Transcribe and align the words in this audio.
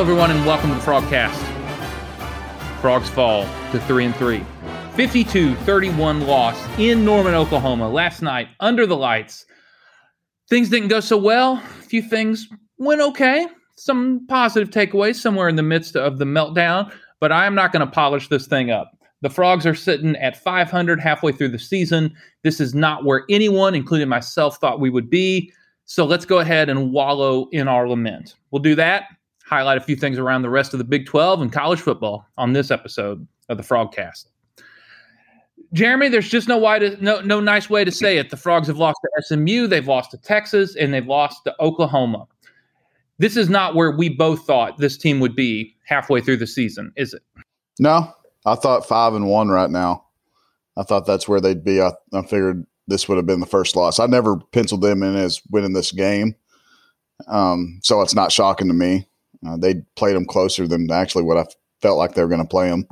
Hello, 0.00 0.12
everyone, 0.12 0.30
and 0.30 0.46
welcome 0.46 0.70
to 0.70 0.76
Frogcast. 0.76 1.36
Frogs 2.80 3.10
fall 3.10 3.44
to 3.70 3.78
3 3.80 4.06
and 4.06 4.16
3. 4.16 4.42
52 4.94 5.54
31 5.56 6.22
loss 6.22 6.58
in 6.78 7.04
Norman, 7.04 7.34
Oklahoma 7.34 7.86
last 7.86 8.22
night 8.22 8.48
under 8.60 8.86
the 8.86 8.96
lights. 8.96 9.44
Things 10.48 10.70
didn't 10.70 10.88
go 10.88 11.00
so 11.00 11.18
well. 11.18 11.62
A 11.80 11.82
few 11.82 12.00
things 12.00 12.48
went 12.78 13.02
okay. 13.02 13.46
Some 13.76 14.26
positive 14.26 14.70
takeaways 14.70 15.16
somewhere 15.16 15.50
in 15.50 15.56
the 15.56 15.62
midst 15.62 15.96
of 15.96 16.16
the 16.16 16.24
meltdown, 16.24 16.90
but 17.20 17.30
I 17.30 17.44
am 17.44 17.54
not 17.54 17.70
going 17.70 17.86
to 17.86 17.92
polish 17.92 18.28
this 18.28 18.46
thing 18.46 18.70
up. 18.70 18.90
The 19.20 19.28
Frogs 19.28 19.66
are 19.66 19.74
sitting 19.74 20.16
at 20.16 20.42
500 20.42 20.98
halfway 20.98 21.32
through 21.32 21.50
the 21.50 21.58
season. 21.58 22.16
This 22.42 22.58
is 22.58 22.74
not 22.74 23.04
where 23.04 23.26
anyone, 23.28 23.74
including 23.74 24.08
myself, 24.08 24.56
thought 24.56 24.80
we 24.80 24.88
would 24.88 25.10
be. 25.10 25.52
So 25.84 26.06
let's 26.06 26.24
go 26.24 26.38
ahead 26.38 26.70
and 26.70 26.90
wallow 26.90 27.48
in 27.52 27.68
our 27.68 27.86
lament. 27.86 28.36
We'll 28.50 28.62
do 28.62 28.74
that, 28.76 29.04
highlight 29.50 29.76
a 29.76 29.80
few 29.80 29.96
things 29.96 30.16
around 30.16 30.42
the 30.42 30.48
rest 30.48 30.72
of 30.72 30.78
the 30.78 30.84
Big 30.84 31.06
12 31.06 31.42
and 31.42 31.52
college 31.52 31.80
football 31.80 32.24
on 32.38 32.52
this 32.52 32.70
episode 32.70 33.26
of 33.48 33.56
the 33.56 33.64
Frogcast. 33.64 34.26
Jeremy, 35.72 36.08
there's 36.08 36.28
just 36.28 36.48
no 36.48 36.56
way 36.56 36.78
to 36.78 37.04
no 37.04 37.20
no 37.20 37.40
nice 37.40 37.68
way 37.68 37.84
to 37.84 37.92
say 37.92 38.16
it. 38.16 38.30
The 38.30 38.36
Frogs 38.36 38.66
have 38.68 38.78
lost 38.78 38.98
to 39.02 39.22
SMU, 39.22 39.66
they've 39.66 39.86
lost 39.86 40.12
to 40.12 40.18
Texas, 40.18 40.74
and 40.74 40.94
they've 40.94 41.06
lost 41.06 41.44
to 41.44 41.54
Oklahoma. 41.60 42.26
This 43.18 43.36
is 43.36 43.48
not 43.48 43.74
where 43.74 43.90
we 43.90 44.08
both 44.08 44.46
thought 44.46 44.78
this 44.78 44.96
team 44.96 45.20
would 45.20 45.36
be 45.36 45.76
halfway 45.84 46.20
through 46.20 46.38
the 46.38 46.46
season, 46.46 46.92
is 46.96 47.12
it? 47.12 47.22
No, 47.78 48.12
I 48.46 48.54
thought 48.54 48.86
five 48.86 49.14
and 49.14 49.28
one 49.28 49.48
right 49.48 49.70
now. 49.70 50.06
I 50.76 50.82
thought 50.82 51.06
that's 51.06 51.28
where 51.28 51.40
they'd 51.40 51.62
be. 51.62 51.80
I, 51.80 51.92
I 52.12 52.22
figured 52.22 52.66
this 52.88 53.08
would 53.08 53.16
have 53.16 53.26
been 53.26 53.40
the 53.40 53.46
first 53.46 53.76
loss. 53.76 54.00
I 54.00 54.06
never 54.06 54.38
penciled 54.38 54.82
them 54.82 55.02
in 55.02 55.14
as 55.16 55.40
winning 55.50 55.72
this 55.72 55.92
game, 55.92 56.34
um, 57.28 57.78
so 57.82 58.00
it's 58.00 58.14
not 58.14 58.32
shocking 58.32 58.68
to 58.68 58.74
me. 58.74 59.06
Uh, 59.46 59.56
they 59.56 59.76
played 59.96 60.16
them 60.16 60.26
closer 60.26 60.66
than 60.68 60.90
actually 60.90 61.24
what 61.24 61.38
I 61.38 61.46
felt 61.80 61.98
like 61.98 62.14
they 62.14 62.22
were 62.22 62.28
going 62.28 62.42
to 62.42 62.48
play 62.48 62.68
them 62.68 62.86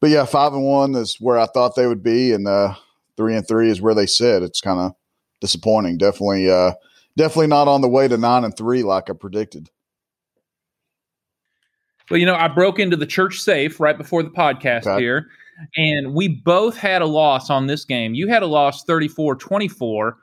but 0.00 0.10
yeah, 0.10 0.24
five 0.24 0.52
and 0.52 0.64
one 0.64 0.94
is 0.94 1.16
where 1.20 1.38
I 1.38 1.46
thought 1.46 1.74
they 1.74 1.86
would 1.86 2.02
be, 2.02 2.32
and 2.32 2.46
uh, 2.46 2.74
three 3.16 3.36
and 3.36 3.46
three 3.46 3.70
is 3.70 3.80
where 3.80 3.94
they 3.94 4.06
said. 4.06 4.42
It's 4.42 4.60
kind 4.60 4.78
of 4.78 4.94
disappointing. 5.40 5.98
Definitely, 5.98 6.50
uh, 6.50 6.72
definitely 7.16 7.48
not 7.48 7.68
on 7.68 7.80
the 7.80 7.88
way 7.88 8.08
to 8.08 8.16
nine 8.16 8.44
and 8.44 8.56
three 8.56 8.82
like 8.82 9.08
I 9.10 9.14
predicted. 9.14 9.70
Well, 12.10 12.20
you 12.20 12.26
know, 12.26 12.36
I 12.36 12.48
broke 12.48 12.78
into 12.78 12.96
the 12.96 13.06
church 13.06 13.40
safe 13.40 13.80
right 13.80 13.96
before 13.96 14.22
the 14.22 14.30
podcast 14.30 14.86
okay. 14.86 15.02
here, 15.02 15.28
and 15.76 16.14
we 16.14 16.28
both 16.28 16.76
had 16.76 17.02
a 17.02 17.06
loss 17.06 17.50
on 17.50 17.66
this 17.66 17.84
game. 17.84 18.14
You 18.14 18.28
had 18.28 18.42
a 18.42 18.46
loss 18.46 18.84
34 18.84 19.36
24, 19.36 20.16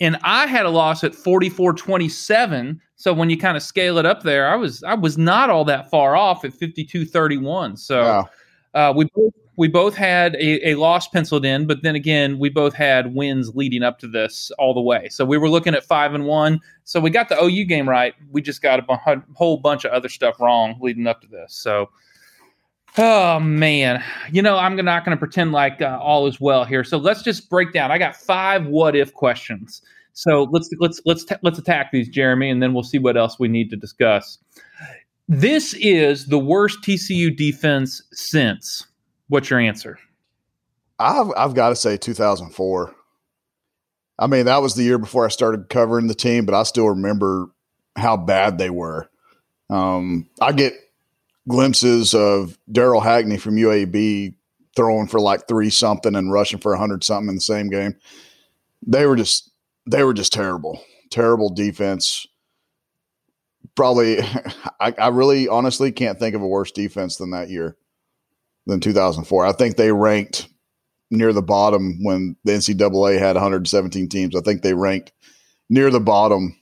and 0.00 0.18
I 0.22 0.46
had 0.46 0.66
a 0.66 0.70
loss 0.70 1.04
at 1.04 1.14
44 1.14 1.74
27. 1.74 2.80
So 2.96 3.12
when 3.12 3.30
you 3.30 3.38
kind 3.38 3.56
of 3.56 3.62
scale 3.62 3.98
it 3.98 4.06
up 4.06 4.22
there, 4.22 4.48
I 4.48 4.56
was 4.56 4.82
I 4.82 4.94
was 4.94 5.18
not 5.18 5.50
all 5.50 5.64
that 5.66 5.90
far 5.90 6.16
off 6.16 6.44
at 6.44 6.52
52 6.52 7.04
31. 7.04 7.76
So 7.76 8.02
wow. 8.02 8.28
Uh, 8.72 8.92
we 8.94 9.04
both 9.14 9.32
we 9.56 9.68
both 9.68 9.94
had 9.94 10.36
a, 10.36 10.70
a, 10.70 10.74
loss 10.76 11.06
penciled 11.08 11.44
in, 11.44 11.66
but 11.66 11.82
then 11.82 11.94
again, 11.94 12.38
we 12.38 12.48
both 12.48 12.72
had 12.72 13.14
wins 13.14 13.54
leading 13.54 13.82
up 13.82 13.98
to 13.98 14.08
this 14.08 14.50
all 14.58 14.72
the 14.72 14.80
way. 14.80 15.08
So 15.10 15.22
we 15.22 15.36
were 15.36 15.50
looking 15.50 15.74
at 15.74 15.84
five 15.84 16.14
and 16.14 16.24
one. 16.24 16.60
So 16.84 16.98
we 16.98 17.10
got 17.10 17.28
the 17.28 17.38
OU 17.38 17.66
game 17.66 17.86
right. 17.86 18.14
We 18.30 18.40
just 18.40 18.62
got 18.62 18.78
a 18.78 18.82
b- 18.82 19.22
whole 19.34 19.58
bunch 19.58 19.84
of 19.84 19.92
other 19.92 20.08
stuff 20.08 20.40
wrong 20.40 20.78
leading 20.80 21.06
up 21.06 21.20
to 21.20 21.26
this. 21.26 21.52
So, 21.52 21.90
oh 22.98 23.40
man, 23.40 24.02
you 24.32 24.42
know 24.42 24.56
I'm 24.56 24.76
not 24.76 25.04
going 25.04 25.16
to 25.16 25.18
pretend 25.18 25.52
like 25.52 25.80
uh, 25.82 25.98
all 26.00 26.26
is 26.26 26.40
well 26.40 26.64
here. 26.64 26.84
So 26.84 26.98
let's 26.98 27.22
just 27.22 27.48
break 27.50 27.72
down. 27.72 27.90
I 27.90 27.98
got 27.98 28.16
five 28.16 28.66
what 28.66 28.96
if 28.96 29.14
questions. 29.14 29.82
So 30.12 30.44
let's 30.50 30.68
let's 30.78 31.00
let's 31.04 31.24
let's 31.42 31.58
attack 31.58 31.92
these, 31.92 32.08
Jeremy, 32.08 32.50
and 32.50 32.62
then 32.62 32.74
we'll 32.74 32.82
see 32.82 32.98
what 32.98 33.16
else 33.16 33.38
we 33.38 33.48
need 33.48 33.70
to 33.70 33.76
discuss. 33.76 34.38
This 35.28 35.74
is 35.74 36.26
the 36.26 36.38
worst 36.38 36.82
TCU 36.82 37.34
defense 37.36 38.02
since. 38.12 38.86
What's 39.28 39.48
your 39.48 39.60
answer? 39.60 39.98
I've 40.98 41.32
I've 41.36 41.54
got 41.54 41.70
to 41.70 41.76
say 41.76 41.96
2004. 41.96 42.94
I 44.18 44.26
mean, 44.26 44.44
that 44.44 44.58
was 44.58 44.74
the 44.74 44.82
year 44.82 44.98
before 44.98 45.24
I 45.24 45.28
started 45.28 45.70
covering 45.70 46.08
the 46.08 46.14
team, 46.14 46.44
but 46.44 46.54
I 46.54 46.64
still 46.64 46.88
remember 46.90 47.48
how 47.96 48.18
bad 48.18 48.58
they 48.58 48.68
were. 48.68 49.08
Um, 49.70 50.28
I 50.42 50.52
get 50.52 50.74
glimpses 51.50 52.14
of 52.14 52.58
Darrell 52.70 53.00
Hackney 53.00 53.36
from 53.36 53.56
UAB 53.56 54.34
throwing 54.76 55.06
for 55.06 55.20
like 55.20 55.46
three 55.46 55.70
something 55.70 56.14
and 56.14 56.32
rushing 56.32 56.60
for 56.60 56.72
a 56.72 56.78
hundred 56.78 57.04
something 57.04 57.28
in 57.28 57.34
the 57.34 57.40
same 57.40 57.68
game. 57.68 57.96
They 58.86 59.06
were 59.06 59.16
just 59.16 59.50
they 59.86 60.02
were 60.04 60.14
just 60.14 60.32
terrible, 60.32 60.82
terrible 61.10 61.50
defense 61.50 62.26
probably 63.74 64.20
I, 64.80 64.94
I, 64.98 65.08
really 65.08 65.48
honestly 65.48 65.92
can't 65.92 66.18
think 66.18 66.34
of 66.34 66.42
a 66.42 66.46
worse 66.46 66.70
defense 66.70 67.16
than 67.16 67.30
that 67.30 67.50
year 67.50 67.76
than 68.66 68.80
2004. 68.80 69.46
I 69.46 69.52
think 69.52 69.76
they 69.76 69.92
ranked 69.92 70.48
near 71.10 71.32
the 71.32 71.42
bottom 71.42 71.98
when 72.02 72.36
the 72.44 72.52
NCAA 72.52 73.18
had 73.18 73.36
117 73.36 74.08
teams. 74.08 74.36
I 74.36 74.40
think 74.40 74.62
they 74.62 74.74
ranked 74.74 75.12
near 75.68 75.90
the 75.90 76.00
bottom 76.00 76.56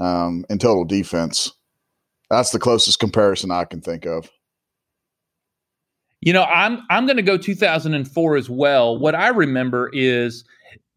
um, 0.00 0.44
in 0.48 0.58
total 0.58 0.84
defense. 0.84 1.52
That's 2.30 2.50
the 2.50 2.58
closest 2.58 2.98
comparison 2.98 3.50
I 3.50 3.64
can 3.64 3.80
think 3.80 4.04
of. 4.06 4.30
You 6.20 6.32
know, 6.32 6.44
I'm 6.44 6.82
I'm 6.90 7.06
going 7.06 7.18
to 7.18 7.22
go 7.22 7.36
2004 7.36 8.36
as 8.36 8.50
well. 8.50 8.98
What 8.98 9.14
I 9.14 9.28
remember 9.28 9.90
is, 9.92 10.44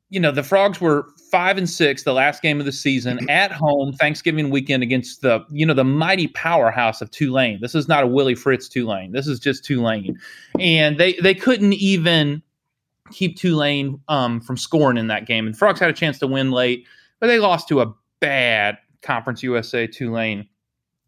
you 0.09 0.19
know, 0.19 0.31
the 0.31 0.43
Frogs 0.43 0.81
were 0.81 1.05
five 1.29 1.57
and 1.57 1.69
six, 1.69 2.03
the 2.03 2.13
last 2.13 2.41
game 2.41 2.59
of 2.59 2.65
the 2.65 2.71
season 2.71 3.19
at 3.29 3.51
home, 3.51 3.93
Thanksgiving 3.93 4.49
weekend 4.49 4.81
against 4.81 5.21
the 5.21 5.45
you 5.51 5.65
know 5.65 5.73
the 5.73 5.83
mighty 5.83 6.27
powerhouse 6.29 7.01
of 7.01 7.11
Tulane. 7.11 7.59
This 7.61 7.75
is 7.75 7.87
not 7.87 8.03
a 8.03 8.07
Willie 8.07 8.35
Fritz 8.35 8.67
Tulane. 8.67 9.11
This 9.11 9.27
is 9.27 9.39
just 9.39 9.63
Tulane, 9.63 10.17
and 10.59 10.97
they 10.97 11.13
they 11.15 11.35
couldn't 11.35 11.73
even 11.73 12.41
keep 13.11 13.37
Tulane 13.37 13.99
um, 14.07 14.39
from 14.39 14.57
scoring 14.57 14.97
in 14.97 15.07
that 15.07 15.25
game. 15.25 15.47
And 15.47 15.57
Frogs 15.57 15.79
had 15.79 15.89
a 15.89 15.93
chance 15.93 16.19
to 16.19 16.27
win 16.27 16.51
late, 16.51 16.87
but 17.19 17.27
they 17.27 17.39
lost 17.39 17.67
to 17.69 17.81
a 17.81 17.93
bad 18.19 18.77
Conference 19.01 19.43
USA 19.43 19.87
Tulane. 19.87 20.47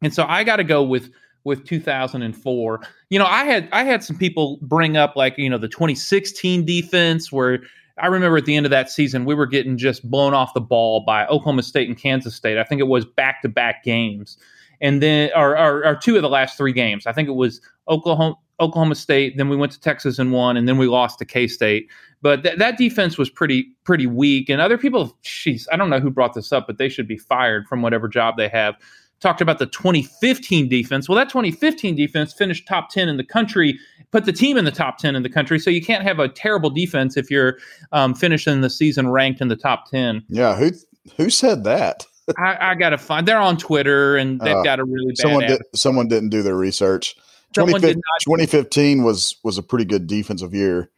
And 0.01 0.13
so 0.13 0.25
I 0.27 0.43
got 0.43 0.57
to 0.57 0.63
go 0.63 0.83
with 0.83 1.09
with 1.43 1.65
2004. 1.65 2.81
You 3.09 3.19
know, 3.19 3.25
I 3.25 3.43
had 3.43 3.69
I 3.71 3.83
had 3.83 4.03
some 4.03 4.17
people 4.17 4.59
bring 4.61 4.97
up 4.97 5.15
like 5.15 5.37
you 5.37 5.49
know 5.49 5.57
the 5.57 5.67
2016 5.67 6.65
defense 6.65 7.31
where 7.31 7.59
I 7.97 8.07
remember 8.07 8.37
at 8.37 8.45
the 8.45 8.55
end 8.55 8.65
of 8.65 8.71
that 8.71 8.89
season, 8.89 9.25
we 9.25 9.35
were 9.35 9.45
getting 9.45 9.77
just 9.77 10.09
blown 10.09 10.33
off 10.33 10.53
the 10.53 10.61
ball 10.61 11.01
by 11.01 11.25
Oklahoma 11.25 11.63
State 11.63 11.87
and 11.87 11.97
Kansas 11.97 12.35
State. 12.35 12.57
I 12.57 12.63
think 12.63 12.81
it 12.81 12.87
was 12.87 13.05
back 13.05 13.41
to 13.43 13.49
back 13.49 13.83
games. 13.83 14.37
And 14.79 15.03
then, 15.03 15.29
or, 15.35 15.55
or, 15.55 15.85
or, 15.85 15.95
two 15.95 16.15
of 16.15 16.23
the 16.23 16.29
last 16.29 16.57
three 16.57 16.73
games. 16.73 17.05
I 17.05 17.13
think 17.13 17.29
it 17.29 17.33
was 17.33 17.61
Oklahoma, 17.87 18.35
Oklahoma 18.59 18.95
State. 18.95 19.37
Then 19.37 19.47
we 19.47 19.55
went 19.55 19.71
to 19.73 19.79
Texas 19.79 20.17
and 20.17 20.31
won, 20.31 20.57
and 20.57 20.67
then 20.67 20.79
we 20.79 20.87
lost 20.87 21.19
to 21.19 21.25
K 21.25 21.45
State. 21.45 21.87
But 22.23 22.41
th- 22.41 22.57
that 22.57 22.79
defense 22.79 23.15
was 23.15 23.29
pretty 23.29 23.67
pretty 23.83 24.07
weak. 24.07 24.49
And 24.49 24.59
other 24.59 24.79
people, 24.79 25.15
jeez, 25.23 25.67
I 25.71 25.77
don't 25.77 25.91
know 25.91 25.99
who 25.99 26.09
brought 26.09 26.33
this 26.33 26.51
up, 26.51 26.65
but 26.65 26.79
they 26.79 26.89
should 26.89 27.07
be 27.07 27.17
fired 27.17 27.67
from 27.67 27.83
whatever 27.83 28.07
job 28.07 28.37
they 28.37 28.47
have 28.47 28.75
talked 29.21 29.39
about 29.39 29.59
the 29.59 29.67
2015 29.67 30.67
defense. 30.67 31.07
Well, 31.07 31.15
that 31.15 31.29
2015 31.29 31.95
defense 31.95 32.33
finished 32.33 32.67
top 32.67 32.89
10 32.89 33.07
in 33.07 33.17
the 33.17 33.23
country, 33.23 33.79
put 34.11 34.25
the 34.25 34.33
team 34.33 34.57
in 34.57 34.65
the 34.65 34.71
top 34.71 34.97
10 34.97 35.15
in 35.15 35.23
the 35.23 35.29
country. 35.29 35.59
So 35.59 35.69
you 35.69 35.81
can't 35.81 36.03
have 36.03 36.19
a 36.19 36.27
terrible 36.27 36.69
defense 36.69 37.15
if 37.15 37.31
you're 37.31 37.57
um, 37.91 38.13
finishing 38.13 38.61
the 38.61 38.69
season 38.69 39.09
ranked 39.09 39.39
in 39.39 39.47
the 39.47 39.55
top 39.55 39.89
10. 39.89 40.25
Yeah, 40.27 40.55
who 40.55 40.71
who 41.17 41.29
said 41.29 41.63
that? 41.63 42.05
I, 42.37 42.71
I 42.71 42.75
got 42.75 42.89
to 42.89 42.97
find. 42.97 43.27
They're 43.27 43.39
on 43.39 43.57
Twitter 43.57 44.17
and 44.17 44.39
they've 44.41 44.55
uh, 44.55 44.63
got 44.63 44.79
a 44.79 44.83
really 44.83 45.13
bad. 45.13 45.17
Someone 45.17 45.47
did, 45.47 45.61
someone 45.75 46.07
didn't 46.07 46.29
do 46.29 46.43
their 46.43 46.55
research. 46.55 47.15
2015, 47.53 47.95
2015 48.23 49.03
was 49.03 49.35
was 49.43 49.57
a 49.57 49.63
pretty 49.63 49.85
good 49.85 50.07
defensive 50.07 50.53
year. 50.53 50.89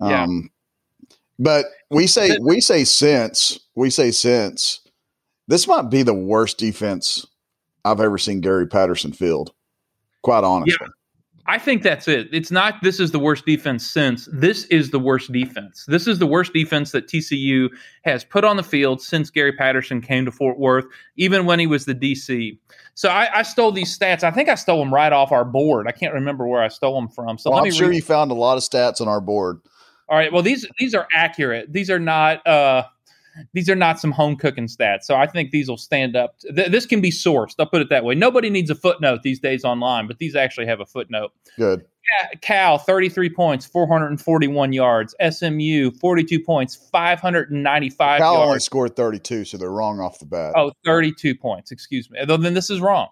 Um, 0.00 0.10
yeah. 0.10 1.08
But 1.38 1.66
we 1.90 2.06
say 2.06 2.36
we 2.40 2.60
say 2.60 2.84
since 2.84 3.60
we 3.74 3.90
say 3.90 4.10
since 4.10 4.80
this 5.48 5.68
might 5.68 5.90
be 5.90 6.02
the 6.02 6.14
worst 6.14 6.58
defense 6.58 7.26
I've 7.84 8.00
ever 8.00 8.18
seen 8.18 8.40
Gary 8.40 8.66
Patterson 8.66 9.12
field. 9.12 9.52
Quite 10.22 10.44
honestly. 10.44 10.76
Yeah. 10.80 10.88
I 11.50 11.56
think 11.56 11.82
that's 11.82 12.06
it. 12.06 12.28
It's 12.30 12.50
not 12.50 12.74
this 12.82 13.00
is 13.00 13.10
the 13.10 13.18
worst 13.18 13.46
defense 13.46 13.86
since. 13.86 14.28
This 14.30 14.64
is 14.66 14.90
the 14.90 14.98
worst 14.98 15.32
defense. 15.32 15.86
This 15.88 16.06
is 16.06 16.18
the 16.18 16.26
worst 16.26 16.52
defense 16.52 16.92
that 16.92 17.08
TCU 17.08 17.70
has 18.04 18.22
put 18.22 18.44
on 18.44 18.58
the 18.58 18.62
field 18.62 19.00
since 19.00 19.30
Gary 19.30 19.52
Patterson 19.52 20.02
came 20.02 20.26
to 20.26 20.30
Fort 20.30 20.58
Worth, 20.58 20.84
even 21.16 21.46
when 21.46 21.58
he 21.58 21.66
was 21.66 21.86
the 21.86 21.94
DC. 21.94 22.58
So 22.94 23.08
I, 23.08 23.30
I 23.38 23.42
stole 23.42 23.72
these 23.72 23.98
stats. 23.98 24.24
I 24.24 24.30
think 24.30 24.50
I 24.50 24.56
stole 24.56 24.78
them 24.78 24.92
right 24.92 25.12
off 25.12 25.32
our 25.32 25.46
board. 25.46 25.86
I 25.88 25.92
can't 25.92 26.12
remember 26.12 26.46
where 26.46 26.62
I 26.62 26.68
stole 26.68 27.00
them 27.00 27.08
from. 27.08 27.38
So 27.38 27.50
well, 27.50 27.64
I'm 27.64 27.70
sure 27.70 27.88
read. 27.88 27.96
you 27.96 28.02
found 28.02 28.30
a 28.30 28.34
lot 28.34 28.58
of 28.58 28.62
stats 28.62 29.00
on 29.00 29.08
our 29.08 29.22
board. 29.22 29.60
All 30.10 30.18
right. 30.18 30.30
Well, 30.30 30.42
these 30.42 30.66
these 30.78 30.94
are 30.94 31.08
accurate. 31.14 31.72
These 31.72 31.88
are 31.88 31.98
not 31.98 32.46
uh, 32.46 32.84
these 33.52 33.68
are 33.68 33.74
not 33.74 34.00
some 34.00 34.10
home 34.12 34.36
cooking 34.36 34.66
stats. 34.66 35.02
So 35.04 35.16
I 35.16 35.26
think 35.26 35.50
these 35.50 35.68
will 35.68 35.76
stand 35.76 36.16
up. 36.16 36.38
Th- 36.40 36.70
this 36.70 36.86
can 36.86 37.00
be 37.00 37.10
sourced. 37.10 37.54
I'll 37.58 37.66
put 37.66 37.80
it 37.80 37.88
that 37.90 38.04
way. 38.04 38.14
Nobody 38.14 38.50
needs 38.50 38.70
a 38.70 38.74
footnote 38.74 39.22
these 39.22 39.40
days 39.40 39.64
online, 39.64 40.06
but 40.06 40.18
these 40.18 40.36
actually 40.36 40.66
have 40.66 40.80
a 40.80 40.86
footnote. 40.86 41.32
Good. 41.56 41.84
Cal, 42.40 42.78
33 42.78 43.30
points, 43.30 43.66
441 43.66 44.72
yards. 44.72 45.14
SMU, 45.30 45.90
42 45.90 46.40
points, 46.40 46.74
595 46.90 48.18
Cal 48.18 48.34
yards. 48.34 48.48
only 48.48 48.60
scored 48.60 48.96
32, 48.96 49.44
so 49.44 49.58
they're 49.58 49.70
wrong 49.70 50.00
off 50.00 50.18
the 50.18 50.24
bat. 50.24 50.54
Oh, 50.56 50.72
32 50.84 51.34
points. 51.34 51.70
Excuse 51.70 52.10
me. 52.10 52.20
Then 52.26 52.54
this 52.54 52.70
is 52.70 52.80
wrong. 52.80 53.08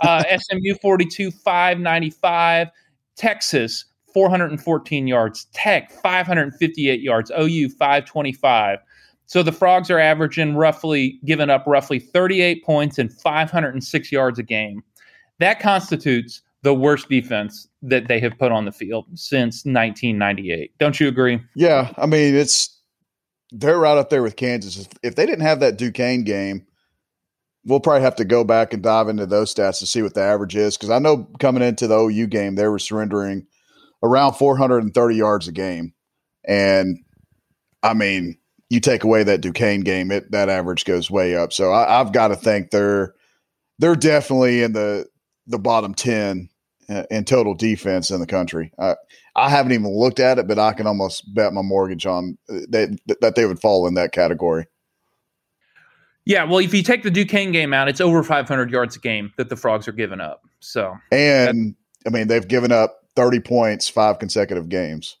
Uh, 0.00 0.22
SMU 0.38 0.74
42, 0.80 1.30
595. 1.30 2.68
Texas 3.16 3.86
414 4.14 5.06
yards. 5.06 5.46
Tech 5.52 5.90
558 5.90 7.00
yards. 7.00 7.30
OU 7.30 7.68
525. 7.70 8.78
So 9.26 9.42
the 9.42 9.52
Frogs 9.52 9.90
are 9.90 9.98
averaging 9.98 10.54
roughly, 10.54 11.18
giving 11.24 11.50
up 11.50 11.64
roughly 11.66 11.98
38 11.98 12.64
points 12.64 12.98
and 12.98 13.12
506 13.12 14.12
yards 14.12 14.38
a 14.38 14.42
game. 14.42 14.82
That 15.38 15.60
constitutes 15.60 16.42
the 16.62 16.74
worst 16.74 17.08
defense 17.08 17.68
that 17.82 18.08
they 18.08 18.18
have 18.20 18.38
put 18.38 18.52
on 18.52 18.64
the 18.64 18.72
field 18.72 19.06
since 19.14 19.64
1998. 19.64 20.72
Don't 20.78 20.98
you 20.98 21.08
agree? 21.08 21.40
Yeah, 21.54 21.92
I 21.96 22.06
mean 22.06 22.34
it's 22.34 22.80
they're 23.52 23.78
right 23.78 23.98
up 23.98 24.10
there 24.10 24.22
with 24.22 24.36
Kansas. 24.36 24.88
If 25.02 25.14
they 25.14 25.26
didn't 25.26 25.44
have 25.44 25.60
that 25.60 25.76
Duquesne 25.76 26.24
game, 26.24 26.66
we'll 27.64 27.80
probably 27.80 28.02
have 28.02 28.16
to 28.16 28.24
go 28.24 28.44
back 28.44 28.72
and 28.72 28.82
dive 28.82 29.08
into 29.08 29.26
those 29.26 29.54
stats 29.54 29.78
to 29.80 29.86
see 29.86 30.02
what 30.02 30.14
the 30.14 30.22
average 30.22 30.56
is. 30.56 30.76
Because 30.76 30.90
I 30.90 30.98
know 30.98 31.28
coming 31.38 31.62
into 31.62 31.86
the 31.86 31.98
OU 31.98 32.26
game, 32.28 32.54
they 32.54 32.68
were 32.68 32.78
surrendering 32.78 33.46
around 34.02 34.34
430 34.34 35.16
yards 35.16 35.48
a 35.48 35.52
game, 35.52 35.92
and 36.44 36.98
I 37.82 37.94
mean, 37.94 38.38
you 38.68 38.80
take 38.80 39.04
away 39.04 39.22
that 39.22 39.40
Duquesne 39.40 39.80
game, 39.80 40.10
it 40.10 40.30
that 40.32 40.48
average 40.48 40.84
goes 40.84 41.10
way 41.10 41.36
up. 41.36 41.52
So 41.52 41.72
I, 41.72 42.00
I've 42.00 42.12
got 42.12 42.28
to 42.28 42.36
think 42.36 42.70
they're 42.70 43.14
they're 43.78 43.96
definitely 43.96 44.62
in 44.62 44.72
the 44.72 45.06
the 45.46 45.58
bottom 45.58 45.94
ten 45.94 46.48
in 47.10 47.24
total 47.24 47.54
defense 47.54 48.10
in 48.10 48.20
the 48.20 48.26
country. 48.26 48.72
I, 48.78 48.94
I 49.34 49.50
haven't 49.50 49.72
even 49.72 49.88
looked 49.88 50.20
at 50.20 50.38
it, 50.38 50.46
but 50.46 50.58
I 50.58 50.72
can 50.72 50.86
almost 50.86 51.32
bet 51.34 51.52
my 51.52 51.62
mortgage 51.62 52.06
on 52.06 52.38
uh, 52.48 52.60
that 52.70 52.98
that 53.20 53.34
they 53.34 53.46
would 53.46 53.60
fall 53.60 53.86
in 53.86 53.94
that 53.94 54.12
category. 54.12 54.66
Yeah, 56.24 56.42
well, 56.42 56.58
if 56.58 56.74
you 56.74 56.82
take 56.82 57.04
the 57.04 57.10
Duquesne 57.10 57.52
game 57.52 57.72
out, 57.72 57.88
it's 57.88 58.00
over 58.00 58.20
500 58.24 58.70
yards 58.70 58.96
a 58.96 58.98
game 58.98 59.32
that 59.36 59.48
the 59.48 59.54
Frogs 59.54 59.86
are 59.86 59.92
giving 59.92 60.20
up. 60.20 60.42
So, 60.58 60.96
and 61.12 61.76
I 62.04 62.10
mean, 62.10 62.26
they've 62.26 62.46
given 62.46 62.72
up 62.72 63.02
30 63.14 63.40
points 63.40 63.88
five 63.88 64.18
consecutive 64.18 64.68
games. 64.68 65.18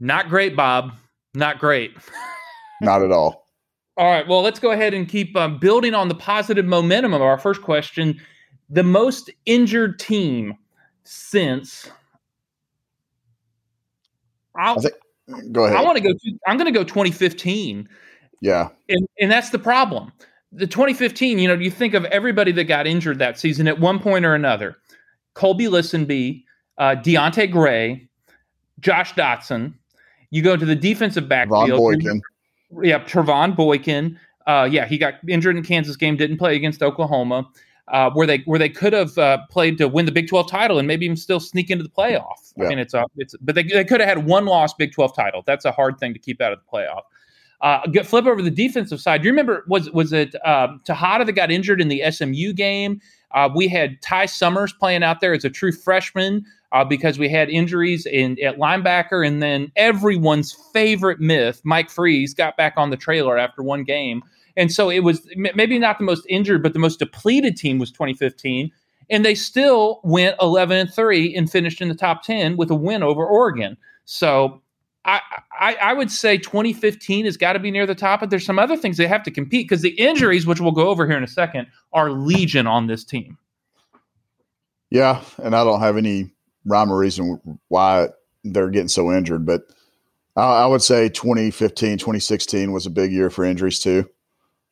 Not 0.00 0.28
great, 0.28 0.56
Bob. 0.56 0.94
Not 1.34 1.58
great. 1.58 1.96
Not 2.80 3.02
at 3.02 3.12
all. 3.12 3.46
All 3.96 4.10
right. 4.10 4.26
Well, 4.26 4.42
let's 4.42 4.58
go 4.58 4.70
ahead 4.70 4.94
and 4.94 5.08
keep 5.08 5.36
um, 5.36 5.58
building 5.58 5.94
on 5.94 6.08
the 6.08 6.14
positive 6.14 6.64
momentum 6.64 7.12
of 7.12 7.22
our 7.22 7.38
first 7.38 7.62
question. 7.62 8.20
The 8.70 8.82
most 8.82 9.30
injured 9.44 9.98
team 9.98 10.56
since. 11.04 11.90
I'll, 14.56 14.80
think, 14.80 14.94
go 15.52 15.64
ahead. 15.64 15.76
I 15.76 15.82
want 15.82 15.96
to 15.96 16.02
go. 16.02 16.12
To, 16.12 16.38
I'm 16.46 16.56
going 16.56 16.72
to 16.72 16.78
go 16.78 16.84
2015. 16.84 17.88
Yeah. 18.40 18.68
And, 18.88 19.08
and 19.20 19.30
that's 19.30 19.50
the 19.50 19.58
problem. 19.58 20.12
The 20.52 20.66
2015, 20.66 21.38
you 21.38 21.48
know, 21.48 21.54
you 21.54 21.70
think 21.70 21.94
of 21.94 22.04
everybody 22.06 22.52
that 22.52 22.64
got 22.64 22.86
injured 22.86 23.18
that 23.20 23.38
season 23.38 23.68
at 23.68 23.78
one 23.78 23.98
point 23.98 24.24
or 24.24 24.34
another 24.34 24.76
Colby 25.34 25.64
Listenbee, 25.64 26.44
uh, 26.76 26.96
Deante 26.96 27.50
Gray, 27.50 28.08
Josh 28.80 29.14
Doctson. 29.14 29.74
You 30.32 30.40
go 30.42 30.56
to 30.56 30.64
the 30.64 30.74
defensive 30.74 31.28
backfield. 31.28 31.68
Ron 31.68 31.78
Boykin. 31.78 32.22
Yeah, 32.82 33.00
Trevone 33.00 33.54
Boykin. 33.54 34.18
Uh, 34.46 34.66
yeah, 34.68 34.86
he 34.86 34.96
got 34.96 35.14
injured 35.28 35.56
in 35.58 35.62
Kansas 35.62 35.94
game, 35.94 36.16
didn't 36.16 36.38
play 36.38 36.56
against 36.56 36.82
Oklahoma, 36.82 37.46
uh, 37.88 38.10
where 38.12 38.26
they 38.26 38.38
where 38.46 38.58
they 38.58 38.70
could 38.70 38.94
have 38.94 39.16
uh, 39.18 39.38
played 39.50 39.76
to 39.76 39.88
win 39.88 40.06
the 40.06 40.10
Big 40.10 40.28
12 40.28 40.48
title 40.48 40.78
and 40.78 40.88
maybe 40.88 41.04
even 41.04 41.18
still 41.18 41.38
sneak 41.38 41.70
into 41.70 41.84
the 41.84 41.90
playoff. 41.90 42.54
Yeah. 42.56 42.64
I 42.64 42.68
mean, 42.68 42.78
it's 42.78 42.94
a 42.94 43.04
it's 43.16 43.34
but 43.42 43.54
they, 43.54 43.62
they 43.62 43.84
could 43.84 44.00
have 44.00 44.08
had 44.08 44.24
one 44.26 44.46
loss 44.46 44.72
Big 44.72 44.92
12 44.92 45.14
title. 45.14 45.42
That's 45.46 45.66
a 45.66 45.70
hard 45.70 45.98
thing 45.98 46.14
to 46.14 46.18
keep 46.18 46.40
out 46.40 46.52
of 46.52 46.60
the 46.60 46.78
playoff. 46.78 47.02
Uh, 47.60 47.86
get 47.88 48.06
flip 48.06 48.24
over 48.24 48.40
the 48.40 48.50
defensive 48.50 49.02
side. 49.02 49.20
Do 49.20 49.26
you 49.26 49.32
remember 49.32 49.64
was 49.68 49.90
was 49.90 50.14
it 50.14 50.34
uh, 50.46 50.68
Texada 50.86 51.26
that 51.26 51.32
got 51.32 51.50
injured 51.50 51.80
in 51.80 51.88
the 51.88 52.02
SMU 52.10 52.54
game? 52.54 53.02
Uh, 53.32 53.50
we 53.54 53.68
had 53.68 54.00
Ty 54.00 54.26
Summers 54.26 54.72
playing 54.72 55.02
out 55.02 55.20
there 55.20 55.34
as 55.34 55.44
a 55.44 55.50
true 55.50 55.72
freshman 55.72 56.46
uh, 56.72 56.84
because 56.84 57.18
we 57.18 57.28
had 57.28 57.50
injuries 57.50 58.06
in 58.06 58.42
at 58.42 58.58
linebacker, 58.58 59.26
and 59.26 59.42
then 59.42 59.70
everyone's 59.76 60.52
favorite 60.72 61.20
myth, 61.20 61.60
Mike 61.64 61.90
Freeze, 61.90 62.34
got 62.34 62.56
back 62.56 62.74
on 62.76 62.90
the 62.90 62.96
trailer 62.96 63.38
after 63.38 63.62
one 63.62 63.84
game, 63.84 64.22
and 64.56 64.72
so 64.72 64.90
it 64.90 65.00
was 65.00 65.26
maybe 65.36 65.78
not 65.78 65.98
the 65.98 66.04
most 66.04 66.26
injured, 66.28 66.62
but 66.62 66.72
the 66.72 66.78
most 66.78 66.98
depleted 66.98 67.56
team 67.56 67.78
was 67.78 67.90
2015, 67.90 68.70
and 69.10 69.24
they 69.24 69.34
still 69.34 70.00
went 70.04 70.36
11 70.40 70.76
and 70.76 70.92
three 70.92 71.34
and 71.34 71.50
finished 71.50 71.80
in 71.80 71.88
the 71.88 71.94
top 71.94 72.22
10 72.22 72.56
with 72.56 72.70
a 72.70 72.74
win 72.74 73.02
over 73.02 73.24
Oregon. 73.24 73.76
So 74.04 74.62
I, 75.04 75.20
I, 75.58 75.74
I, 75.74 75.92
would 75.92 76.10
say 76.10 76.38
2015 76.38 77.24
has 77.24 77.36
got 77.36 77.54
to 77.54 77.58
be 77.58 77.70
near 77.70 77.86
the 77.86 77.94
top, 77.94 78.20
but 78.20 78.30
there's 78.30 78.46
some 78.46 78.58
other 78.58 78.76
things 78.76 78.96
they 78.96 79.06
have 79.06 79.22
to 79.24 79.30
compete 79.30 79.68
because 79.68 79.82
the 79.82 79.90
injuries, 79.90 80.46
which 80.46 80.60
we'll 80.60 80.72
go 80.72 80.88
over 80.88 81.06
here 81.06 81.16
in 81.16 81.24
a 81.24 81.28
second, 81.28 81.66
are 81.92 82.10
legion 82.10 82.66
on 82.66 82.86
this 82.86 83.04
team. 83.04 83.38
Yeah, 84.90 85.22
and 85.42 85.56
I 85.56 85.64
don't 85.64 85.80
have 85.80 85.96
any 85.96 86.30
rhyme 86.64 86.92
or 86.92 86.98
reason 86.98 87.40
why 87.68 88.08
they're 88.44 88.70
getting 88.70 88.88
so 88.88 89.12
injured, 89.12 89.46
but 89.46 89.62
I, 90.36 90.62
I 90.62 90.66
would 90.66 90.82
say 90.82 91.08
2015, 91.08 91.98
2016 91.98 92.72
was 92.72 92.86
a 92.86 92.90
big 92.90 93.12
year 93.12 93.30
for 93.30 93.44
injuries 93.44 93.80
too. 93.80 94.08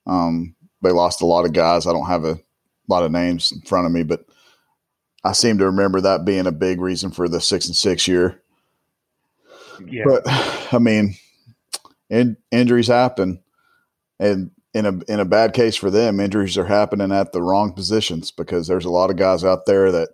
Um, 0.07 0.55
they 0.83 0.91
lost 0.91 1.23
a 1.23 1.27
lot 1.27 1.45
of 1.45 1.53
guys. 1.53 1.87
I 1.87 1.93
don't 1.93 2.07
have 2.07 2.25
a 2.25 2.39
lot 2.89 3.05
of 3.05 3.13
names 3.13 3.53
in 3.53 3.61
front 3.63 3.87
of 3.87 3.93
me, 3.93 4.03
but 4.03 4.25
I 5.25 5.33
seem 5.33 5.59
to 5.59 5.67
remember 5.67 6.01
that 6.01 6.25
being 6.25 6.47
a 6.47 6.53
big 6.53 6.81
reason 6.81 7.11
for 7.11 7.29
the 7.29 7.41
six 7.41 7.67
and 7.67 7.77
six 7.77 8.09
year. 8.09 8.43
Yeah. 9.87 10.05
But 10.07 10.23
I 10.75 10.79
mean, 10.79 11.15
in, 12.09 12.37
injuries 12.51 12.89
happen, 12.89 13.43
and 14.19 14.51
in 14.75 14.87
a 14.87 14.99
in 15.13 15.21
a 15.21 15.25
bad 15.25 15.53
case 15.53 15.77
for 15.77 15.91
them, 15.91 16.21
injuries 16.21 16.57
are 16.57 16.65
happening 16.65 17.13
at 17.13 17.33
the 17.33 17.43
wrong 17.43 17.73
positions 17.73 18.31
because 18.31 18.67
there's 18.67 18.85
a 18.85 18.91
lot 18.91 19.11
of 19.11 19.17
guys 19.17 19.45
out 19.45 19.67
there 19.67 19.93
that 19.93 20.11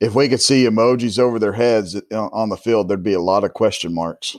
if 0.00 0.14
we 0.14 0.28
could 0.28 0.40
see 0.40 0.64
emojis 0.64 1.18
over 1.18 1.38
their 1.38 1.52
heads 1.52 1.96
uh, 2.12 2.26
on 2.28 2.48
the 2.48 2.56
field, 2.56 2.88
there'd 2.88 3.02
be 3.02 3.14
a 3.14 3.20
lot 3.20 3.44
of 3.44 3.54
question 3.54 3.94
marks. 3.94 4.36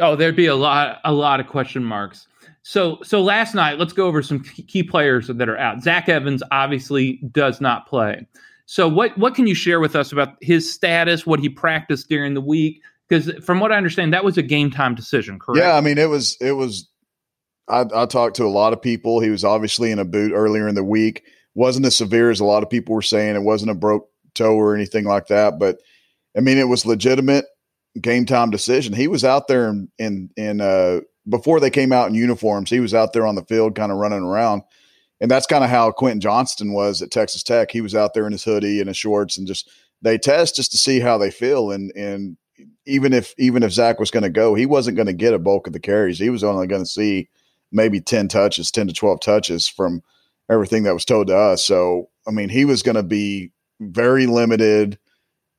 Oh, 0.00 0.16
there'd 0.16 0.36
be 0.36 0.46
a 0.46 0.54
lot 0.54 1.00
a 1.04 1.12
lot 1.12 1.40
of 1.40 1.46
question 1.46 1.84
marks. 1.84 2.26
So 2.62 2.98
so 3.02 3.22
last 3.22 3.54
night, 3.54 3.78
let's 3.78 3.92
go 3.92 4.06
over 4.06 4.22
some 4.22 4.40
key 4.42 4.82
players 4.82 5.26
that 5.26 5.48
are 5.48 5.58
out. 5.58 5.82
Zach 5.82 6.08
Evans 6.08 6.42
obviously 6.50 7.20
does 7.32 7.60
not 7.60 7.86
play. 7.86 8.26
So 8.66 8.88
what 8.88 9.16
what 9.18 9.34
can 9.34 9.46
you 9.46 9.54
share 9.54 9.80
with 9.80 9.96
us 9.96 10.12
about 10.12 10.36
his 10.40 10.72
status, 10.72 11.26
what 11.26 11.40
he 11.40 11.48
practiced 11.48 12.08
during 12.08 12.34
the 12.34 12.40
week? 12.40 12.80
Because 13.08 13.30
from 13.44 13.60
what 13.60 13.72
I 13.72 13.76
understand, 13.76 14.14
that 14.14 14.24
was 14.24 14.38
a 14.38 14.42
game 14.42 14.70
time 14.70 14.94
decision, 14.94 15.38
correct? 15.38 15.62
Yeah, 15.62 15.76
I 15.76 15.80
mean 15.80 15.98
it 15.98 16.08
was 16.08 16.36
it 16.40 16.52
was. 16.52 16.88
I, 17.68 17.84
I 17.94 18.06
talked 18.06 18.36
to 18.36 18.44
a 18.44 18.48
lot 18.48 18.72
of 18.72 18.82
people. 18.82 19.20
He 19.20 19.30
was 19.30 19.44
obviously 19.44 19.90
in 19.90 19.98
a 19.98 20.04
boot 20.04 20.32
earlier 20.34 20.68
in 20.68 20.74
the 20.74 20.84
week. 20.84 21.24
Wasn't 21.54 21.86
as 21.86 21.96
severe 21.96 22.30
as 22.30 22.40
a 22.40 22.44
lot 22.44 22.62
of 22.62 22.70
people 22.70 22.94
were 22.94 23.02
saying. 23.02 23.36
It 23.36 23.42
wasn't 23.42 23.70
a 23.70 23.74
broke 23.74 24.08
toe 24.34 24.54
or 24.54 24.74
anything 24.74 25.04
like 25.04 25.26
that. 25.26 25.58
But 25.58 25.78
I 26.36 26.40
mean, 26.40 26.58
it 26.58 26.68
was 26.68 26.86
legitimate 26.86 27.44
game 28.00 28.26
time 28.26 28.50
decision. 28.50 28.94
He 28.94 29.08
was 29.08 29.24
out 29.24 29.48
there 29.48 29.68
in 29.68 29.88
in, 29.98 30.30
in 30.36 30.60
uh, 30.60 31.00
before 31.28 31.60
they 31.60 31.70
came 31.70 31.92
out 31.92 32.08
in 32.08 32.14
uniforms. 32.14 32.70
He 32.70 32.80
was 32.80 32.94
out 32.94 33.12
there 33.12 33.26
on 33.26 33.34
the 33.34 33.44
field, 33.44 33.74
kind 33.74 33.92
of 33.92 33.98
running 33.98 34.22
around 34.22 34.62
and 35.22 35.30
that's 35.30 35.46
kind 35.46 35.62
of 35.62 35.70
how 35.70 35.92
Quentin 35.92 36.20
Johnston 36.20 36.72
was 36.72 37.00
at 37.00 37.12
Texas 37.12 37.44
Tech. 37.44 37.70
He 37.70 37.80
was 37.80 37.94
out 37.94 38.12
there 38.12 38.26
in 38.26 38.32
his 38.32 38.42
hoodie 38.42 38.80
and 38.80 38.88
his 38.88 38.96
shorts, 38.96 39.38
and 39.38 39.46
just 39.46 39.70
they 40.02 40.18
test 40.18 40.56
just 40.56 40.72
to 40.72 40.76
see 40.76 40.98
how 40.98 41.16
they 41.16 41.30
feel. 41.30 41.70
And 41.70 41.92
and 41.92 42.36
even 42.86 43.12
if 43.12 43.32
even 43.38 43.62
if 43.62 43.70
Zach 43.70 44.00
was 44.00 44.10
going 44.10 44.24
to 44.24 44.30
go, 44.30 44.54
he 44.54 44.66
wasn't 44.66 44.96
going 44.96 45.06
to 45.06 45.12
get 45.12 45.32
a 45.32 45.38
bulk 45.38 45.68
of 45.68 45.72
the 45.72 45.80
carries. 45.80 46.18
He 46.18 46.28
was 46.28 46.42
only 46.42 46.66
going 46.66 46.82
to 46.82 46.90
see 46.90 47.30
maybe 47.70 48.00
ten 48.00 48.26
touches, 48.26 48.72
ten 48.72 48.88
to 48.88 48.92
twelve 48.92 49.20
touches 49.20 49.68
from 49.68 50.02
everything 50.50 50.82
that 50.84 50.94
was 50.94 51.04
told 51.04 51.28
to 51.28 51.36
us. 51.36 51.64
So 51.64 52.08
I 52.26 52.30
mean, 52.30 52.48
he 52.48 52.64
was 52.64 52.82
going 52.82 52.96
to 52.96 53.02
be 53.02 53.52
very 53.80 54.26
limited 54.26 54.98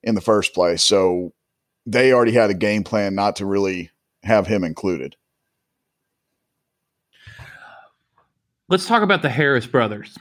in 0.01 0.15
the 0.15 0.21
first 0.21 0.53
place. 0.53 0.83
So 0.83 1.33
they 1.85 2.13
already 2.13 2.31
had 2.31 2.49
a 2.49 2.55
game 2.55 2.83
plan 2.83 3.15
not 3.15 3.35
to 3.37 3.45
really 3.45 3.89
have 4.23 4.47
him 4.47 4.63
included. 4.63 5.15
Let's 8.69 8.87
talk 8.87 9.03
about 9.03 9.21
the 9.21 9.29
Harris 9.29 9.67
brothers. 9.67 10.17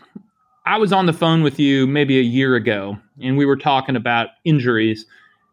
I 0.66 0.76
was 0.78 0.92
on 0.92 1.06
the 1.06 1.12
phone 1.12 1.42
with 1.42 1.58
you 1.58 1.86
maybe 1.86 2.18
a 2.18 2.22
year 2.22 2.56
ago, 2.56 2.96
and 3.20 3.36
we 3.36 3.46
were 3.46 3.56
talking 3.56 3.96
about 3.96 4.28
injuries. 4.44 5.06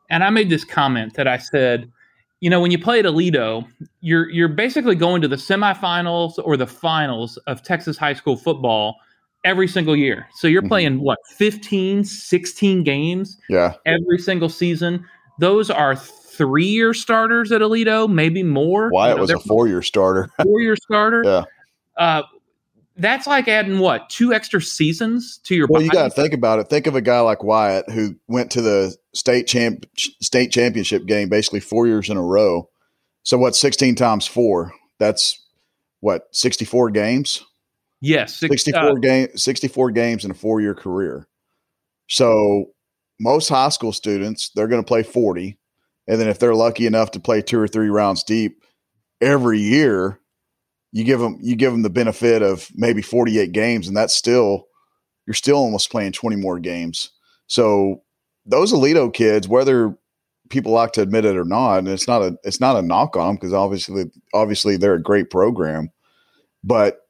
And 0.09 0.23
I 0.23 0.29
made 0.29 0.49
this 0.49 0.63
comment 0.63 1.13
that 1.15 1.27
I 1.27 1.37
said, 1.37 1.91
you 2.41 2.49
know, 2.49 2.61
when 2.61 2.71
you 2.71 2.79
play 2.79 2.99
at 2.99 3.05
Aledo, 3.05 3.67
you're 4.01 4.29
you're 4.29 4.47
basically 4.47 4.95
going 4.95 5.21
to 5.21 5.27
the 5.27 5.35
semifinals 5.35 6.39
or 6.43 6.55
the 6.55 6.67
finals 6.67 7.37
of 7.47 7.63
Texas 7.63 7.97
high 7.97 8.13
school 8.13 8.37
football 8.37 8.95
every 9.43 9.67
single 9.67 9.95
year. 9.95 10.27
So 10.35 10.47
you're 10.47 10.61
mm-hmm. 10.61 10.69
playing 10.69 11.01
what 11.01 11.19
15, 11.37 12.03
16 12.03 12.83
games 12.83 13.37
yeah. 13.49 13.73
every 13.85 14.17
single 14.17 14.49
season. 14.49 15.05
Those 15.39 15.69
are 15.69 15.95
three 15.95 16.65
year 16.65 16.93
starters 16.93 17.51
at 17.51 17.61
Aledo, 17.61 18.09
maybe 18.11 18.43
more. 18.43 18.89
Wyatt 18.91 19.11
you 19.11 19.15
know, 19.15 19.21
was 19.21 19.31
a 19.31 19.39
four 19.39 19.67
year 19.67 19.81
starter. 19.81 20.29
four 20.41 20.61
year 20.61 20.75
starter. 20.75 21.23
yeah. 21.25 21.43
Uh, 21.97 22.23
that's 22.99 23.25
like 23.25 23.47
adding 23.47 23.79
what 23.79 24.09
two 24.09 24.33
extra 24.33 24.61
seasons 24.61 25.39
to 25.45 25.55
your. 25.55 25.67
Well, 25.67 25.79
body? 25.79 25.85
you 25.85 25.91
got 25.91 26.03
to 26.03 26.09
think 26.09 26.33
about 26.33 26.59
it. 26.59 26.69
Think 26.69 26.87
of 26.87 26.95
a 26.95 27.01
guy 27.01 27.19
like 27.21 27.43
Wyatt 27.43 27.89
who 27.89 28.15
went 28.27 28.51
to 28.51 28.61
the 28.61 28.95
state 29.13 29.47
champ 29.47 29.85
state 29.97 30.51
championship 30.51 31.05
game 31.05 31.29
basically 31.29 31.59
four 31.59 31.87
years 31.87 32.09
in 32.09 32.17
a 32.17 32.23
row. 32.23 32.69
So 33.23 33.37
what? 33.37 33.55
Sixteen 33.55 33.95
times 33.95 34.27
four. 34.27 34.73
That's 34.99 35.41
what 36.01 36.27
sixty 36.31 36.65
four 36.65 36.89
games. 36.91 37.43
Yes, 38.01 38.37
six, 38.37 38.63
64 38.63 38.89
uh, 38.89 38.93
game, 38.93 39.27
64 39.35 39.91
games 39.91 40.23
in 40.23 40.31
a 40.31 40.33
four 40.33 40.61
year 40.61 40.73
career. 40.73 41.27
So 42.07 42.71
most 43.19 43.49
high 43.49 43.69
school 43.69 43.91
students, 43.91 44.49
they're 44.49 44.67
going 44.67 44.81
to 44.81 44.87
play 44.87 45.03
40. 45.03 45.57
And 46.07 46.19
then 46.19 46.27
if 46.27 46.39
they're 46.39 46.55
lucky 46.55 46.85
enough 46.87 47.11
to 47.11 47.19
play 47.19 47.41
two 47.41 47.59
or 47.59 47.67
three 47.67 47.89
rounds 47.89 48.23
deep 48.23 48.63
every 49.21 49.59
year, 49.59 50.18
you 50.91 51.03
give 51.03 51.19
them 51.19 51.37
you 51.41 51.55
give 51.55 51.71
them 51.71 51.81
the 51.81 51.89
benefit 51.89 52.41
of 52.41 52.67
maybe 52.75 53.01
48 53.01 53.51
games 53.51 53.87
and 53.87 53.95
that's 53.95 54.15
still 54.15 54.67
you're 55.27 55.33
still 55.35 55.57
almost 55.57 55.91
playing 55.91 56.11
20 56.11 56.37
more 56.37 56.57
games. 56.57 57.11
So 57.45 58.01
those 58.47 58.73
Aledo 58.73 59.13
kids, 59.13 59.47
whether 59.47 59.95
people 60.49 60.71
like 60.71 60.91
to 60.93 61.01
admit 61.01 61.25
it 61.25 61.37
or 61.37 61.45
not, 61.45 61.77
and 61.77 61.87
it's 61.87 62.07
not 62.07 62.23
a 62.23 62.37
it's 62.43 62.59
not 62.59 62.75
a 62.75 62.81
knock 62.81 63.15
on 63.15 63.27
them 63.27 63.35
because 63.35 63.53
obviously 63.53 64.09
obviously 64.33 64.75
they're 64.75 64.95
a 64.95 65.01
great 65.01 65.29
program, 65.29 65.91
but 66.63 67.07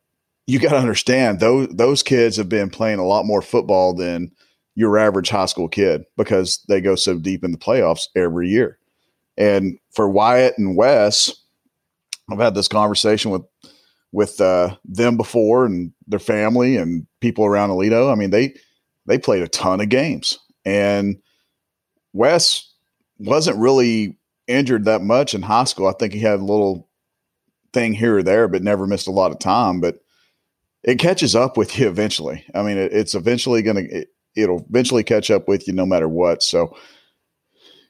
you 0.47 0.59
got 0.59 0.71
to 0.71 0.77
understand 0.77 1.39
those 1.39 1.69
those 1.69 2.03
kids 2.03 2.35
have 2.35 2.49
been 2.49 2.69
playing 2.69 2.99
a 2.99 3.05
lot 3.05 3.25
more 3.25 3.41
football 3.41 3.93
than 3.93 4.31
your 4.75 4.97
average 4.97 5.29
high 5.29 5.45
school 5.45 5.69
kid 5.69 6.03
because 6.17 6.63
they 6.67 6.81
go 6.81 6.95
so 6.95 7.17
deep 7.17 7.43
in 7.43 7.51
the 7.51 7.57
playoffs 7.57 8.07
every 8.15 8.49
year. 8.49 8.77
And 9.37 9.79
for 9.91 10.09
Wyatt 10.09 10.57
and 10.57 10.75
Wes, 10.75 11.33
I've 12.29 12.39
had 12.39 12.55
this 12.55 12.67
conversation 12.67 13.31
with 13.31 13.43
with 14.11 14.41
uh, 14.41 14.75
them 14.85 15.17
before 15.17 15.65
and 15.65 15.91
their 16.07 16.19
family 16.19 16.77
and 16.77 17.05
people 17.21 17.45
around 17.45 17.69
Aledo. 17.69 18.11
I 18.11 18.15
mean, 18.15 18.31
they 18.31 18.55
they 19.05 19.17
played 19.17 19.43
a 19.43 19.47
ton 19.47 19.81
of 19.81 19.89
games, 19.89 20.37
and 20.65 21.17
Wes 22.13 22.71
wasn't 23.17 23.57
really 23.57 24.17
injured 24.47 24.85
that 24.85 25.01
much 25.01 25.33
in 25.33 25.41
high 25.41 25.65
school. 25.65 25.87
I 25.87 25.93
think 25.93 26.13
he 26.13 26.19
had 26.19 26.39
a 26.39 26.43
little 26.45 26.89
thing 27.73 27.93
here 27.93 28.17
or 28.17 28.23
there, 28.23 28.47
but 28.47 28.63
never 28.63 28.87
missed 28.87 29.07
a 29.07 29.11
lot 29.11 29.31
of 29.31 29.39
time. 29.39 29.79
But 29.79 29.99
it 30.83 30.99
catches 30.99 31.35
up 31.35 31.57
with 31.57 31.77
you 31.77 31.87
eventually. 31.87 32.43
I 32.55 32.63
mean, 32.63 32.77
it, 32.77 32.93
it's 32.93 33.15
eventually 33.15 33.61
going 33.61 33.87
it, 33.89 34.07
to 34.35 34.41
it'll 34.43 34.65
eventually 34.69 35.03
catch 35.03 35.31
up 35.31 35.47
with 35.47 35.67
you 35.67 35.73
no 35.73 35.85
matter 35.85 36.07
what. 36.07 36.43
So 36.43 36.75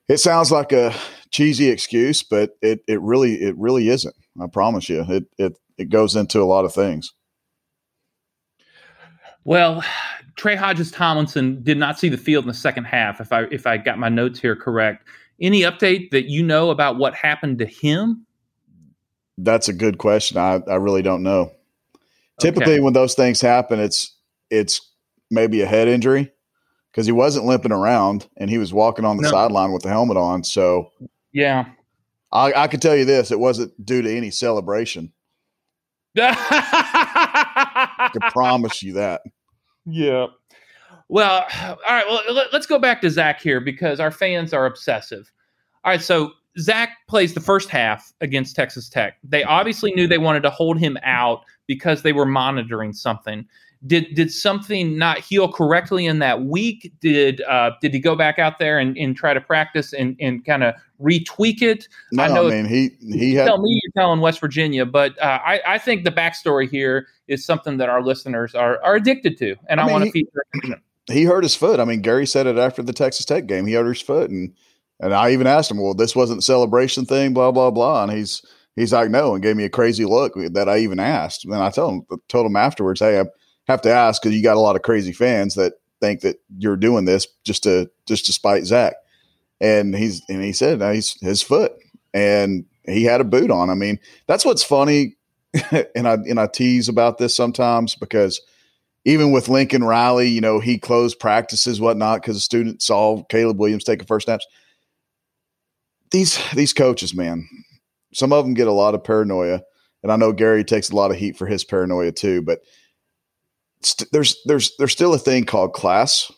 it 0.08 0.18
sounds 0.18 0.52
like 0.52 0.72
a 0.72 0.94
cheesy 1.32 1.70
excuse, 1.70 2.24
but 2.24 2.52
it 2.62 2.82
it 2.88 3.02
really 3.02 3.36
it 3.36 3.56
really 3.58 3.90
isn't. 3.90 4.16
I 4.42 4.48
promise 4.48 4.90
you. 4.90 5.06
It 5.08 5.26
it 5.38 5.58
it 5.80 5.90
goes 5.90 6.16
into 6.16 6.42
a 6.42 6.46
lot 6.46 6.66
of 6.66 6.74
things. 6.74 7.14
Well, 9.46 9.84
Trey 10.36 10.56
Hodges 10.56 10.92
Tomlinson 10.92 11.64
did 11.64 11.78
not 11.78 11.98
see 11.98 12.10
the 12.10 12.18
field 12.18 12.44
in 12.44 12.50
the 12.50 12.54
second 12.54 12.84
half. 12.84 13.20
If 13.20 13.34
I 13.34 13.44
if 13.46 13.66
I 13.66 13.78
got 13.78 13.98
my 13.98 14.10
notes 14.10 14.40
here 14.40 14.56
correct, 14.56 15.08
any 15.42 15.62
update 15.62 16.12
that 16.12 16.26
you 16.30 16.44
know 16.44 16.70
about 16.70 16.98
what 16.98 17.16
happened 17.16 17.58
to 17.60 17.66
him? 17.66 18.26
That's 19.38 19.70
a 19.70 19.74
good 19.74 19.98
question. 19.98 20.38
I 20.38 20.62
I 20.68 20.76
really 20.76 21.02
don't 21.02 21.24
know. 21.24 21.52
Typically, 22.40 22.74
okay. 22.74 22.80
when 22.82 22.94
those 22.94 23.16
things 23.16 23.42
happen, 23.42 23.80
it's 23.80 24.16
it's 24.50 24.82
maybe 25.32 25.62
a 25.62 25.66
head 25.66 25.88
injury 25.88 26.32
because 26.92 27.06
he 27.06 27.12
wasn't 27.12 27.46
limping 27.46 27.72
around 27.72 28.28
and 28.38 28.50
he 28.50 28.58
was 28.58 28.74
walking 28.74 29.06
on 29.06 29.18
the 29.18 29.24
no. 29.24 29.30
sideline 29.32 29.72
with 29.72 29.84
the 29.84 29.90
helmet 29.90 30.18
on. 30.18 30.44
So 30.44 30.92
yeah, 31.32 31.66
I, 32.32 32.54
I 32.54 32.68
can 32.68 32.80
tell 32.80 32.96
you 32.96 33.06
this: 33.06 33.32
it 33.32 33.40
wasn't 33.40 33.74
due 33.86 34.02
to 34.02 34.16
any 34.16 34.32
celebration. 34.32 35.14
I 36.18 38.10
can 38.12 38.22
promise 38.32 38.82
you 38.84 38.94
that. 38.94 39.22
Yeah. 39.86 40.28
Well, 41.08 41.46
all 41.64 41.78
right. 41.90 42.06
Well, 42.08 42.46
let's 42.52 42.66
go 42.66 42.80
back 42.80 43.02
to 43.02 43.10
Zach 43.10 43.42
here 43.42 43.60
because 43.60 44.00
our 44.00 44.12
fans 44.12 44.54
are 44.54 44.66
obsessive. 44.66 45.32
All 45.84 45.92
right. 45.92 46.02
So 46.02 46.32
Zach 46.60 46.98
plays 47.08 47.34
the 47.34 47.40
first 47.40 47.70
half 47.70 48.14
against 48.22 48.56
Texas 48.56 48.90
Tech. 48.90 49.18
They 49.24 49.44
obviously 49.44 49.92
knew 49.94 50.08
they 50.08 50.18
wanted 50.18 50.44
to 50.44 50.50
hold 50.50 50.78
him 50.80 50.98
out 51.04 51.44
because 51.68 52.02
they 52.02 52.14
were 52.14 52.26
monitoring 52.26 52.94
something. 52.94 53.46
Did 53.88 54.14
did 54.14 54.32
something 54.32 54.98
not 54.98 55.20
heal 55.20 55.50
correctly 55.50 56.06
in 56.06 56.20
that 56.20 56.44
week? 56.44 56.92
Did 57.00 57.42
uh, 57.42 57.72
did 57.82 57.94
he 57.94 58.00
go 58.00 58.14
back 58.14 58.38
out 58.38 58.60
there 58.60 58.78
and, 58.78 58.98
and 58.98 59.16
try 59.16 59.34
to 59.34 59.40
practice 59.40 59.94
and, 59.94 60.18
and 60.20 60.44
kind 60.44 60.64
of 60.64 60.76
retweak 61.02 61.62
it? 61.62 61.88
No, 62.12 62.24
I 62.24 62.28
know. 62.28 62.48
I 62.48 62.62
mean, 62.62 62.66
he 62.66 62.92
he 63.00 63.36
had, 63.36 63.46
tell 63.46 63.62
me 63.62 63.80
you're 63.82 64.04
telling 64.04 64.20
West 64.20 64.42
Virginia, 64.42 64.86
but 64.86 65.18
uh, 65.22 65.40
I 65.46 65.62
I 65.66 65.78
think 65.78 66.04
the 66.04 66.12
backstory 66.12 66.70
here 66.70 67.08
is 67.30 67.46
something 67.46 67.78
that 67.78 67.88
our 67.88 68.04
listeners 68.04 68.54
are 68.54 68.84
are 68.84 68.96
addicted 68.96 69.38
to, 69.38 69.56
and 69.70 69.80
I, 69.80 69.84
I 69.84 69.86
mean, 69.86 69.94
want 69.94 70.06
to 70.06 70.12
feature. 70.12 70.82
He 71.10 71.24
hurt 71.24 71.44
his 71.44 71.56
foot. 71.56 71.80
I 71.80 71.86
mean, 71.86 72.02
Gary 72.02 72.28
said 72.28 72.46
it 72.46 72.58
after 72.58 72.84
the 72.84 72.94
Texas 72.94 73.26
Tech 73.26 73.48
game. 73.48 73.66
He 73.66 73.74
hurt 73.74 73.88
his 73.88 74.02
foot, 74.02 74.30
and 74.30 74.54
and 75.00 75.14
I 75.14 75.32
even 75.32 75.48
asked 75.48 75.72
him, 75.72 75.82
"Well, 75.82 75.94
this 75.94 76.16
wasn't 76.16 76.40
the 76.40 76.44
celebration 76.44 77.06
thing, 77.06 77.34
blah 77.34 77.52
blah 77.52 77.72
blah," 77.72 78.04
and 78.04 78.12
he's 78.12 78.42
he's 78.76 78.92
like, 78.92 79.10
"No," 79.10 79.34
and 79.34 79.42
gave 79.42 79.56
me 79.56 79.64
a 79.64 79.70
crazy 79.70 80.04
look 80.06 80.34
that 80.36 80.68
I 80.68 80.80
even 80.80 81.00
asked. 81.00 81.46
And 81.46 81.56
I 81.56 81.70
told 81.70 81.94
him 81.94 82.20
told 82.28 82.46
him 82.46 82.58
afterwards, 82.58 83.00
"Hey, 83.00 83.22
I 83.22 83.26
have 83.70 83.82
to 83.82 83.94
ask 83.94 84.22
because 84.22 84.36
you 84.36 84.44
got 84.44 84.58
a 84.58 84.62
lot 84.62 84.76
of 84.76 84.82
crazy 84.82 85.14
fans 85.14 85.56
that 85.56 85.74
think 86.02 86.22
that 86.22 86.42
you're 86.58 86.78
doing 86.78 87.06
this 87.06 87.28
just 87.44 87.64
to 87.64 87.90
just 88.06 88.26
to 88.26 88.34
spite 88.34 88.66
Zach." 88.66 88.94
And 89.62 89.96
he's 89.96 90.22
and 90.30 90.44
he 90.44 90.54
said, 90.54 90.80
no, 90.80 90.92
"He's 90.92 91.20
his 91.22 91.42
foot." 91.42 91.74
And 92.14 92.66
he 92.86 93.04
had 93.04 93.22
a 93.22 93.26
boot 93.26 93.52
on. 93.52 93.70
I 93.70 93.76
mean, 93.76 94.00
that's 94.28 94.46
what's 94.46 94.64
funny, 94.64 95.16
and 95.96 96.08
I 96.08 96.14
and 96.14 96.40
I 96.40 96.48
tease 96.48 96.90
about 96.90 97.18
this 97.18 97.36
sometimes 97.36 97.96
because 97.96 98.42
even 99.06 99.32
with 99.32 99.48
Lincoln 99.48 99.84
Riley, 99.84 100.28
you 100.28 100.42
know, 100.42 100.60
he 100.60 100.78
closed 100.78 101.20
practices, 101.20 101.80
whatnot, 101.80 102.22
because 102.22 102.36
a 102.36 102.42
student 102.42 102.82
saw 102.82 103.24
Caleb 103.24 103.60
Williams 103.60 103.84
taking 103.84 104.06
first 104.06 104.26
snaps 104.26 104.46
these 106.12 106.40
these 106.54 106.74
coaches, 106.74 107.14
man, 107.14 107.48
some 108.14 108.34
of 108.34 108.46
them 108.46 108.54
get 108.54 108.68
a 108.68 108.74
lot 108.74 108.96
of 108.96 109.04
paranoia, 109.04 109.62
and 110.04 110.12
I 110.12 110.16
know 110.16 110.34
Gary 110.34 110.64
takes 110.64 110.90
a 110.90 110.96
lot 110.96 111.12
of 111.12 111.18
heat 111.18 111.38
for 111.38 111.46
his 111.46 111.64
paranoia 111.64 112.12
too. 112.12 112.42
But 112.42 112.62
st- 113.82 114.12
there's 114.12 114.38
there's 114.46 114.76
there's 114.78 114.92
still 114.92 115.14
a 115.14 115.20
thing 115.20 115.46
called 115.46 115.74
class. 115.74 116.32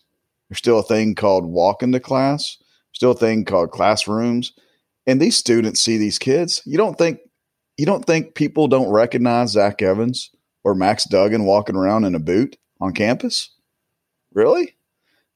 There's 0.49 0.59
still 0.59 0.79
a 0.79 0.83
thing 0.83 1.15
called 1.15 1.45
walk 1.45 1.83
into 1.83 1.99
class. 1.99 2.57
Still 2.93 3.11
a 3.11 3.15
thing 3.15 3.45
called 3.45 3.71
classrooms. 3.71 4.53
And 5.07 5.21
these 5.21 5.37
students 5.37 5.81
see 5.81 5.97
these 5.97 6.19
kids. 6.19 6.61
You 6.65 6.77
don't 6.77 6.97
think 6.97 7.19
you 7.77 7.85
don't 7.85 8.05
think 8.05 8.35
people 8.35 8.67
don't 8.67 8.91
recognize 8.91 9.51
Zach 9.51 9.81
Evans 9.81 10.29
or 10.63 10.75
Max 10.75 11.05
Duggan 11.05 11.45
walking 11.45 11.75
around 11.75 12.05
in 12.05 12.15
a 12.15 12.19
boot 12.19 12.57
on 12.79 12.93
campus? 12.93 13.49
Really? 14.33 14.75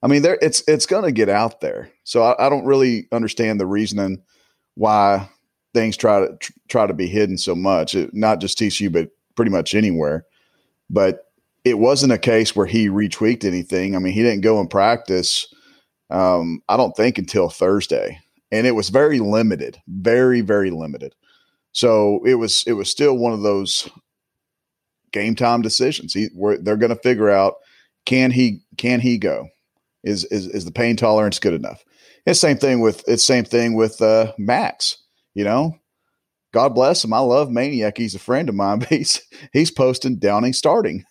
I 0.04 0.08
mean, 0.08 0.22
there 0.22 0.38
it's 0.42 0.64
it's 0.68 0.86
going 0.86 1.04
to 1.04 1.12
get 1.12 1.30
out 1.30 1.62
there. 1.62 1.90
So 2.04 2.22
I, 2.22 2.46
I, 2.46 2.50
don't 2.50 2.66
really 2.66 3.08
understand 3.12 3.60
the 3.60 3.66
reasoning 3.66 4.22
why 4.76 5.28
things 5.74 5.98
try 5.98 6.20
to 6.20 6.38
tr- 6.40 6.52
try 6.68 6.86
to 6.86 6.94
be 6.94 7.08
hidden 7.08 7.38
so 7.38 7.56
much. 7.56 7.96
It, 7.96 8.14
not 8.14 8.40
just 8.40 8.60
TCU, 8.60 8.92
but 8.92 9.10
pretty 9.36 9.52
much 9.52 9.74
anywhere. 9.74 10.26
But 10.90 11.25
it 11.66 11.80
wasn't 11.80 12.14
a 12.14 12.18
case 12.18 12.56
where 12.56 12.68
he 12.68 12.88
retweaked 12.88 13.44
anything. 13.44 13.96
I 13.96 14.00
mean, 14.00 14.14
he 14.14 14.22
didn't 14.22 14.42
go 14.42 14.60
and 14.60 14.70
practice. 14.70 15.54
Um, 16.12 16.62
I 16.70 16.78
don't 16.78 16.96
think 16.96 17.18
until 17.18 17.50
Thursday, 17.50 18.20
and 18.52 18.68
it 18.68 18.74
was 18.74 18.90
very 18.90 19.20
limited, 19.20 19.82
very 19.88 20.42
very 20.42 20.70
limited. 20.70 21.16
So 21.72 22.22
it 22.26 22.36
was 22.36 22.64
it 22.68 22.74
was 22.74 22.90
still 22.90 23.18
one 23.18 23.34
of 23.34 23.42
those 23.42 23.90
game 25.12 25.36
time 25.36 25.62
decisions. 25.62 26.14
He, 26.14 26.30
they're 26.62 26.78
going 26.78 26.96
to 26.96 27.02
figure 27.02 27.30
out 27.30 27.56
can 28.06 28.32
he 28.32 28.62
can 28.78 29.02
he 29.02 29.18
go 29.18 29.50
is 30.04 30.24
is, 30.26 30.48
is 30.48 30.66
the 30.66 30.72
pain 30.72 30.96
tolerance 30.96 31.40
good 31.40 31.54
enough? 31.54 31.84
It's 32.26 32.40
same 32.40 32.58
thing 32.58 32.80
with 32.80 33.04
it's 33.08 33.24
same 33.24 33.44
thing 33.44 33.74
with 33.74 34.02
uh, 34.02 34.34
Max. 34.38 34.98
You 35.34 35.44
know, 35.44 35.80
God 36.54 36.76
bless 36.76 37.04
him. 37.04 37.12
I 37.12 37.20
love 37.20 37.50
Maniac. 37.50 37.98
He's 37.98 38.16
a 38.16 38.20
friend 38.20 38.48
of 38.48 38.56
mine, 38.56 38.80
but 38.80 38.90
he's 38.90 39.22
he's 39.52 39.72
posting 39.72 40.20
Downing 40.20 40.54
starting. 40.54 41.04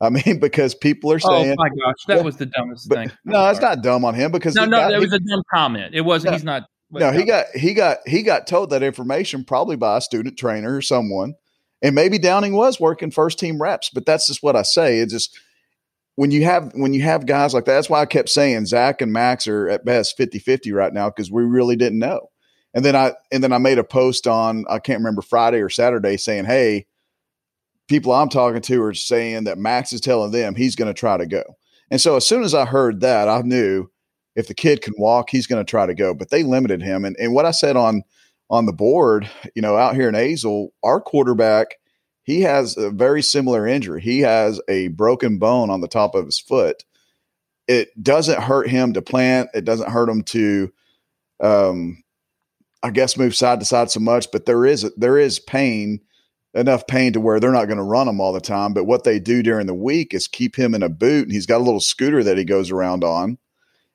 I 0.00 0.10
mean, 0.10 0.38
because 0.40 0.74
people 0.74 1.12
are 1.12 1.20
oh, 1.24 1.30
saying, 1.30 1.56
"Oh 1.58 1.62
my 1.62 1.68
gosh, 1.68 2.04
that 2.08 2.24
was 2.24 2.36
the 2.36 2.46
dumbest 2.46 2.88
but, 2.88 2.96
thing." 2.96 3.12
No, 3.24 3.48
it's 3.48 3.60
not 3.60 3.82
dumb 3.82 4.04
on 4.04 4.14
him 4.14 4.32
because 4.32 4.54
no, 4.54 4.64
no, 4.64 4.78
got, 4.78 4.92
it 4.92 5.00
was 5.00 5.10
he, 5.10 5.16
a 5.16 5.20
dumb 5.20 5.42
comment. 5.52 5.94
It 5.94 6.02
wasn't. 6.02 6.32
No, 6.32 6.36
he's 6.36 6.44
not. 6.44 6.62
No, 6.90 7.12
he 7.12 7.24
got 7.24 7.46
he 7.54 7.74
got 7.74 7.98
he 8.06 8.22
got 8.22 8.46
told 8.46 8.70
that 8.70 8.82
information 8.82 9.44
probably 9.44 9.76
by 9.76 9.98
a 9.98 10.00
student 10.00 10.38
trainer 10.38 10.76
or 10.76 10.82
someone, 10.82 11.34
and 11.82 11.94
maybe 11.94 12.18
Downing 12.18 12.54
was 12.54 12.78
working 12.78 13.10
first 13.10 13.38
team 13.38 13.60
reps. 13.60 13.90
But 13.90 14.06
that's 14.06 14.26
just 14.26 14.42
what 14.42 14.56
I 14.56 14.62
say. 14.62 15.00
It 15.00 15.08
just 15.08 15.36
when 16.14 16.30
you 16.30 16.44
have 16.44 16.72
when 16.74 16.94
you 16.94 17.02
have 17.02 17.26
guys 17.26 17.54
like 17.54 17.64
that, 17.64 17.74
that's 17.74 17.90
why 17.90 18.00
I 18.00 18.06
kept 18.06 18.28
saying 18.28 18.66
Zach 18.66 19.00
and 19.02 19.12
Max 19.12 19.46
are 19.46 19.68
at 19.68 19.84
best 19.84 20.18
50-50 20.18 20.72
right 20.72 20.92
now 20.92 21.10
because 21.10 21.30
we 21.30 21.42
really 21.44 21.76
didn't 21.76 21.98
know. 21.98 22.30
And 22.72 22.84
then 22.84 22.94
I 22.94 23.14
and 23.32 23.42
then 23.42 23.52
I 23.52 23.58
made 23.58 23.78
a 23.78 23.84
post 23.84 24.26
on 24.26 24.64
I 24.68 24.78
can't 24.78 25.00
remember 25.00 25.22
Friday 25.22 25.58
or 25.58 25.70
Saturday 25.70 26.16
saying, 26.16 26.44
"Hey, 26.44 26.86
people 27.88 28.12
I'm 28.12 28.28
talking 28.28 28.62
to 28.62 28.82
are 28.82 28.94
saying 28.94 29.44
that 29.44 29.58
Max 29.58 29.92
is 29.92 30.00
telling 30.00 30.32
them 30.32 30.54
he's 30.54 30.76
going 30.76 30.92
to 30.92 30.98
try 30.98 31.16
to 31.16 31.26
go." 31.26 31.42
And 31.90 32.00
so 32.00 32.16
as 32.16 32.26
soon 32.26 32.42
as 32.42 32.54
I 32.54 32.64
heard 32.64 33.00
that, 33.00 33.28
I 33.28 33.42
knew 33.42 33.88
if 34.34 34.48
the 34.48 34.54
kid 34.54 34.82
can 34.82 34.94
walk, 34.98 35.30
he's 35.30 35.46
going 35.46 35.64
to 35.64 35.70
try 35.70 35.86
to 35.86 35.94
go. 35.94 36.14
But 36.14 36.30
they 36.30 36.42
limited 36.42 36.82
him. 36.82 37.04
And 37.04 37.16
and 37.18 37.34
what 37.34 37.46
I 37.46 37.50
said 37.50 37.76
on 37.76 38.02
on 38.50 38.66
the 38.66 38.72
board, 38.72 39.28
you 39.54 39.62
know, 39.62 39.76
out 39.76 39.94
here 39.94 40.08
in 40.08 40.14
Azle, 40.14 40.68
our 40.82 41.00
quarterback 41.00 41.76
he 42.26 42.40
has 42.40 42.76
a 42.76 42.90
very 42.90 43.22
similar 43.22 43.66
injury. 43.68 44.02
He 44.02 44.18
has 44.20 44.60
a 44.68 44.88
broken 44.88 45.38
bone 45.38 45.70
on 45.70 45.80
the 45.80 45.88
top 45.88 46.16
of 46.16 46.26
his 46.26 46.40
foot. 46.40 46.84
It 47.68 47.88
doesn't 48.02 48.42
hurt 48.42 48.68
him 48.68 48.92
to 48.94 49.02
plant. 49.02 49.48
It 49.54 49.64
doesn't 49.64 49.90
hurt 49.90 50.08
him 50.08 50.24
to, 50.24 50.72
um, 51.40 52.02
I 52.82 52.90
guess, 52.90 53.16
move 53.16 53.36
side 53.36 53.60
to 53.60 53.66
side 53.66 53.92
so 53.92 54.00
much. 54.00 54.26
But 54.32 54.44
there 54.44 54.66
is 54.66 54.90
there 54.96 55.18
is 55.18 55.38
pain 55.38 56.00
enough 56.56 56.86
pain 56.86 57.12
to 57.12 57.20
where 57.20 57.38
they're 57.38 57.52
not 57.52 57.66
going 57.66 57.76
to 57.76 57.84
run 57.84 58.08
him 58.08 58.20
all 58.20 58.32
the 58.32 58.40
time. 58.40 58.72
But 58.72 58.84
what 58.84 59.04
they 59.04 59.20
do 59.20 59.42
during 59.42 59.66
the 59.66 59.74
week 59.74 60.14
is 60.14 60.26
keep 60.26 60.56
him 60.56 60.74
in 60.74 60.82
a 60.82 60.88
boot, 60.88 61.24
and 61.24 61.32
he's 61.32 61.46
got 61.46 61.58
a 61.60 61.64
little 61.64 61.80
scooter 61.80 62.24
that 62.24 62.38
he 62.38 62.44
goes 62.44 62.70
around 62.70 63.04
on, 63.04 63.38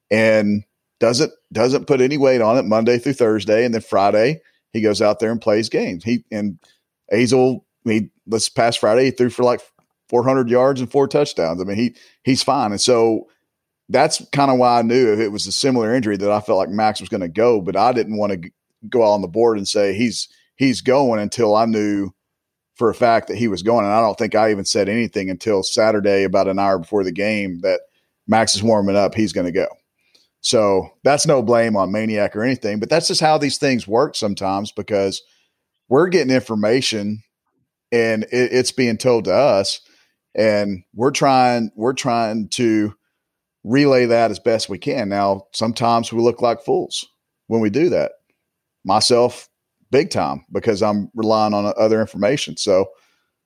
and 0.10 0.64
doesn't 1.00 1.34
doesn't 1.52 1.88
put 1.88 2.00
any 2.00 2.18
weight 2.18 2.42
on 2.42 2.58
it 2.58 2.64
Monday 2.64 2.98
through 2.98 3.14
Thursday, 3.14 3.66
and 3.66 3.74
then 3.74 3.82
Friday 3.82 4.40
he 4.72 4.82
goes 4.82 5.02
out 5.02 5.20
there 5.20 5.32
and 5.32 5.42
plays 5.42 5.68
games. 5.68 6.04
He 6.04 6.24
and 6.32 6.58
Azle, 7.12 7.64
he 7.84 8.10
this 8.28 8.48
past 8.48 8.80
Friday 8.80 9.06
he 9.06 9.12
threw 9.12 9.30
for 9.30 9.44
like 9.44 9.62
400 10.08 10.50
yards 10.50 10.80
and 10.80 10.90
four 10.92 11.08
touchdowns. 11.08 11.60
I 11.60 11.66
mean 11.66 11.78
he 11.78 11.96
he's 12.24 12.44
fine, 12.44 12.72
and 12.72 12.80
so 12.80 13.28
that's 13.90 14.24
kind 14.32 14.52
of 14.52 14.58
why 14.58 14.80
I 14.80 14.84
knew 14.84 15.12
if 15.12 15.20
it 15.20 15.30
was 15.30 15.48
a 15.48 15.52
similar 15.52 15.94
injury 15.94 16.16
that 16.16 16.32
I 16.32 16.40
felt 16.40 16.60
like 16.60 16.70
Max 16.70 17.02
was 17.02 17.10
going 17.10 17.22
to 17.22 17.28
go, 17.28 17.60
but 17.60 17.76
I 17.76 17.92
didn't 17.92 18.18
want 18.18 18.32
to 18.32 18.50
go 18.88 19.02
on 19.04 19.22
the 19.22 19.28
board 19.28 19.58
and 19.58 19.68
say 19.68 19.94
he's 19.94 20.30
he's 20.56 20.82
going 20.82 21.20
until 21.20 21.56
I 21.56 21.66
knew 21.66 22.12
for 22.82 22.90
a 22.90 22.96
fact 22.96 23.28
that 23.28 23.38
he 23.38 23.48
was 23.48 23.62
going. 23.62 23.86
And 23.86 23.94
I 23.94 24.02
don't 24.02 24.18
think 24.18 24.34
I 24.34 24.50
even 24.50 24.66
said 24.66 24.90
anything 24.90 25.30
until 25.30 25.62
Saturday, 25.62 26.24
about 26.24 26.48
an 26.48 26.58
hour 26.58 26.80
before 26.80 27.04
the 27.04 27.12
game, 27.12 27.60
that 27.62 27.82
Max 28.28 28.56
is 28.56 28.64
warming 28.64 28.96
up. 28.96 29.14
He's 29.14 29.34
going 29.34 29.46
to 29.46 29.52
go. 29.52 29.68
So 30.40 30.90
that's 31.04 31.28
no 31.28 31.44
blame 31.44 31.78
on 31.78 31.92
Maniac 31.92 32.36
or 32.36 32.44
anything, 32.44 32.80
but 32.80 32.90
that's 32.90 33.08
just 33.08 33.22
how 33.22 33.38
these 33.38 33.60
things 33.60 33.88
work 33.88 34.16
sometimes 34.16 34.72
because 34.72 35.22
we're 35.90 36.08
getting 36.08 36.34
information 36.34 37.22
and 37.92 38.24
it, 38.24 38.52
it's 38.52 38.72
being 38.72 38.98
told 38.98 39.26
to 39.26 39.32
us, 39.32 39.82
and 40.34 40.84
we're 40.96 41.12
trying 41.12 41.70
we're 41.76 41.94
trying 41.94 42.50
to 42.50 42.96
relay 43.64 44.08
that 44.08 44.32
as 44.32 44.40
best 44.40 44.70
we 44.70 44.80
can. 44.80 45.08
Now, 45.08 45.46
sometimes 45.54 46.12
we 46.12 46.20
look 46.20 46.42
like 46.42 46.66
fools 46.66 47.06
when 47.46 47.62
we 47.62 47.70
do 47.70 47.90
that. 47.90 48.14
Myself, 48.84 49.50
big 49.92 50.10
time, 50.10 50.46
because 50.52 50.82
I'm 50.82 51.12
relying 51.14 51.54
on 51.54 51.72
other 51.78 52.02
information. 52.02 52.58
So, 52.58 52.88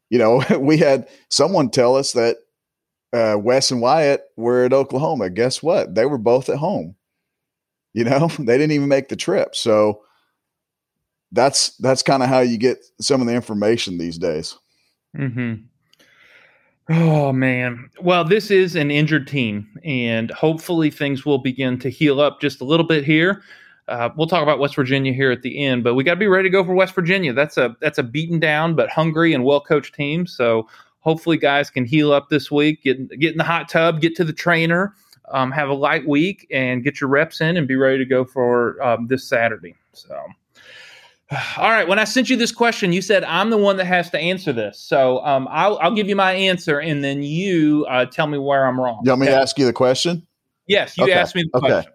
you 0.10 0.20
know, 0.20 0.44
we 0.60 0.78
had 0.78 1.08
someone 1.30 1.70
tell 1.70 1.96
us 1.96 2.14
that 2.14 2.38
uh, 3.14 3.38
Wes 3.38 3.72
and 3.72 3.82
Wyatt 3.82 4.24
were 4.36 4.66
at 4.66 4.74
Oklahoma. 4.74 5.30
Guess 5.30 5.64
what? 5.64 5.96
They 5.96 6.06
were 6.06 6.18
both 6.18 6.50
at 6.50 6.58
home. 6.58 6.96
You 7.94 8.04
know, 8.04 8.28
they 8.40 8.58
didn't 8.58 8.72
even 8.72 8.88
make 8.88 9.10
the 9.10 9.16
trip. 9.16 9.56
So 9.56 10.02
that's 11.32 11.75
that's 11.78 12.04
kind 12.04 12.24
of 12.24 12.30
how 12.30 12.40
you 12.40 12.58
get 12.58 12.86
some 13.02 13.22
of 13.22 13.28
the 13.28 13.34
information 13.34 13.98
these 13.98 14.18
days. 14.18 14.58
Mm-hmm. 15.18 15.64
Oh 16.90 17.32
man. 17.32 17.90
Well, 18.00 18.24
this 18.24 18.52
is 18.52 18.75
an 18.75 18.92
injured 18.92 19.28
team, 19.28 19.68
and 19.84 20.30
hopefully 20.32 20.92
things 20.92 21.25
will 21.25 21.40
begin 21.40 21.80
to 21.80 21.90
heal 21.90 22.22
up 22.22 22.42
just 22.42 22.62
a 22.62 22.66
little 22.66 22.86
bit 22.86 23.04
here. 23.04 23.42
Uh, 23.88 24.10
we'll 24.15 24.27
talk 24.27 24.42
about 24.42 24.60
West 24.60 24.75
Virginia 24.75 25.13
here 25.13 25.32
at 25.32 25.44
the 25.44 25.63
end, 25.63 25.84
but 25.84 25.94
we 25.94 26.04
got 26.04 26.15
to 26.15 26.20
be 26.20 26.27
ready 26.27 26.50
to 26.50 26.51
go 26.51 26.63
for 26.63 26.74
West 26.74 26.96
Virginia. 26.96 27.34
That's 27.34 27.58
a 27.58 27.75
that's 27.82 27.98
a 27.98 28.04
beaten 28.04 28.39
down 28.39 28.75
but 28.75 28.89
hungry 28.89 29.34
and 29.34 29.44
well 29.44 29.62
coached 29.62 29.94
team. 29.94 30.25
So 30.25 30.68
hopefully, 31.00 31.38
guys 31.38 31.70
can 31.70 31.86
heal 31.86 32.12
up 32.12 32.30
this 32.30 32.50
week, 32.50 32.84
get 32.84 33.10
get 33.20 33.34
in 33.34 33.38
the 33.38 33.44
hot 33.44 33.70
tub, 33.70 34.01
get 34.01 34.15
to 34.15 34.24
the 34.24 34.34
trainer, 34.34 34.96
um, 35.32 35.51
have 35.51 35.70
a 35.70 35.74
light 35.74 36.08
week, 36.08 36.48
and 36.51 36.84
get 36.84 37.00
your 37.00 37.10
reps 37.10 37.42
in 37.42 37.58
and 37.58 37.68
be 37.68 37.75
ready 37.75 38.00
to 38.00 38.06
go 38.06 38.25
for 38.25 38.82
um, 38.82 39.08
this 39.08 39.27
Saturday. 39.27 39.75
So. 39.94 40.20
All 41.58 41.70
right. 41.70 41.88
When 41.88 42.00
I 42.00 42.04
sent 42.04 42.30
you 42.30 42.38
this 42.38 42.51
question, 42.51 42.94
you 42.94 43.01
said 43.01 43.24
I'm 43.24 43.50
the 43.50 43.58
one 43.58 43.77
that 43.77 43.86
has 43.86 44.10
to 44.12 44.20
answer 44.20 44.54
this. 44.54 44.80
So 44.80 45.24
um, 45.25 45.48
I'll, 45.50 45.78
I'll 45.80 45.93
give 45.93 46.08
you 46.08 46.15
my 46.15 46.34
answer, 46.34 46.80
and 46.80 47.04
then 47.04 47.24
you 47.24 47.86
uh, 47.89 48.06
tell 48.06 48.28
me 48.28 48.38
where 48.38 48.67
I'm 48.67 48.80
wrong. 48.80 49.02
You 49.04 49.12
want 49.12 49.21
me 49.21 49.28
okay? 49.28 49.36
to 49.36 49.41
ask 49.41 49.58
you 49.58 49.65
the 49.65 49.74
question? 49.74 50.26
Yes, 50.67 50.98
you 50.98 51.04
okay. 51.04 51.13
asked 51.13 51.36
me 51.36 51.43
the 51.52 51.58
okay. 51.58 51.67
question. 51.67 51.91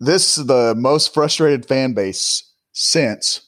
This 0.00 0.38
is 0.38 0.46
the 0.46 0.74
most 0.76 1.14
frustrated 1.14 1.66
fan 1.66 1.94
base 1.94 2.42
since. 2.72 3.40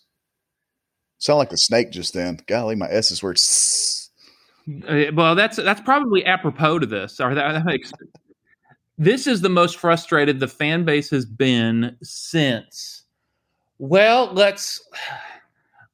Sound 1.18 1.38
like 1.38 1.52
a 1.52 1.56
snake 1.56 1.90
just 1.90 2.14
then. 2.14 2.38
Golly, 2.46 2.76
my 2.76 2.88
S's 2.88 3.22
were. 3.22 3.34
Uh, 4.86 5.12
well, 5.14 5.34
that's 5.34 5.56
that's 5.56 5.80
probably 5.80 6.24
apropos 6.24 6.78
to 6.78 6.86
this. 6.86 7.20
Or 7.20 7.34
that, 7.34 7.52
that 7.52 7.64
makes. 7.64 7.92
This 8.96 9.26
is 9.26 9.40
the 9.40 9.48
most 9.48 9.76
frustrated 9.76 10.40
the 10.40 10.48
fan 10.48 10.84
base 10.84 11.10
has 11.10 11.24
been 11.24 11.96
since 12.02 13.04
well, 13.78 14.32
let's 14.32 14.82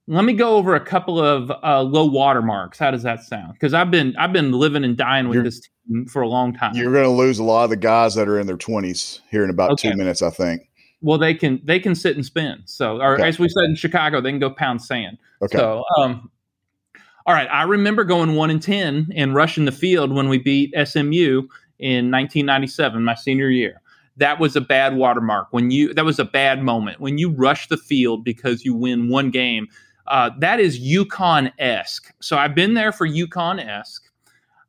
let 0.06 0.24
me 0.24 0.34
go 0.34 0.56
over 0.56 0.74
a 0.74 0.84
couple 0.84 1.18
of 1.18 1.50
uh, 1.62 1.82
low 1.82 2.04
water 2.04 2.42
marks. 2.42 2.78
How 2.78 2.90
does 2.90 3.02
that 3.04 3.22
sound? 3.22 3.54
Because 3.54 3.72
I've 3.72 3.90
been 3.90 4.14
I've 4.16 4.32
been 4.32 4.52
living 4.52 4.84
and 4.84 4.96
dying 4.96 5.28
with 5.28 5.36
you're, 5.36 5.44
this 5.44 5.60
team 5.88 6.06
for 6.06 6.22
a 6.22 6.28
long 6.28 6.52
time. 6.52 6.74
You're 6.74 6.92
going 6.92 7.04
to 7.04 7.10
lose 7.10 7.38
a 7.38 7.44
lot 7.44 7.64
of 7.64 7.70
the 7.70 7.76
guys 7.76 8.14
that 8.14 8.28
are 8.28 8.38
in 8.38 8.46
their 8.46 8.56
20s 8.56 9.20
here 9.30 9.44
in 9.44 9.50
about 9.50 9.72
okay. 9.72 9.90
two 9.90 9.96
minutes, 9.96 10.20
I 10.20 10.30
think. 10.30 10.68
Well, 11.00 11.18
they 11.18 11.34
can 11.34 11.60
they 11.64 11.80
can 11.80 11.94
sit 11.94 12.16
and 12.16 12.24
spin. 12.24 12.62
So, 12.66 13.00
or 13.00 13.14
okay. 13.14 13.28
as 13.28 13.38
we 13.38 13.48
said 13.48 13.64
in 13.64 13.76
Chicago, 13.76 14.20
they 14.20 14.30
can 14.30 14.38
go 14.38 14.50
pound 14.50 14.82
sand. 14.82 15.18
Okay. 15.42 15.56
So, 15.56 15.84
um, 15.98 16.30
all 17.26 17.34
right. 17.34 17.48
I 17.50 17.62
remember 17.62 18.04
going 18.04 18.34
one 18.34 18.50
and 18.50 18.62
ten 18.62 19.10
and 19.14 19.34
rushing 19.34 19.64
the 19.64 19.72
field 19.72 20.12
when 20.12 20.28
we 20.28 20.38
beat 20.38 20.74
SMU 20.74 21.48
in 21.78 22.10
1997, 22.10 23.02
my 23.02 23.14
senior 23.14 23.48
year 23.48 23.80
that 24.16 24.38
was 24.38 24.54
a 24.54 24.60
bad 24.60 24.94
watermark 24.94 25.48
when 25.50 25.72
you 25.72 25.92
that 25.92 26.04
was 26.04 26.20
a 26.20 26.24
bad 26.24 26.62
moment 26.62 27.00
when 27.00 27.18
you 27.18 27.30
rush 27.30 27.66
the 27.66 27.76
field 27.76 28.24
because 28.24 28.64
you 28.64 28.72
win 28.72 29.08
one 29.08 29.28
game 29.28 29.66
uh, 30.06 30.30
that 30.38 30.60
is 30.60 30.78
UConn 30.80 31.52
esque. 31.58 32.12
So 32.20 32.36
I've 32.36 32.54
been 32.54 32.74
there 32.74 32.92
for 32.92 33.08
UConn 33.08 33.64
esque. 33.64 34.10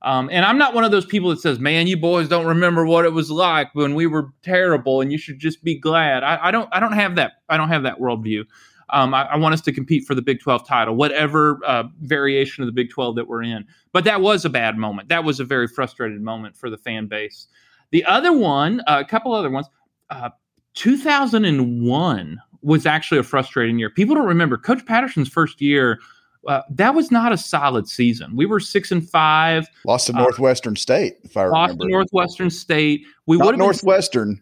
Um, 0.01 0.29
and 0.31 0.45
I'm 0.45 0.59
not 0.59 0.75
one 0.75 0.83
of 0.83 0.91
those 0.91 1.05
people 1.05 1.31
that 1.31 1.39
says, 1.39 1.59
"Man, 1.59 1.87
you 1.87 1.97
boys 1.97 2.29
don't 2.29 2.45
remember 2.45 2.85
what 2.85 3.05
it 3.05 3.13
was 3.13 3.31
like 3.31 3.73
when 3.73 3.95
we 3.95 4.05
were 4.05 4.29
terrible, 4.43 5.01
and 5.01 5.11
you 5.11 5.17
should 5.17 5.39
just 5.39 5.63
be 5.63 5.79
glad." 5.79 6.23
I, 6.23 6.37
I 6.43 6.51
don't. 6.51 6.69
I 6.71 6.79
don't 6.79 6.93
have 6.93 7.15
that. 7.15 7.33
I 7.49 7.57
don't 7.57 7.69
have 7.69 7.83
that 7.83 7.99
worldview. 7.99 8.45
Um, 8.91 9.15
I, 9.15 9.23
I, 9.23 9.35
want 9.37 9.53
us 9.53 9.61
to 9.61 9.71
compete 9.71 10.05
for 10.05 10.13
the 10.13 10.21
Big 10.21 10.39
12 10.39 10.67
title, 10.67 10.95
whatever 10.95 11.59
uh, 11.65 11.85
variation 12.01 12.63
of 12.63 12.67
the 12.67 12.71
Big 12.71 12.91
12 12.91 13.15
that 13.15 13.27
we're 13.27 13.41
in. 13.41 13.65
But 13.91 14.03
that 14.03 14.21
was 14.21 14.45
a 14.45 14.49
bad 14.49 14.77
moment. 14.77 15.09
That 15.09 15.23
was 15.23 15.39
a 15.39 15.43
very 15.43 15.67
frustrated 15.67 16.21
moment 16.21 16.55
for 16.55 16.69
the 16.69 16.77
fan 16.77 17.07
base. 17.07 17.47
The 17.89 18.05
other 18.05 18.31
one, 18.31 18.81
uh, 18.81 19.01
a 19.03 19.05
couple 19.05 19.33
other 19.33 19.49
ones, 19.49 19.67
uh, 20.11 20.29
2001 20.75 22.37
was 22.65 22.85
actually 22.85 23.19
a 23.19 23.23
frustrating 23.23 23.77
year. 23.77 23.89
People 23.89 24.15
don't 24.15 24.25
remember 24.25 24.57
Coach 24.57 24.85
Patterson's 24.85 25.29
first 25.29 25.61
year. 25.61 25.99
Uh, 26.47 26.61
that 26.69 26.93
was 26.93 27.11
not 27.11 27.31
a 27.31 27.37
solid 27.37 27.87
season. 27.87 28.35
We 28.35 28.45
were 28.45 28.59
six 28.59 28.91
and 28.91 29.07
five. 29.07 29.67
Lost 29.85 30.07
to 30.07 30.15
uh, 30.15 30.21
Northwestern 30.21 30.75
State, 30.75 31.17
if 31.23 31.37
I 31.37 31.45
lost 31.45 31.69
remember. 31.69 31.85
to 31.85 31.91
Northwestern 31.91 32.49
State. 32.49 33.05
We 33.27 33.37
would 33.37 33.57
Northwestern. 33.57 34.41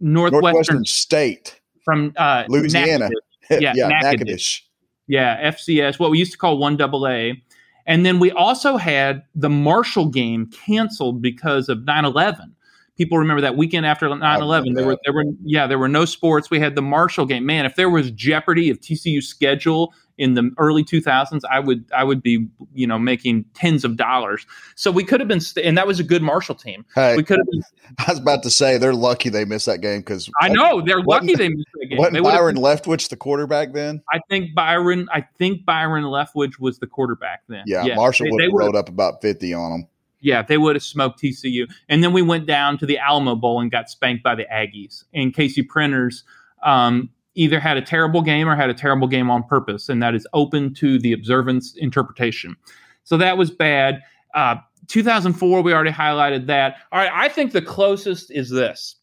Northwestern. 0.00 0.42
Northwestern 0.42 0.84
State 0.84 1.60
from 1.84 2.12
uh, 2.16 2.44
Louisiana. 2.48 3.08
yeah, 3.50 3.72
yeah, 3.74 3.88
Natchitoches. 3.88 4.62
Yeah, 5.06 5.50
FCS, 5.50 5.98
what 5.98 6.10
we 6.10 6.18
used 6.18 6.32
to 6.32 6.38
call 6.38 6.58
one 6.58 6.76
double 6.76 7.06
A. 7.08 7.42
And 7.86 8.06
then 8.06 8.20
we 8.20 8.30
also 8.30 8.76
had 8.76 9.24
the 9.34 9.50
Marshall 9.50 10.06
game 10.06 10.46
canceled 10.46 11.20
because 11.20 11.68
of 11.68 11.84
9 11.84 12.04
11 12.04 12.54
people 13.00 13.16
remember 13.16 13.40
that 13.40 13.56
weekend 13.56 13.86
after 13.86 14.06
9-11 14.06 14.74
there 14.74 14.84
were 14.84 14.98
there 15.04 15.14
were 15.14 15.24
yeah 15.42 15.66
there 15.66 15.78
were 15.78 15.88
no 15.88 16.04
sports. 16.04 16.50
We 16.50 16.60
had 16.60 16.74
the 16.74 16.82
marshall 16.82 17.24
game. 17.24 17.46
Man 17.46 17.64
if 17.64 17.74
there 17.74 17.88
was 17.88 18.10
jeopardy 18.10 18.68
of 18.68 18.78
tcu 18.78 19.22
schedule 19.22 19.94
in 20.18 20.34
the 20.34 20.50
early 20.58 20.84
2000s 20.84 21.40
i 21.50 21.58
would 21.58 21.82
i 21.96 22.04
would 22.04 22.22
be 22.22 22.46
you 22.74 22.86
know 22.86 22.98
making 22.98 23.46
tens 23.54 23.86
of 23.86 23.96
dollars. 23.96 24.44
So 24.74 24.90
we 24.90 25.02
could 25.02 25.18
have 25.18 25.28
been 25.28 25.40
st- 25.40 25.64
and 25.64 25.78
that 25.78 25.86
was 25.86 25.98
a 25.98 26.04
good 26.04 26.22
marshall 26.22 26.54
team. 26.54 26.84
Hey, 26.94 27.16
we 27.16 27.22
could 27.22 27.38
have 27.38 27.46
been 27.50 27.62
i 28.06 28.10
was 28.10 28.18
about 28.18 28.42
to 28.42 28.50
say 28.50 28.76
they're 28.76 28.92
lucky 28.92 29.30
they 29.30 29.46
missed 29.46 29.64
that 29.64 29.80
game 29.80 30.00
because 30.00 30.28
i 30.42 30.50
know 30.50 30.82
they're 30.82 31.00
lucky 31.00 31.34
they 31.34 31.48
missed 31.48 31.68
that 31.80 31.86
game. 31.86 31.96
wasn't 31.96 32.22
byron 32.22 32.56
been, 32.56 32.64
leftwich 32.64 33.08
the 33.08 33.16
quarterback 33.16 33.72
then? 33.72 34.02
I 34.12 34.20
think 34.28 34.54
byron 34.54 35.08
i 35.10 35.22
think 35.38 35.64
byron 35.64 36.04
leftwich 36.04 36.60
was 36.60 36.78
the 36.80 36.86
quarterback 36.86 37.44
then. 37.48 37.62
Yeah, 37.64 37.82
yeah. 37.86 37.94
marshall 37.94 38.26
would 38.28 38.42
have 38.42 38.52
rolled 38.52 38.76
up 38.76 38.90
about 38.90 39.22
50 39.22 39.54
on 39.54 39.70
them 39.70 39.88
yeah, 40.20 40.42
they 40.42 40.58
would 40.58 40.76
have 40.76 40.82
smoked 40.82 41.20
TCU. 41.20 41.70
And 41.88 42.04
then 42.04 42.12
we 42.12 42.22
went 42.22 42.46
down 42.46 42.78
to 42.78 42.86
the 42.86 42.98
Alamo 42.98 43.34
Bowl 43.34 43.60
and 43.60 43.70
got 43.70 43.88
spanked 43.88 44.22
by 44.22 44.34
the 44.34 44.46
Aggies. 44.52 45.04
And 45.14 45.34
Casey 45.34 45.62
Printers 45.62 46.24
um, 46.62 47.10
either 47.34 47.58
had 47.58 47.76
a 47.76 47.82
terrible 47.82 48.22
game 48.22 48.48
or 48.48 48.56
had 48.56 48.70
a 48.70 48.74
terrible 48.74 49.08
game 49.08 49.30
on 49.30 49.42
purpose, 49.42 49.88
and 49.88 50.02
that 50.02 50.14
is 50.14 50.26
open 50.32 50.74
to 50.74 50.98
the 50.98 51.12
observance 51.12 51.74
interpretation. 51.76 52.56
So 53.04 53.16
that 53.16 53.38
was 53.38 53.50
bad. 53.50 54.02
Uh, 54.34 54.56
2004, 54.88 55.62
we 55.62 55.72
already 55.72 55.90
highlighted 55.90 56.46
that. 56.46 56.76
All 56.92 57.00
right, 57.00 57.10
I 57.12 57.28
think 57.28 57.52
the 57.52 57.62
closest 57.62 58.30
is 58.30 58.50
this 58.50 58.96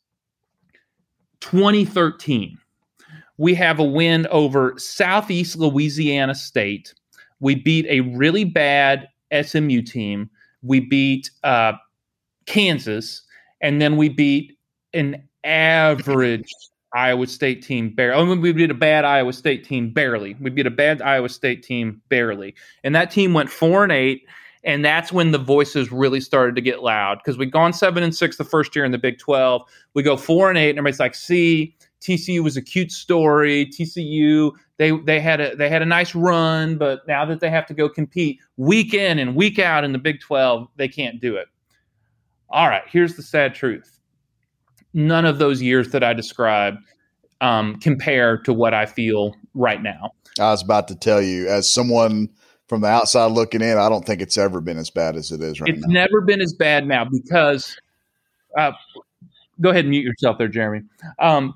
2013. 1.40 2.58
We 3.40 3.54
have 3.54 3.80
a 3.80 3.84
win 3.84 4.28
over 4.28 4.74
Southeast 4.78 5.58
Louisiana 5.58 6.36
State. 6.36 6.94
We 7.40 7.56
beat 7.56 7.86
a 7.88 8.02
really 8.02 8.44
bad 8.44 9.08
SMU 9.32 9.84
team 9.84 10.30
we 10.68 10.80
beat 10.80 11.32
uh, 11.44 11.74
Kansas, 12.46 13.24
and 13.62 13.82
then 13.82 13.98
we 13.98 14.10
beat 14.10 14.58
an 14.94 15.24
average 15.44 16.50
Iowa 16.94 17.28
State 17.28 17.62
team 17.62 17.90
barely. 17.90 18.22
Oh, 18.22 18.36
we 18.36 18.52
beat 18.52 18.72
a 18.72 18.76
bad 18.76 19.06
Iowa 19.06 19.34
State 19.34 19.64
team 19.64 19.92
barely. 19.92 20.36
We 20.40 20.50
beat 20.50 20.68
a 20.68 20.72
bad 20.72 21.02
Iowa 21.02 21.30
State 21.30 21.64
team 21.64 22.02
barely, 22.10 22.56
and 22.84 22.96
that 22.96 23.12
team 23.12 23.34
went 23.34 23.50
four 23.50 23.84
and 23.84 23.92
eight. 23.92 24.26
And 24.64 24.84
that's 24.84 25.14
when 25.14 25.32
the 25.32 25.38
voices 25.38 25.94
really 25.94 26.20
started 26.20 26.56
to 26.56 26.62
get 26.62 26.84
loud 26.84 27.20
because 27.20 27.38
we'd 27.38 27.52
gone 27.52 27.72
seven 27.72 28.04
and 28.04 28.14
six 28.14 28.36
the 28.36 28.44
first 28.44 28.76
year 28.76 28.84
in 28.84 28.92
the 28.92 28.98
Big 28.98 29.18
Twelve. 29.18 29.62
We 29.94 30.04
go 30.04 30.18
four 30.18 30.50
and 30.50 30.58
eight, 30.58 30.72
and 30.72 30.80
everybody's 30.80 31.00
like, 31.00 31.16
"See, 31.16 31.76
TCU 32.02 32.44
was 32.44 32.58
a 32.58 32.62
cute 32.62 32.92
story. 32.92 33.66
TCU 33.66 34.52
they 34.78 34.92
they 34.92 35.20
had 35.20 35.42
a 35.42 35.56
they 35.56 35.70
had 35.70 35.82
a 35.82 35.86
nice 35.86 36.14
run, 36.14 36.78
but 36.78 37.08
now 37.08 37.26
that 37.26 37.40
they 37.40 37.50
have 37.50 37.66
to 37.68 37.74
go 37.74 37.90
compete 37.90 38.40
week 38.58 38.94
in 38.94 39.20
and 39.20 39.36
week 39.36 39.60
out 39.60 39.84
in 39.84 39.92
the 39.92 39.98
Big 39.98 40.20
12, 40.22 40.68
they 40.76 40.88
can't 40.88 41.20
do 41.20 41.36
it. 41.36 41.48
All 42.50 42.68
right, 42.68 42.84
here's 42.88 43.16
the 43.16 43.24
sad 43.24 43.56
truth. 43.56 44.00
None 44.94 45.26
of 45.26 45.40
those 45.40 45.62
years 45.62 45.90
that 45.92 46.04
I 46.04 46.14
described 46.14 46.80
um, 47.42 47.76
compare 47.80 48.38
to 48.40 48.54
what 48.54 48.74
I 48.74 48.86
feel 48.86 49.36
right 49.54 49.82
now. 49.82 50.12
I 50.40 50.52
was 50.52 50.64
about 50.64 50.88
to 50.90 50.96
tell 50.96 51.22
you, 51.22 51.48
as 51.48 51.70
someone 51.70 52.30
from 52.68 52.82
the 52.82 52.88
outside 52.88 53.32
looking 53.32 53.62
in, 53.62 53.78
I 53.78 53.90
don't 53.90 54.06
think 54.06 54.22
it's 54.22 54.38
ever 54.38 54.62
been 54.62 54.78
as 54.78 54.90
bad 54.90 55.16
as 55.16 55.32
it 55.32 55.42
is 55.42 55.60
right 55.60 55.70
it's 55.70 55.80
now. 55.80 55.86
It's 55.86 55.94
never 55.94 56.22
been 56.22 56.42
as 56.42 56.54
bad 56.54 56.88
now 56.88 57.06
because, 57.06 57.76
uh, 58.58 58.72
go 59.60 59.70
ahead 59.70 59.86
and 59.86 59.90
mute 59.90 60.04
yourself 60.04 60.38
there, 60.38 60.48
Jeremy. 60.48 60.86
Um, 61.20 61.56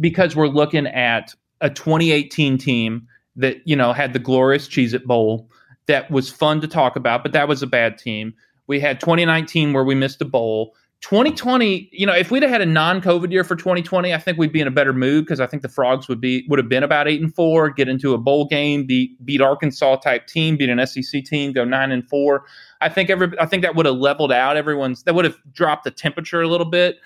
because 0.00 0.34
we're 0.34 0.48
looking 0.48 0.86
at 0.86 1.34
a 1.60 1.70
2018 1.70 2.58
team 2.58 3.06
that 3.36 3.56
you 3.64 3.76
know 3.76 3.92
had 3.92 4.12
the 4.12 4.18
glorious 4.18 4.68
Cheez 4.68 4.94
It 4.94 5.06
Bowl 5.06 5.48
that 5.86 6.10
was 6.10 6.30
fun 6.30 6.60
to 6.60 6.68
talk 6.68 6.96
about, 6.96 7.22
but 7.22 7.32
that 7.32 7.48
was 7.48 7.62
a 7.62 7.66
bad 7.66 7.98
team. 7.98 8.34
We 8.66 8.80
had 8.80 9.00
2019 9.00 9.72
where 9.72 9.84
we 9.84 9.94
missed 9.94 10.22
a 10.22 10.24
bowl. 10.24 10.74
2020, 11.04 11.90
you 11.92 12.06
know, 12.06 12.14
if 12.14 12.30
we'd 12.30 12.42
have 12.42 12.50
had 12.50 12.62
a 12.62 12.66
non-COVID 12.66 13.30
year 13.30 13.44
for 13.44 13.56
2020, 13.56 14.14
I 14.14 14.16
think 14.16 14.38
we'd 14.38 14.54
be 14.54 14.62
in 14.62 14.66
a 14.66 14.70
better 14.70 14.94
mood 14.94 15.26
because 15.26 15.38
I 15.38 15.46
think 15.46 15.60
the 15.60 15.68
Frogs 15.68 16.08
would 16.08 16.18
be 16.18 16.46
would 16.48 16.58
have 16.58 16.70
been 16.70 16.82
about 16.82 17.06
eight 17.06 17.20
and 17.20 17.34
four, 17.34 17.68
get 17.68 17.88
into 17.88 18.14
a 18.14 18.18
bowl 18.18 18.46
game, 18.46 18.86
beat 18.86 19.22
beat 19.22 19.42
Arkansas 19.42 19.96
type 19.96 20.26
team, 20.26 20.56
beat 20.56 20.70
an 20.70 20.84
SEC 20.86 21.22
team, 21.24 21.52
go 21.52 21.62
nine 21.62 21.92
and 21.92 22.08
four. 22.08 22.46
I 22.80 22.88
think 22.88 23.10
every 23.10 23.38
I 23.38 23.44
think 23.44 23.62
that 23.62 23.74
would 23.74 23.84
have 23.84 23.96
leveled 23.96 24.32
out 24.32 24.56
everyone's 24.56 25.02
that 25.02 25.14
would 25.14 25.26
have 25.26 25.36
dropped 25.52 25.84
the 25.84 25.90
temperature 25.90 26.40
a 26.40 26.48
little 26.48 26.70
bit, 26.70 26.96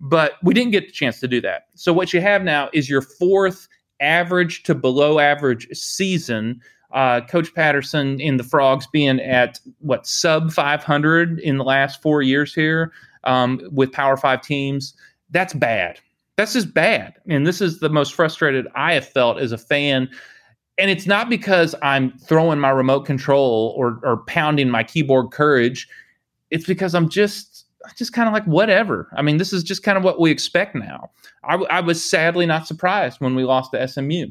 but 0.00 0.34
we 0.42 0.54
didn't 0.54 0.72
get 0.72 0.86
the 0.86 0.92
chance 0.92 1.20
to 1.20 1.28
do 1.28 1.40
that. 1.40 1.66
So 1.74 1.92
what 1.92 2.12
you 2.12 2.20
have 2.20 2.42
now 2.42 2.70
is 2.72 2.88
your 2.88 3.02
fourth 3.02 3.68
average 4.00 4.62
to 4.64 4.74
below 4.74 5.18
average 5.18 5.68
season. 5.72 6.60
Uh, 6.92 7.20
Coach 7.22 7.54
Patterson 7.54 8.20
in 8.20 8.36
the 8.36 8.44
Frogs 8.44 8.86
being 8.86 9.20
at 9.20 9.60
what 9.80 10.06
sub 10.06 10.52
500 10.52 11.40
in 11.40 11.58
the 11.58 11.64
last 11.64 12.00
four 12.00 12.22
years 12.22 12.54
here 12.54 12.92
um, 13.24 13.60
with 13.72 13.92
Power 13.92 14.16
Five 14.16 14.40
teams. 14.42 14.94
That's 15.30 15.52
bad. 15.52 16.00
That's 16.36 16.52
just 16.52 16.72
bad. 16.74 17.14
And 17.28 17.46
this 17.46 17.60
is 17.60 17.80
the 17.80 17.88
most 17.88 18.14
frustrated 18.14 18.68
I 18.74 18.94
have 18.94 19.08
felt 19.08 19.38
as 19.38 19.52
a 19.52 19.58
fan. 19.58 20.08
And 20.78 20.90
it's 20.90 21.06
not 21.06 21.30
because 21.30 21.74
I'm 21.82 22.12
throwing 22.18 22.60
my 22.60 22.70
remote 22.70 23.06
control 23.06 23.74
or, 23.76 23.98
or 24.02 24.18
pounding 24.24 24.68
my 24.68 24.84
keyboard 24.84 25.30
courage. 25.30 25.88
It's 26.50 26.66
because 26.66 26.94
I'm 26.94 27.08
just 27.08 27.55
just 27.94 28.12
kind 28.12 28.28
of 28.28 28.32
like 28.32 28.44
whatever. 28.44 29.08
I 29.16 29.22
mean, 29.22 29.36
this 29.36 29.52
is 29.52 29.62
just 29.62 29.82
kind 29.82 29.98
of 29.98 30.04
what 30.04 30.20
we 30.20 30.30
expect 30.30 30.74
now. 30.74 31.10
I, 31.44 31.56
I 31.70 31.80
was 31.80 32.02
sadly 32.08 32.46
not 32.46 32.66
surprised 32.66 33.20
when 33.20 33.34
we 33.34 33.44
lost 33.44 33.72
to 33.72 33.86
SMU. 33.86 34.26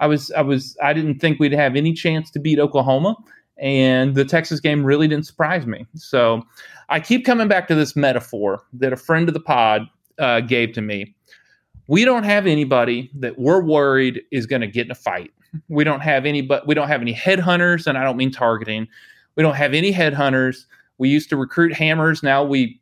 I 0.00 0.06
was 0.06 0.30
I 0.32 0.42
was 0.42 0.76
I 0.82 0.92
didn't 0.92 1.18
think 1.18 1.40
we'd 1.40 1.52
have 1.52 1.76
any 1.76 1.92
chance 1.92 2.30
to 2.32 2.38
beat 2.38 2.58
Oklahoma, 2.58 3.16
and 3.56 4.14
the 4.14 4.24
Texas 4.24 4.60
game 4.60 4.84
really 4.84 5.08
didn't 5.08 5.26
surprise 5.26 5.66
me. 5.66 5.86
So 5.94 6.42
I 6.88 7.00
keep 7.00 7.24
coming 7.24 7.48
back 7.48 7.68
to 7.68 7.74
this 7.74 7.96
metaphor 7.96 8.62
that 8.74 8.92
a 8.92 8.96
friend 8.96 9.28
of 9.28 9.34
the 9.34 9.40
pod 9.40 9.82
uh, 10.18 10.40
gave 10.40 10.72
to 10.74 10.80
me. 10.80 11.14
We 11.88 12.04
don't 12.04 12.24
have 12.24 12.46
anybody 12.46 13.10
that 13.14 13.38
we're 13.38 13.62
worried 13.62 14.22
is 14.30 14.46
going 14.46 14.60
to 14.60 14.66
get 14.66 14.86
in 14.86 14.90
a 14.90 14.96
fight. 14.96 15.32
We 15.68 15.82
don't 15.82 16.00
have 16.00 16.26
any, 16.26 16.42
but 16.42 16.66
we 16.66 16.74
don't 16.74 16.88
have 16.88 17.00
any 17.00 17.14
headhunters, 17.14 17.86
and 17.86 17.96
I 17.96 18.04
don't 18.04 18.18
mean 18.18 18.30
targeting. 18.30 18.86
We 19.36 19.42
don't 19.42 19.54
have 19.54 19.72
any 19.72 19.92
headhunters. 19.92 20.66
We 20.98 21.08
used 21.08 21.30
to 21.30 21.36
recruit 21.36 21.72
hammers. 21.72 22.22
Now 22.22 22.44
we 22.44 22.80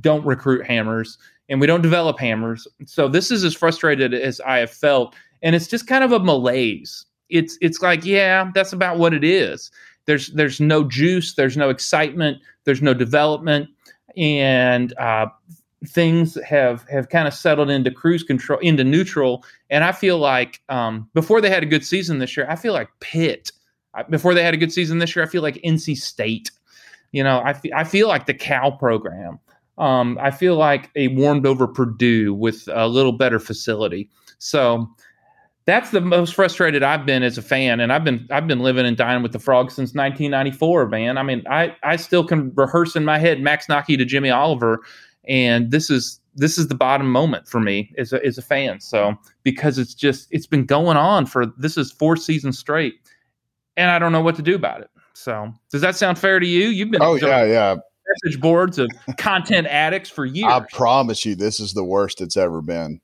don't 0.00 0.24
recruit 0.24 0.66
hammers 0.66 1.18
and 1.50 1.60
we 1.60 1.66
don't 1.66 1.82
develop 1.82 2.18
hammers. 2.18 2.66
So 2.86 3.08
this 3.08 3.30
is 3.30 3.44
as 3.44 3.54
frustrated 3.54 4.14
as 4.14 4.40
I 4.40 4.58
have 4.58 4.70
felt, 4.70 5.14
and 5.42 5.54
it's 5.54 5.66
just 5.66 5.86
kind 5.86 6.04
of 6.04 6.12
a 6.12 6.20
malaise. 6.20 7.04
It's 7.28 7.58
it's 7.60 7.82
like 7.82 8.04
yeah, 8.04 8.50
that's 8.54 8.72
about 8.72 8.98
what 8.98 9.12
it 9.12 9.24
is. 9.24 9.70
There's 10.06 10.28
there's 10.28 10.60
no 10.60 10.84
juice, 10.84 11.34
there's 11.34 11.56
no 11.56 11.68
excitement, 11.68 12.38
there's 12.64 12.82
no 12.82 12.94
development, 12.94 13.68
and 14.16 14.96
uh, 14.98 15.26
things 15.86 16.38
have 16.44 16.84
have 16.88 17.08
kind 17.08 17.26
of 17.26 17.34
settled 17.34 17.70
into 17.70 17.90
cruise 17.90 18.22
control, 18.22 18.58
into 18.60 18.84
neutral. 18.84 19.44
And 19.70 19.84
I 19.84 19.92
feel 19.92 20.18
like 20.18 20.60
um, 20.68 21.08
before 21.14 21.40
they 21.40 21.50
had 21.50 21.62
a 21.62 21.66
good 21.66 21.84
season 21.84 22.18
this 22.18 22.36
year, 22.36 22.46
I 22.48 22.56
feel 22.56 22.72
like 22.72 22.88
Pitt. 23.00 23.52
Before 24.08 24.34
they 24.34 24.44
had 24.44 24.54
a 24.54 24.56
good 24.56 24.72
season 24.72 24.98
this 24.98 25.16
year, 25.16 25.24
I 25.24 25.28
feel 25.28 25.42
like 25.42 25.56
NC 25.64 25.96
State. 25.96 26.52
You 27.10 27.24
know, 27.24 27.40
I, 27.40 27.60
I 27.74 27.82
feel 27.82 28.06
like 28.06 28.26
the 28.26 28.34
Cal 28.34 28.70
program. 28.70 29.40
Um, 29.80 30.18
I 30.20 30.30
feel 30.30 30.56
like 30.56 30.90
a 30.94 31.08
warmed 31.08 31.46
over 31.46 31.66
Purdue 31.66 32.34
with 32.34 32.68
a 32.72 32.86
little 32.86 33.12
better 33.12 33.38
facility. 33.40 34.10
So 34.38 34.88
that's 35.64 35.90
the 35.90 36.00
most 36.00 36.34
frustrated 36.34 36.82
I've 36.82 37.06
been 37.06 37.22
as 37.22 37.38
a 37.38 37.42
fan, 37.42 37.80
and 37.80 37.92
I've 37.92 38.04
been 38.04 38.26
I've 38.30 38.46
been 38.46 38.60
living 38.60 38.86
and 38.86 38.96
dying 38.96 39.22
with 39.22 39.32
the 39.32 39.38
Frogs 39.38 39.74
since 39.74 39.94
1994. 39.94 40.88
Man, 40.88 41.18
I 41.18 41.22
mean, 41.22 41.42
I 41.48 41.74
I 41.82 41.96
still 41.96 42.24
can 42.24 42.52
rehearse 42.54 42.94
in 42.96 43.04
my 43.04 43.18
head 43.18 43.40
Max 43.40 43.66
Knake 43.66 43.96
to 43.98 44.04
Jimmy 44.04 44.30
Oliver, 44.30 44.80
and 45.26 45.70
this 45.70 45.90
is 45.90 46.20
this 46.34 46.58
is 46.58 46.68
the 46.68 46.74
bottom 46.74 47.10
moment 47.10 47.48
for 47.48 47.60
me 47.60 47.92
as 47.98 48.12
a 48.12 48.24
as 48.24 48.36
a 48.36 48.42
fan. 48.42 48.80
So 48.80 49.14
because 49.42 49.78
it's 49.78 49.94
just 49.94 50.28
it's 50.30 50.46
been 50.46 50.64
going 50.64 50.96
on 50.96 51.26
for 51.26 51.46
this 51.46 51.76
is 51.76 51.92
four 51.92 52.16
seasons 52.16 52.58
straight, 52.58 52.94
and 53.76 53.90
I 53.90 53.98
don't 53.98 54.12
know 54.12 54.22
what 54.22 54.36
to 54.36 54.42
do 54.42 54.54
about 54.54 54.80
it. 54.80 54.90
So 55.12 55.52
does 55.70 55.82
that 55.82 55.96
sound 55.96 56.18
fair 56.18 56.40
to 56.40 56.46
you? 56.46 56.68
You've 56.68 56.90
been 56.90 57.02
oh 57.02 57.14
yeah 57.14 57.44
yeah 57.44 57.76
message 58.10 58.40
boards 58.40 58.78
of 58.78 58.90
content 59.16 59.66
addicts 59.66 60.10
for 60.10 60.24
years. 60.24 60.52
I 60.52 60.60
promise 60.72 61.24
you, 61.24 61.34
this 61.34 61.60
is 61.60 61.72
the 61.72 61.84
worst 61.84 62.20
it's 62.20 62.36
ever 62.36 62.60
been, 62.62 63.00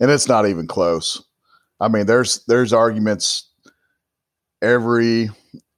and 0.00 0.10
it's 0.10 0.28
not 0.28 0.46
even 0.46 0.66
close. 0.66 1.22
I 1.80 1.88
mean, 1.88 2.06
there's 2.06 2.44
there's 2.46 2.72
arguments 2.72 3.48
every 4.62 5.30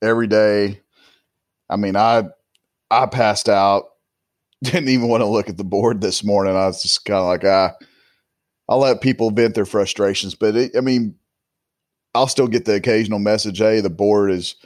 every 0.03 0.27
day. 0.27 0.81
I 1.69 1.77
mean, 1.77 1.97
I 1.97 2.25
I 2.91 3.07
passed 3.07 3.49
out, 3.49 3.85
didn't 4.63 4.89
even 4.89 5.09
want 5.09 5.23
to 5.23 5.27
look 5.27 5.49
at 5.49 5.57
the 5.57 5.65
board 5.65 6.01
this 6.01 6.25
morning. 6.25 6.57
I 6.57 6.67
was 6.67 6.83
just 6.83 7.05
kind 7.05 7.21
of 7.21 7.27
like, 7.27 7.45
ah. 7.45 7.73
I 7.81 7.85
I'll 8.69 8.79
let 8.79 9.01
people 9.01 9.31
vent 9.31 9.55
their 9.55 9.65
frustrations, 9.65 10.35
but 10.35 10.57
it, 10.57 10.73
I 10.77 10.81
mean, 10.81 11.15
I'll 12.15 12.27
still 12.27 12.49
get 12.49 12.65
the 12.65 12.75
occasional 12.75 13.19
message, 13.19 13.59
hey, 13.59 13.81
the 13.81 13.91
board 13.91 14.31
is 14.31 14.57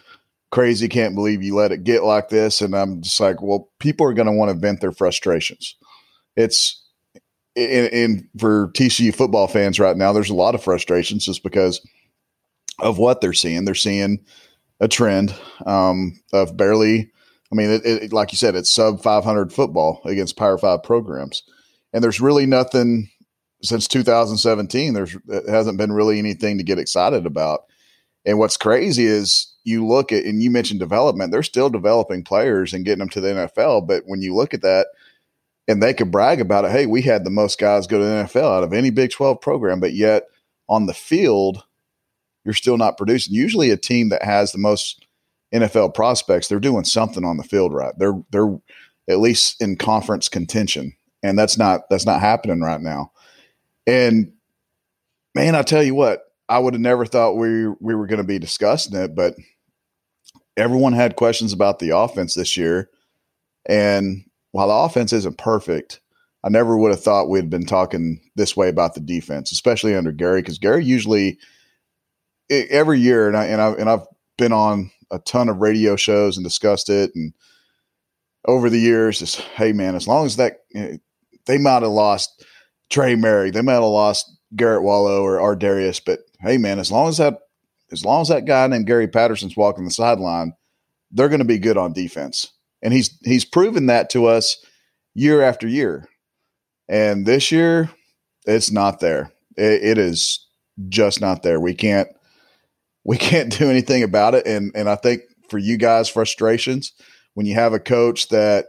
crazy. 0.51 0.89
Can't 0.89 1.15
believe 1.15 1.43
you 1.43 1.55
let 1.55 1.73
it 1.73 1.85
get 1.85 2.05
like 2.05 2.29
this. 2.29 2.61
And 2.61 2.75
I'm 2.75 3.03
just 3.03 3.21
like, 3.21 3.41
well, 3.41 3.71
people 3.79 4.07
are 4.07 4.15
going 4.15 4.27
to 4.27 4.33
want 4.33 4.51
to 4.51 4.59
vent 4.59 4.81
their 4.81 4.93
frustrations. 4.93 5.77
It's 6.37 6.81
in, 7.57 8.29
for 8.39 8.69
TCU 8.69 9.15
football 9.15 9.49
fans 9.49 9.81
right 9.81 9.97
now, 9.97 10.13
there's 10.13 10.31
a 10.31 10.35
lot 10.35 10.55
of 10.55 10.63
frustrations 10.63 11.25
just 11.25 11.43
because 11.43 11.81
of 12.79 12.99
what 12.99 13.21
they're 13.21 13.33
seeing. 13.33 13.65
They're 13.65 13.75
seeing 13.75 14.25
a 14.81 14.89
trend 14.89 15.35
um, 15.67 16.19
of 16.33 16.57
barely, 16.57 17.11
I 17.53 17.55
mean, 17.55 17.71
it, 17.71 17.85
it, 17.85 18.13
like 18.13 18.33
you 18.33 18.39
said, 18.39 18.55
it's 18.55 18.73
sub 18.73 19.03
500 19.03 19.53
football 19.53 20.01
against 20.05 20.37
Power 20.37 20.57
Five 20.57 20.83
programs. 20.83 21.43
And 21.93 22.03
there's 22.03 22.21
really 22.21 22.47
nothing 22.47 23.11
since 23.63 23.89
2017. 23.89 24.95
There's 24.95 25.17
hasn't 25.49 25.77
been 25.77 25.93
really 25.93 26.19
anything 26.19 26.59
to 26.59 26.65
get 26.65 26.79
excited 26.79 27.27
about. 27.27 27.63
And 28.25 28.39
what's 28.39 28.57
crazy 28.57 29.05
is 29.05 29.50
you 29.65 29.87
look 29.87 30.13
at, 30.13 30.25
and 30.25 30.43
you 30.43 30.51
mentioned 30.51 30.81
development, 30.81 31.33
they're 31.33 31.43
still 31.43 31.71
developing 31.71 32.25
players 32.25 32.73
and 32.73 32.85
getting 32.85 33.01
them 33.01 33.09
to 33.11 33.21
the 33.21 33.29
NFL. 33.29 33.87
But 33.87 34.05
when 34.07 34.23
you 34.23 34.35
look 34.35 34.55
at 34.55 34.63
that, 34.63 34.89
and 35.69 35.83
they 35.83 35.95
could 35.95 36.11
brag 36.11 36.41
about 36.41 36.65
it, 36.65 36.73
hey, 36.73 36.87
we 36.87 37.03
had 37.03 37.25
the 37.25 37.31
most 37.31 37.59
guys 37.59 37.87
go 37.87 37.99
to 37.99 38.05
the 38.05 38.11
NFL 38.11 38.59
out 38.59 38.65
of 38.65 38.73
any 38.73 38.91
Big 38.91 39.11
12 39.11 39.41
program, 39.41 39.79
but 39.79 39.93
yet 39.93 40.25
on 40.69 40.87
the 40.87 40.95
field, 40.95 41.65
you're 42.45 42.55
still 42.55 42.79
not 42.79 42.97
producing. 42.97 43.35
Usually, 43.35 43.71
a 43.71 43.77
team 43.77 44.09
that 44.09 44.23
has 44.23 44.53
the 44.53 44.59
most 44.59 45.07
NFL 45.55 45.95
prospects, 45.95 46.49
they're 46.49 46.61
doing 46.61 46.85
something 46.85 47.25
on 47.25 47.37
the 47.37 47.45
field 47.45 47.73
right. 47.73 47.93
They're 47.99 48.21
they're 48.31 48.59
at 49.09 49.19
least 49.19 49.61
in 49.61 49.77
conference 49.77 50.29
contention, 50.29 50.95
and 51.23 51.39
that's 51.39 51.59
not 51.59 51.89
that's 51.91 52.07
not 52.07 52.21
happening 52.21 52.61
right 52.61 52.81
now. 52.81 53.13
And 53.87 54.33
man, 55.35 55.55
I 55.55 55.63
tell 55.63 55.83
you 55.83 55.95
what, 55.95 56.30
I 56.51 56.59
would 56.59 56.75
have 56.75 56.81
never 56.81 57.07
thought 57.07 57.37
we 57.37 57.69
we 57.81 57.95
were 57.95 58.09
going 58.09 58.19
to 58.19 58.25
be 58.25 58.41
discussing 58.41 58.97
it, 58.97 59.15
but 59.15 59.35
everyone 60.57 60.93
had 60.93 61.15
questions 61.15 61.53
about 61.53 61.79
the 61.79 61.97
offense 61.97 62.35
this 62.35 62.57
year. 62.57 62.91
And 63.67 64.25
while 64.51 64.67
the 64.67 64.75
offense 64.75 65.13
isn't 65.13 65.39
perfect, 65.39 66.01
I 66.43 66.49
never 66.49 66.77
would 66.77 66.91
have 66.91 67.03
thought 67.03 67.29
we'd 67.29 67.51
been 67.51 67.67
talking 67.67 68.21
this 68.35 68.57
way 68.57 68.69
about 68.69 68.95
the 68.95 69.01
defense, 69.01 69.53
especially 69.53 69.95
under 69.95 70.11
Gary, 70.11 70.43
because 70.43 70.59
Gary 70.59 70.85
usually 70.85 71.39
every 72.51 72.99
year, 72.99 73.29
and 73.29 73.37
I 73.37 73.45
and 73.45 73.63
I 73.63 73.71
and 73.73 73.89
I've 73.89 74.07
been 74.37 74.53
on 74.53 74.91
a 75.13 75.21
ton 75.21 75.49
of 75.49 75.59
radio 75.59 75.95
shows 75.95 76.37
and 76.37 76.45
discussed 76.45 76.91
it, 76.91 77.13
and 77.15 77.33
over 78.49 78.69
the 78.69 78.81
years, 78.81 79.23
it's 79.23 79.37
hey 79.37 79.73
man, 79.73 79.95
as 79.95 80.09
long 80.09 80.27
as 80.27 80.35
that 80.37 80.61
eh, 80.75 80.97
they 81.47 81.59
might 81.59 81.83
have 81.83 81.93
lost 81.93 82.45
Trey 82.91 83.15
Merrick, 83.15 83.53
they 83.53 83.63
might 83.63 83.75
have 83.75 83.85
lost 83.85 84.37
Garrett 84.57 84.83
Wallow 84.83 85.23
or 85.23 85.39
Ardarius, 85.39 86.01
but 86.05 86.21
hey 86.43 86.59
man, 86.59 86.79
as 86.79 86.91
long 86.91 87.09
as 87.09 87.19
that 87.19 87.39
as 87.93 88.05
long 88.05 88.23
as 88.23 88.29
that 88.29 88.45
guy 88.45 88.67
named 88.67 88.87
Gary 88.87 89.09
Patterson's 89.09 89.57
walking 89.57 89.85
the 89.85 89.91
sideline, 89.91 90.55
they're 91.11 91.29
going 91.29 91.41
to 91.41 91.45
be 91.45 91.59
good 91.59 91.77
on 91.77 91.93
defense. 91.93 92.53
And 92.83 92.93
he's 92.93 93.19
he's 93.25 93.45
proven 93.45 93.87
that 93.87 94.11
to 94.11 94.27
us 94.27 94.65
year 95.15 95.43
after 95.43 95.67
year. 95.67 96.09
And 96.89 97.27
this 97.27 97.53
year, 97.53 97.91
it's 98.47 98.71
not 98.71 99.01
there. 99.01 99.33
It, 99.57 99.85
it 99.85 99.99
is 99.99 100.47
just 100.89 101.21
not 101.21 101.43
there. 101.43 101.61
We 101.61 101.75
can't 101.75 102.09
we 103.05 103.17
can't 103.17 103.57
do 103.57 103.71
anything 103.71 104.03
about 104.03 104.35
it. 104.35 104.47
And 104.47 104.73
and 104.75 104.89
I 104.89 104.97
think 104.97 105.23
for 105.49 105.59
you 105.59 105.77
guys, 105.77 106.09
frustrations 106.09 106.93
when 107.35 107.47
you 107.47 107.55
have 107.55 107.73
a 107.73 107.81
coach 107.81 108.29
that 108.29 108.67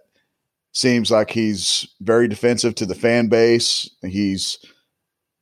seems 0.74 1.12
like 1.12 1.32
he's 1.32 1.88
very 2.00 2.28
defensive 2.28 2.76
to 2.76 2.86
the 2.86 2.96
fan 2.96 3.28
base. 3.28 3.90
He's 4.02 4.58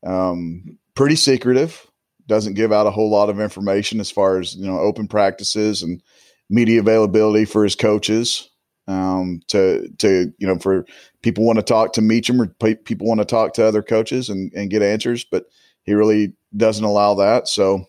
um, 0.05 0.77
pretty 0.95 1.15
secretive. 1.15 1.88
Doesn't 2.29 2.53
give 2.53 2.71
out 2.71 2.87
a 2.87 2.91
whole 2.91 3.09
lot 3.09 3.29
of 3.29 3.39
information 3.39 3.99
as 3.99 4.09
far 4.11 4.39
as 4.39 4.55
you 4.55 4.65
know 4.65 4.79
open 4.79 5.07
practices 5.07 5.83
and 5.83 6.01
media 6.49 6.79
availability 6.79 7.45
for 7.45 7.63
his 7.63 7.75
coaches. 7.75 8.49
Um, 8.87 9.41
to 9.49 9.89
to 9.99 10.31
you 10.39 10.47
know 10.47 10.57
for 10.57 10.85
people 11.21 11.43
want 11.43 11.57
to 11.57 11.63
talk 11.63 11.93
to 11.93 12.01
Meacham 12.01 12.41
or 12.41 12.47
people 12.47 13.07
want 13.07 13.19
to 13.19 13.25
talk 13.25 13.53
to 13.53 13.65
other 13.65 13.83
coaches 13.83 14.29
and, 14.29 14.51
and 14.53 14.69
get 14.69 14.81
answers, 14.81 15.25
but 15.25 15.45
he 15.83 15.93
really 15.93 16.33
doesn't 16.55 16.85
allow 16.85 17.15
that. 17.15 17.47
So 17.47 17.85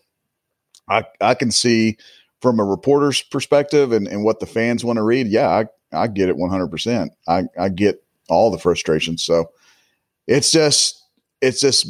I 0.88 1.04
I 1.20 1.34
can 1.34 1.50
see 1.50 1.96
from 2.40 2.58
a 2.58 2.64
reporter's 2.64 3.22
perspective 3.22 3.92
and, 3.92 4.08
and 4.08 4.24
what 4.24 4.40
the 4.40 4.46
fans 4.46 4.84
want 4.84 4.96
to 4.96 5.02
read, 5.02 5.26
yeah, 5.28 5.48
I, 5.48 5.66
I 5.92 6.06
get 6.06 6.28
it 6.28 6.36
100%. 6.36 7.10
I, 7.28 7.44
I 7.58 7.68
get 7.68 8.02
all 8.28 8.50
the 8.50 8.58
frustration. 8.58 9.18
So 9.18 9.50
it's 10.26 10.50
just, 10.50 11.02
it's 11.40 11.60
just 11.60 11.86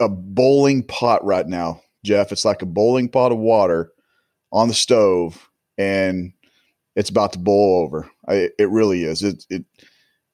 a 0.00 0.08
bowling 0.08 0.82
pot 0.82 1.24
right 1.24 1.46
now, 1.46 1.80
Jeff. 2.04 2.30
It's 2.30 2.44
like 2.44 2.62
a 2.62 2.66
boiling 2.66 3.08
pot 3.08 3.32
of 3.32 3.38
water 3.38 3.90
on 4.52 4.68
the 4.68 4.74
stove 4.74 5.50
and 5.76 6.32
it's 6.94 7.10
about 7.10 7.32
to 7.32 7.38
boil 7.40 7.82
over. 7.82 8.08
I, 8.28 8.50
it 8.58 8.70
really 8.70 9.02
is. 9.02 9.22
It, 9.22 9.44
it, 9.50 9.64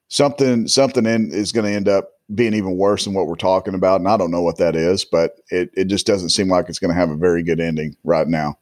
something, 0.09 0.69
something 0.69 1.07
in, 1.07 1.33
is 1.33 1.53
going 1.53 1.65
to 1.65 1.73
end 1.73 1.89
up 1.89 2.11
being 2.35 2.53
even 2.53 2.77
worse 2.77 3.05
than 3.05 3.15
what 3.15 3.27
we're 3.27 3.35
talking 3.35 3.75
about. 3.75 4.01
And 4.01 4.09
I 4.09 4.17
don't 4.17 4.31
know 4.31 4.43
what 4.43 4.59
that 4.59 4.77
is, 4.77 5.05
but 5.05 5.41
it, 5.51 5.71
it 5.75 5.87
just 5.87 6.07
doesn't 6.07 6.29
seem 6.31 6.49
like 6.49 6.69
it's 6.69 6.79
going 6.79 6.93
to 6.93 7.01
have 7.01 7.11
a 7.11 7.17
very 7.17 7.43
good 7.43 7.61
ending 7.61 7.97
right 8.05 8.29
now. 8.29 8.59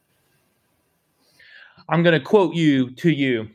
I'm 1.89 2.03
going 2.03 2.17
to 2.17 2.23
quote 2.23 2.55
you 2.55 2.91
to 2.91 3.09
you. 3.09 3.49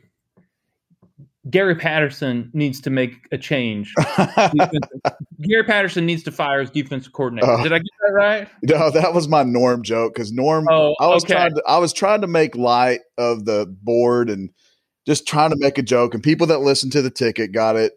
Gary 1.49 1.75
Patterson 1.75 2.49
needs 2.53 2.81
to 2.81 2.89
make 2.89 3.27
a 3.31 3.37
change. 3.37 3.93
Gary 5.41 5.63
Patterson 5.63 6.05
needs 6.05 6.23
to 6.23 6.31
fire 6.31 6.61
his 6.61 6.71
defensive 6.71 7.13
coordinator. 7.13 7.51
Uh, 7.51 7.63
Did 7.63 7.73
I 7.73 7.77
get 7.79 7.91
that 8.01 8.13
right? 8.13 8.49
No, 8.63 8.89
that 8.89 9.13
was 9.13 9.27
my 9.27 9.43
Norm 9.43 9.83
joke 9.83 10.15
because 10.15 10.31
Norm. 10.31 10.67
Oh, 10.69 10.95
I 10.99 11.07
was 11.07 11.23
okay. 11.23 11.33
trying 11.33 11.53
to 11.53 11.63
I 11.67 11.77
was 11.77 11.93
trying 11.93 12.21
to 12.21 12.27
make 12.27 12.55
light 12.55 13.01
of 13.17 13.45
the 13.45 13.67
board 13.83 14.29
and 14.29 14.49
just 15.05 15.27
trying 15.27 15.51
to 15.51 15.57
make 15.59 15.77
a 15.77 15.83
joke, 15.83 16.15
and 16.15 16.23
people 16.23 16.47
that 16.47 16.61
listen 16.61 16.89
to 16.91 17.01
the 17.01 17.11
ticket 17.11 17.51
got 17.51 17.75
it. 17.75 17.93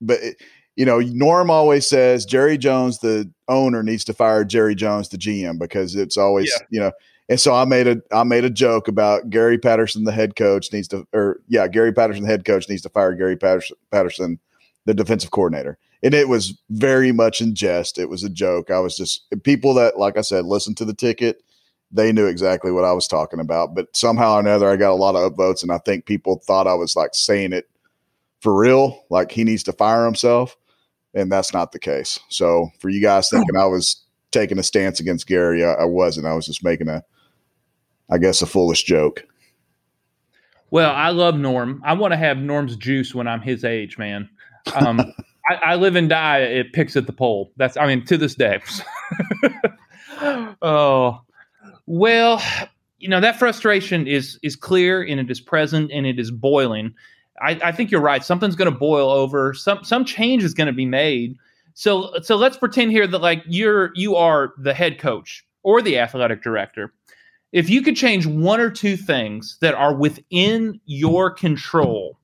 But 0.00 0.20
it, 0.22 0.36
you 0.76 0.86
know, 0.86 1.00
Norm 1.00 1.50
always 1.50 1.86
says 1.86 2.24
Jerry 2.24 2.56
Jones, 2.56 3.00
the 3.00 3.30
owner, 3.48 3.82
needs 3.82 4.04
to 4.04 4.14
fire 4.14 4.44
Jerry 4.44 4.74
Jones, 4.74 5.10
the 5.10 5.18
GM, 5.18 5.58
because 5.58 5.94
it's 5.94 6.16
always 6.16 6.50
yeah. 6.56 6.66
you 6.70 6.80
know 6.80 6.92
and 7.28 7.38
so 7.40 7.54
I 7.54 7.64
made 7.64 7.86
a 7.86 8.00
I 8.10 8.24
made 8.24 8.44
a 8.44 8.50
joke 8.50 8.88
about 8.88 9.28
Gary 9.30 9.58
Patterson, 9.58 10.04
the 10.04 10.12
head 10.12 10.36
coach, 10.36 10.72
needs 10.72 10.88
to 10.88 11.06
or 11.12 11.40
yeah, 11.48 11.68
Gary 11.68 11.92
Patterson, 11.92 12.22
the 12.22 12.30
head 12.30 12.44
coach, 12.44 12.68
needs 12.68 12.82
to 12.82 12.88
fire 12.88 13.14
Gary 13.14 13.36
Patterson, 13.36 13.76
Patterson, 13.90 14.38
the 14.86 14.94
defensive 14.94 15.30
coordinator. 15.30 15.78
And 16.02 16.14
it 16.14 16.28
was 16.28 16.56
very 16.70 17.12
much 17.12 17.40
in 17.40 17.54
jest. 17.54 17.98
It 17.98 18.08
was 18.08 18.22
a 18.22 18.30
joke. 18.30 18.70
I 18.70 18.78
was 18.78 18.96
just 18.96 19.24
people 19.42 19.74
that, 19.74 19.98
like 19.98 20.16
I 20.16 20.22
said, 20.22 20.44
listened 20.46 20.76
to 20.78 20.84
the 20.84 20.94
ticket. 20.94 21.42
They 21.90 22.12
knew 22.12 22.26
exactly 22.26 22.70
what 22.70 22.84
I 22.84 22.92
was 22.92 23.08
talking 23.08 23.40
about. 23.40 23.74
But 23.74 23.94
somehow 23.96 24.36
or 24.36 24.40
another, 24.40 24.68
I 24.68 24.76
got 24.76 24.92
a 24.92 24.94
lot 24.94 25.16
of 25.16 25.32
upvotes, 25.32 25.62
and 25.62 25.72
I 25.72 25.78
think 25.78 26.06
people 26.06 26.40
thought 26.46 26.66
I 26.66 26.74
was 26.74 26.94
like 26.94 27.14
saying 27.14 27.52
it 27.52 27.68
for 28.40 28.56
real, 28.56 29.04
like 29.10 29.32
he 29.32 29.44
needs 29.44 29.64
to 29.64 29.72
fire 29.72 30.04
himself, 30.04 30.56
and 31.14 31.30
that's 31.30 31.52
not 31.52 31.72
the 31.72 31.78
case. 31.78 32.20
So 32.28 32.70
for 32.78 32.88
you 32.88 33.02
guys 33.02 33.28
thinking 33.28 33.56
I 33.56 33.66
was 33.66 34.04
taking 34.30 34.58
a 34.58 34.62
stance 34.62 35.00
against 35.00 35.26
Gary, 35.26 35.64
I, 35.64 35.72
I 35.72 35.84
wasn't. 35.84 36.26
I 36.26 36.34
was 36.34 36.46
just 36.46 36.62
making 36.62 36.88
a 36.88 37.02
I 38.10 38.18
guess, 38.18 38.42
a 38.42 38.46
foolish 38.46 38.84
joke. 38.84 39.24
Well, 40.70 40.90
I 40.90 41.10
love 41.10 41.36
Norm. 41.36 41.82
I 41.84 41.94
want 41.94 42.12
to 42.12 42.16
have 42.16 42.38
Norm's 42.38 42.76
juice 42.76 43.14
when 43.14 43.26
I'm 43.26 43.40
his 43.40 43.64
age, 43.64 43.98
man. 43.98 44.28
Um, 44.74 45.00
I, 45.48 45.54
I, 45.54 45.74
live 45.76 45.96
and 45.96 46.10
die 46.10 46.40
It 46.40 46.74
picks 46.74 46.94
at 46.96 47.06
the 47.06 47.12
pole. 47.12 47.52
That's, 47.56 47.76
I 47.76 47.86
mean, 47.86 48.04
to 48.04 48.18
this 48.18 48.34
day. 48.34 48.60
oh, 50.62 51.22
well, 51.86 52.42
you 52.98 53.08
know 53.08 53.20
that 53.20 53.38
frustration 53.38 54.06
is 54.06 54.38
is 54.42 54.56
clear 54.56 55.02
and 55.02 55.20
it 55.20 55.30
is 55.30 55.40
present 55.40 55.90
and 55.92 56.06
it 56.06 56.18
is 56.18 56.30
boiling. 56.30 56.94
I, 57.40 57.52
I 57.62 57.72
think 57.72 57.90
you're 57.90 58.00
right. 58.00 58.24
Something's 58.24 58.56
going 58.56 58.70
to 58.70 58.76
boil 58.76 59.10
over. 59.10 59.54
Some 59.54 59.84
some 59.84 60.04
change 60.04 60.42
is 60.42 60.52
going 60.52 60.66
to 60.66 60.72
be 60.72 60.86
made. 60.86 61.36
So 61.74 62.12
so 62.22 62.36
let's 62.36 62.56
pretend 62.56 62.90
here 62.90 63.06
that 63.06 63.20
like 63.20 63.42
you're 63.46 63.92
you 63.94 64.16
are 64.16 64.52
the 64.58 64.74
head 64.74 64.98
coach 64.98 65.46
or 65.62 65.80
the 65.80 65.98
athletic 65.98 66.42
director 66.42 66.92
if 67.52 67.70
you 67.70 67.82
could 67.82 67.96
change 67.96 68.26
one 68.26 68.60
or 68.60 68.70
two 68.70 68.96
things 68.96 69.56
that 69.60 69.74
are 69.74 69.94
within 69.94 70.80
your 70.84 71.30
control, 71.30 72.18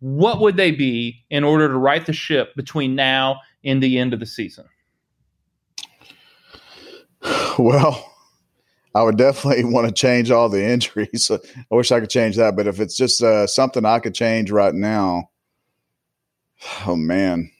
what 0.00 0.40
would 0.40 0.56
they 0.56 0.70
be 0.70 1.24
in 1.30 1.44
order 1.44 1.68
to 1.68 1.76
right 1.76 2.04
the 2.04 2.12
ship 2.12 2.54
between 2.56 2.94
now 2.94 3.40
and 3.64 3.82
the 3.82 3.98
end 3.98 4.14
of 4.14 4.20
the 4.20 4.26
season? 4.26 4.66
Well, 7.58 8.10
I 8.94 9.02
would 9.02 9.18
definitely 9.18 9.64
want 9.72 9.86
to 9.86 9.92
change 9.92 10.30
all 10.30 10.48
the 10.48 10.64
injuries. 10.64 11.30
I 11.70 11.74
wish 11.74 11.92
I 11.92 12.00
could 12.00 12.08
change 12.08 12.36
that, 12.36 12.56
but 12.56 12.66
if 12.66 12.80
it's 12.80 12.96
just 12.96 13.22
uh, 13.22 13.46
something 13.46 13.84
I 13.84 13.98
could 13.98 14.14
change 14.14 14.50
right 14.50 14.74
now, 14.74 15.30
oh 16.86 16.96
man, 16.96 17.50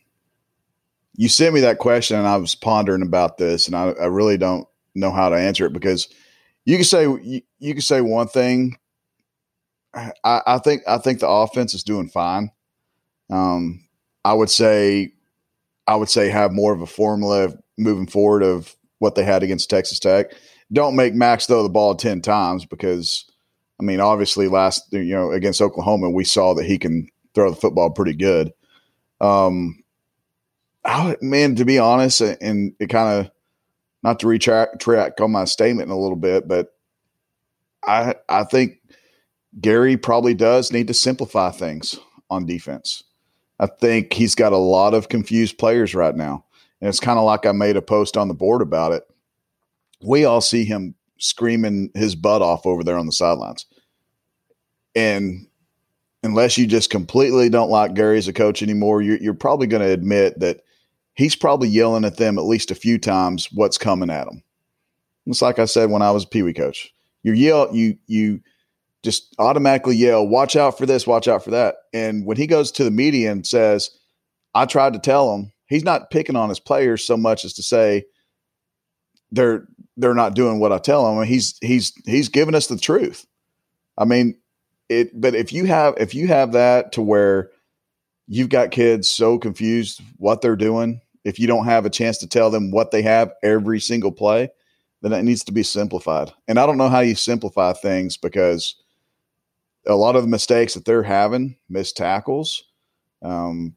you 1.14 1.28
sent 1.28 1.54
me 1.54 1.60
that 1.60 1.78
question 1.78 2.16
and 2.16 2.26
I 2.26 2.38
was 2.38 2.54
pondering 2.54 3.02
about 3.02 3.36
this, 3.36 3.66
and 3.66 3.76
I, 3.76 3.90
I 3.90 4.06
really 4.06 4.38
don't 4.38 4.66
know 4.94 5.10
how 5.10 5.28
to 5.28 5.36
answer 5.36 5.66
it 5.66 5.74
because– 5.74 6.08
you 6.64 6.76
can 6.76 6.84
say 6.84 7.02
you, 7.04 7.42
you 7.58 7.74
can 7.74 7.82
say 7.82 8.00
one 8.00 8.28
thing. 8.28 8.78
I, 9.94 10.12
I, 10.24 10.58
think 10.58 10.82
I 10.88 10.96
think 10.98 11.20
the 11.20 11.28
offense 11.28 11.74
is 11.74 11.82
doing 11.82 12.08
fine. 12.08 12.50
Um, 13.30 13.86
I 14.24 14.32
would 14.32 14.48
say 14.50 15.12
I 15.86 15.96
would 15.96 16.08
say 16.08 16.28
have 16.28 16.52
more 16.52 16.72
of 16.72 16.80
a 16.80 16.86
formula 16.86 17.52
moving 17.76 18.06
forward 18.06 18.42
of 18.42 18.74
what 18.98 19.14
they 19.14 19.24
had 19.24 19.42
against 19.42 19.68
Texas 19.68 19.98
Tech. 19.98 20.32
Don't 20.72 20.96
make 20.96 21.14
Max 21.14 21.46
throw 21.46 21.62
the 21.62 21.68
ball 21.68 21.94
ten 21.94 22.22
times 22.22 22.64
because 22.64 23.30
I 23.80 23.84
mean 23.84 24.00
obviously 24.00 24.48
last 24.48 24.92
you 24.92 25.14
know 25.14 25.32
against 25.32 25.60
Oklahoma 25.60 26.10
we 26.10 26.24
saw 26.24 26.54
that 26.54 26.64
he 26.64 26.78
can 26.78 27.08
throw 27.34 27.50
the 27.50 27.56
football 27.56 27.90
pretty 27.90 28.14
good. 28.14 28.52
Um, 29.20 29.82
I, 30.84 31.16
man, 31.20 31.56
to 31.56 31.64
be 31.64 31.78
honest, 31.78 32.20
and 32.20 32.74
it 32.80 32.88
kind 32.88 33.20
of 33.20 33.31
not 34.02 34.20
to 34.20 34.26
retract 34.26 35.20
on 35.20 35.30
my 35.30 35.44
statement 35.44 35.88
in 35.88 35.92
a 35.92 35.98
little 35.98 36.16
bit, 36.16 36.48
but 36.48 36.74
I 37.84 38.14
I 38.28 38.44
think 38.44 38.78
Gary 39.60 39.96
probably 39.96 40.34
does 40.34 40.72
need 40.72 40.88
to 40.88 40.94
simplify 40.94 41.50
things 41.50 41.98
on 42.30 42.46
defense. 42.46 43.02
I 43.60 43.66
think 43.66 44.12
he's 44.12 44.34
got 44.34 44.52
a 44.52 44.58
lot 44.58 44.94
of 44.94 45.08
confused 45.08 45.58
players 45.58 45.94
right 45.94 46.16
now. 46.16 46.44
And 46.80 46.88
it's 46.88 47.00
kind 47.00 47.18
of 47.18 47.24
like 47.24 47.46
I 47.46 47.52
made 47.52 47.76
a 47.76 47.82
post 47.82 48.16
on 48.16 48.26
the 48.26 48.34
board 48.34 48.60
about 48.60 48.92
it. 48.92 49.04
We 50.02 50.24
all 50.24 50.40
see 50.40 50.64
him 50.64 50.96
screaming 51.18 51.90
his 51.94 52.16
butt 52.16 52.42
off 52.42 52.66
over 52.66 52.82
there 52.82 52.98
on 52.98 53.06
the 53.06 53.12
sidelines. 53.12 53.66
And 54.96 55.46
unless 56.24 56.58
you 56.58 56.66
just 56.66 56.90
completely 56.90 57.48
don't 57.48 57.70
like 57.70 57.94
Gary 57.94 58.18
as 58.18 58.26
a 58.26 58.32
coach 58.32 58.62
anymore, 58.62 59.00
you're, 59.00 59.18
you're 59.18 59.34
probably 59.34 59.68
going 59.68 59.82
to 59.82 59.92
admit 59.92 60.40
that 60.40 60.62
he's 61.14 61.36
probably 61.36 61.68
yelling 61.68 62.04
at 62.04 62.16
them 62.16 62.38
at 62.38 62.44
least 62.44 62.70
a 62.70 62.76
few 62.76 62.98
times 62.98 63.48
what's 63.52 63.78
coming 63.78 64.10
at 64.10 64.26
them. 64.26 64.42
It's 65.26 65.42
like 65.42 65.58
I 65.58 65.66
said 65.66 65.90
when 65.90 66.02
I 66.02 66.10
was 66.10 66.24
a 66.24 66.28
Pee 66.28 66.42
Wee 66.42 66.52
coach. 66.52 66.92
You 67.22 67.32
yell, 67.32 67.74
you 67.74 67.96
you 68.06 68.40
just 69.02 69.34
automatically 69.38 69.96
yell, 69.96 70.26
"Watch 70.26 70.56
out 70.56 70.76
for 70.76 70.86
this! 70.86 71.06
Watch 71.06 71.28
out 71.28 71.44
for 71.44 71.50
that!" 71.50 71.76
And 71.92 72.26
when 72.26 72.36
he 72.36 72.46
goes 72.46 72.72
to 72.72 72.84
the 72.84 72.90
media 72.90 73.30
and 73.30 73.46
says, 73.46 73.90
"I 74.54 74.66
tried 74.66 74.94
to 74.94 74.98
tell 74.98 75.34
him," 75.34 75.52
he's 75.66 75.84
not 75.84 76.10
picking 76.10 76.36
on 76.36 76.48
his 76.48 76.60
players 76.60 77.04
so 77.04 77.16
much 77.16 77.44
as 77.44 77.52
to 77.54 77.62
say 77.62 78.04
they're 79.30 79.66
they're 79.96 80.14
not 80.14 80.34
doing 80.34 80.58
what 80.58 80.72
I 80.72 80.78
tell 80.78 81.14
them. 81.14 81.24
He's 81.24 81.56
he's 81.60 81.92
he's 82.04 82.28
giving 82.28 82.54
us 82.54 82.66
the 82.66 82.78
truth. 82.78 83.26
I 83.96 84.04
mean, 84.04 84.36
it. 84.88 85.20
But 85.20 85.34
if 85.36 85.52
you 85.52 85.66
have 85.66 85.94
if 85.98 86.14
you 86.14 86.26
have 86.26 86.52
that 86.52 86.92
to 86.92 87.02
where 87.02 87.50
you've 88.26 88.48
got 88.48 88.70
kids 88.70 89.08
so 89.08 89.38
confused 89.38 90.00
what 90.16 90.40
they're 90.40 90.56
doing. 90.56 91.01
If 91.24 91.38
you 91.38 91.46
don't 91.46 91.66
have 91.66 91.86
a 91.86 91.90
chance 91.90 92.18
to 92.18 92.26
tell 92.26 92.50
them 92.50 92.70
what 92.70 92.90
they 92.90 93.02
have 93.02 93.32
every 93.42 93.80
single 93.80 94.12
play, 94.12 94.50
then 95.02 95.12
it 95.12 95.22
needs 95.22 95.44
to 95.44 95.52
be 95.52 95.62
simplified. 95.62 96.32
And 96.48 96.58
I 96.58 96.66
don't 96.66 96.78
know 96.78 96.88
how 96.88 97.00
you 97.00 97.14
simplify 97.14 97.72
things 97.72 98.16
because 98.16 98.76
a 99.86 99.94
lot 99.94 100.16
of 100.16 100.22
the 100.22 100.28
mistakes 100.28 100.74
that 100.74 100.84
they're 100.84 101.02
having, 101.02 101.56
missed 101.68 101.96
tackles, 101.96 102.64
um, 103.22 103.74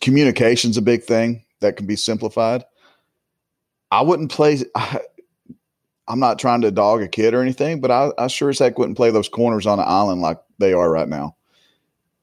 communication's 0.00 0.76
a 0.76 0.82
big 0.82 1.04
thing 1.04 1.44
that 1.60 1.76
can 1.76 1.86
be 1.86 1.96
simplified. 1.96 2.64
I 3.90 4.02
wouldn't 4.02 4.30
play. 4.30 4.58
I, 4.74 5.00
am 6.08 6.18
not 6.18 6.40
trying 6.40 6.62
to 6.62 6.72
dog 6.72 7.02
a 7.02 7.08
kid 7.08 7.34
or 7.34 7.42
anything, 7.42 7.80
but 7.80 7.90
I, 7.92 8.10
I 8.18 8.26
sure 8.26 8.48
as 8.50 8.58
heck 8.58 8.78
wouldn't 8.78 8.96
play 8.96 9.10
those 9.10 9.28
corners 9.28 9.66
on 9.66 9.78
an 9.78 9.84
island 9.86 10.20
like 10.20 10.38
they 10.58 10.72
are 10.72 10.90
right 10.90 11.08
now. 11.08 11.36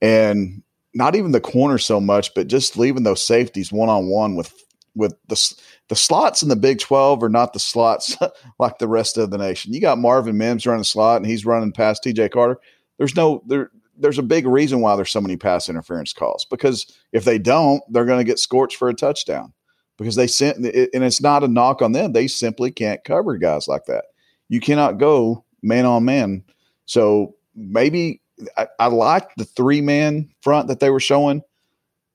And 0.01 0.61
not 0.97 1.15
even 1.15 1.31
the 1.31 1.39
corner 1.39 1.77
so 1.77 2.01
much, 2.01 2.33
but 2.33 2.47
just 2.47 2.75
leaving 2.75 3.03
those 3.03 3.25
safeties 3.25 3.71
one 3.71 3.87
on 3.87 4.07
one 4.07 4.35
with 4.35 4.51
with 4.95 5.15
the 5.27 5.55
the 5.89 5.95
slots 5.95 6.41
in 6.41 6.49
the 6.49 6.55
Big 6.55 6.79
Twelve 6.79 7.21
are 7.21 7.29
not 7.29 7.53
the 7.53 7.59
slots 7.59 8.17
like 8.59 8.79
the 8.79 8.87
rest 8.87 9.15
of 9.17 9.29
the 9.29 9.37
nation. 9.37 9.73
You 9.73 9.79
got 9.79 9.99
Marvin 9.99 10.39
Mims 10.39 10.65
running 10.65 10.83
slot, 10.83 11.17
and 11.17 11.25
he's 11.27 11.45
running 11.45 11.71
past 11.71 12.01
T.J. 12.01 12.29
Carter. 12.29 12.59
There's 12.97 13.15
no 13.15 13.43
there. 13.45 13.69
There's 13.95 14.17
a 14.17 14.23
big 14.23 14.47
reason 14.47 14.81
why 14.81 14.95
there's 14.95 15.11
so 15.11 15.21
many 15.21 15.37
pass 15.37 15.69
interference 15.69 16.13
calls 16.13 16.45
because 16.49 16.85
if 17.13 17.25
they 17.25 17.37
don't, 17.37 17.81
they're 17.89 18.05
going 18.05 18.19
to 18.19 18.23
get 18.23 18.39
scorched 18.39 18.77
for 18.77 18.89
a 18.89 18.93
touchdown 18.93 19.53
because 19.97 20.15
they 20.15 20.27
sent 20.27 20.57
and 20.57 21.03
it's 21.03 21.21
not 21.21 21.43
a 21.43 21.47
knock 21.47 21.83
on 21.83 21.91
them. 21.91 22.13
They 22.13 22.27
simply 22.27 22.71
can't 22.71 23.03
cover 23.03 23.37
guys 23.37 23.67
like 23.67 23.85
that. 23.85 24.05
You 24.49 24.59
cannot 24.59 24.97
go 24.97 25.43
man 25.61 25.85
on 25.85 26.05
man. 26.05 26.43
So 26.85 27.35
maybe 27.55 28.21
I, 28.55 28.67
I 28.79 28.87
like 28.87 29.33
the 29.35 29.45
three 29.45 29.81
man 29.81 30.29
front 30.41 30.67
that 30.67 30.79
they 30.79 30.89
were 30.89 30.99
showing 30.99 31.41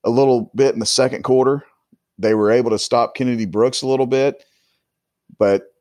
a 0.05 0.11
little 0.11 0.51
bit 0.55 0.75
in 0.75 0.81
the 0.81 0.87
second 0.87 1.25
quarter. 1.25 1.65
They 2.19 2.35
were 2.35 2.51
able 2.51 2.71
to 2.71 2.79
stop 2.79 3.15
Kennedy 3.15 3.47
Brooks 3.47 3.83
a 3.83 3.87
little 3.87 4.07
bit, 4.07 4.45
but 5.39 5.73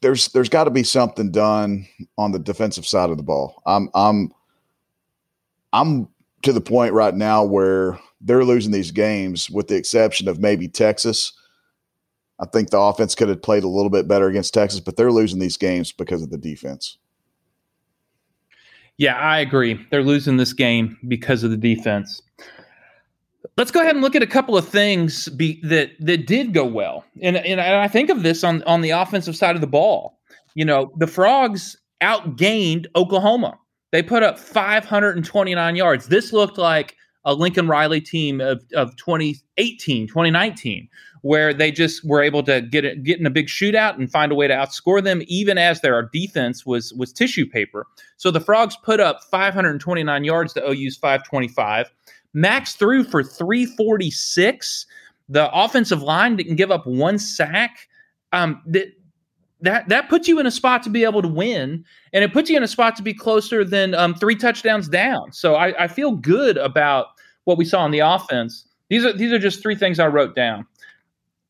there's 0.00 0.28
there's 0.28 0.48
got 0.48 0.64
to 0.64 0.70
be 0.70 0.82
something 0.82 1.30
done 1.30 1.86
on 2.16 2.32
the 2.32 2.38
defensive 2.38 2.86
side 2.86 3.10
of 3.10 3.16
the 3.16 3.22
ball. 3.22 3.62
I'm 3.66 3.88
I'm 3.94 4.32
I'm 5.72 6.08
to 6.42 6.52
the 6.52 6.60
point 6.60 6.92
right 6.92 7.14
now 7.14 7.44
where 7.44 7.98
they're 8.20 8.44
losing 8.44 8.72
these 8.72 8.90
games, 8.90 9.50
with 9.50 9.68
the 9.68 9.76
exception 9.76 10.28
of 10.28 10.38
maybe 10.38 10.68
Texas. 10.68 11.32
I 12.40 12.46
think 12.46 12.70
the 12.70 12.80
offense 12.80 13.14
could 13.14 13.28
have 13.28 13.42
played 13.42 13.64
a 13.64 13.68
little 13.68 13.90
bit 13.90 14.08
better 14.08 14.28
against 14.28 14.54
Texas, 14.54 14.80
but 14.80 14.96
they're 14.96 15.12
losing 15.12 15.38
these 15.38 15.56
games 15.56 15.92
because 15.92 16.22
of 16.22 16.30
the 16.30 16.38
defense. 16.38 16.98
Yeah, 18.96 19.16
I 19.16 19.40
agree. 19.40 19.84
They're 19.90 20.02
losing 20.02 20.36
this 20.36 20.52
game 20.52 20.98
because 21.08 21.42
of 21.42 21.50
the 21.50 21.56
defense. 21.56 22.22
Let's 23.56 23.70
go 23.70 23.80
ahead 23.80 23.94
and 23.94 24.02
look 24.02 24.14
at 24.14 24.22
a 24.22 24.26
couple 24.26 24.56
of 24.56 24.68
things 24.68 25.28
be, 25.28 25.60
that 25.62 25.90
that 26.00 26.26
did 26.26 26.54
go 26.54 26.64
well, 26.64 27.04
and, 27.22 27.36
and 27.36 27.60
I 27.60 27.88
think 27.88 28.10
of 28.10 28.22
this 28.22 28.42
on 28.42 28.62
on 28.64 28.80
the 28.80 28.90
offensive 28.90 29.36
side 29.36 29.54
of 29.54 29.60
the 29.60 29.66
ball. 29.66 30.18
You 30.54 30.64
know, 30.64 30.92
the 30.96 31.06
Frogs 31.06 31.76
outgained 32.00 32.86
Oklahoma. 32.96 33.58
They 33.92 34.02
put 34.02 34.22
up 34.22 34.38
529 34.38 35.76
yards. 35.76 36.08
This 36.08 36.32
looked 36.32 36.58
like 36.58 36.96
a 37.24 37.34
Lincoln 37.34 37.68
Riley 37.68 38.00
team 38.00 38.40
of, 38.40 38.62
of 38.74 38.96
2018, 38.96 40.08
2019, 40.08 40.88
where 41.24 41.54
they 41.54 41.72
just 41.72 42.04
were 42.04 42.22
able 42.22 42.42
to 42.42 42.60
get 42.60 43.02
get 43.02 43.18
in 43.18 43.24
a 43.24 43.30
big 43.30 43.46
shootout 43.46 43.94
and 43.94 44.12
find 44.12 44.30
a 44.30 44.34
way 44.34 44.46
to 44.46 44.52
outscore 44.52 45.02
them, 45.02 45.22
even 45.26 45.56
as 45.56 45.80
their 45.80 46.02
defense 46.12 46.66
was 46.66 46.92
was 46.92 47.14
tissue 47.14 47.46
paper. 47.46 47.86
So 48.18 48.30
the 48.30 48.40
Frogs 48.40 48.76
put 48.76 49.00
up 49.00 49.24
529 49.30 50.22
yards 50.24 50.52
to 50.52 50.68
OU's 50.68 50.98
525. 50.98 51.90
Max 52.34 52.74
threw 52.74 53.02
for 53.04 53.22
346. 53.22 54.86
The 55.30 55.50
offensive 55.50 56.02
line 56.02 56.36
didn't 56.36 56.56
give 56.56 56.70
up 56.70 56.86
one 56.86 57.18
sack. 57.18 57.88
Um, 58.34 58.60
that 58.66 58.88
that 59.62 59.88
that 59.88 60.10
puts 60.10 60.28
you 60.28 60.38
in 60.38 60.46
a 60.46 60.50
spot 60.50 60.82
to 60.82 60.90
be 60.90 61.04
able 61.04 61.22
to 61.22 61.28
win, 61.28 61.86
and 62.12 62.22
it 62.22 62.34
puts 62.34 62.50
you 62.50 62.58
in 62.58 62.62
a 62.62 62.68
spot 62.68 62.96
to 62.96 63.02
be 63.02 63.14
closer 63.14 63.64
than 63.64 63.94
um, 63.94 64.14
three 64.14 64.36
touchdowns 64.36 64.88
down. 64.88 65.32
So 65.32 65.54
I, 65.54 65.84
I 65.84 65.88
feel 65.88 66.12
good 66.12 66.58
about 66.58 67.06
what 67.44 67.56
we 67.56 67.64
saw 67.64 67.80
on 67.80 67.92
the 67.92 68.00
offense. 68.00 68.68
These 68.90 69.06
are 69.06 69.14
these 69.14 69.32
are 69.32 69.38
just 69.38 69.62
three 69.62 69.74
things 69.74 69.98
I 69.98 70.08
wrote 70.08 70.34
down. 70.34 70.66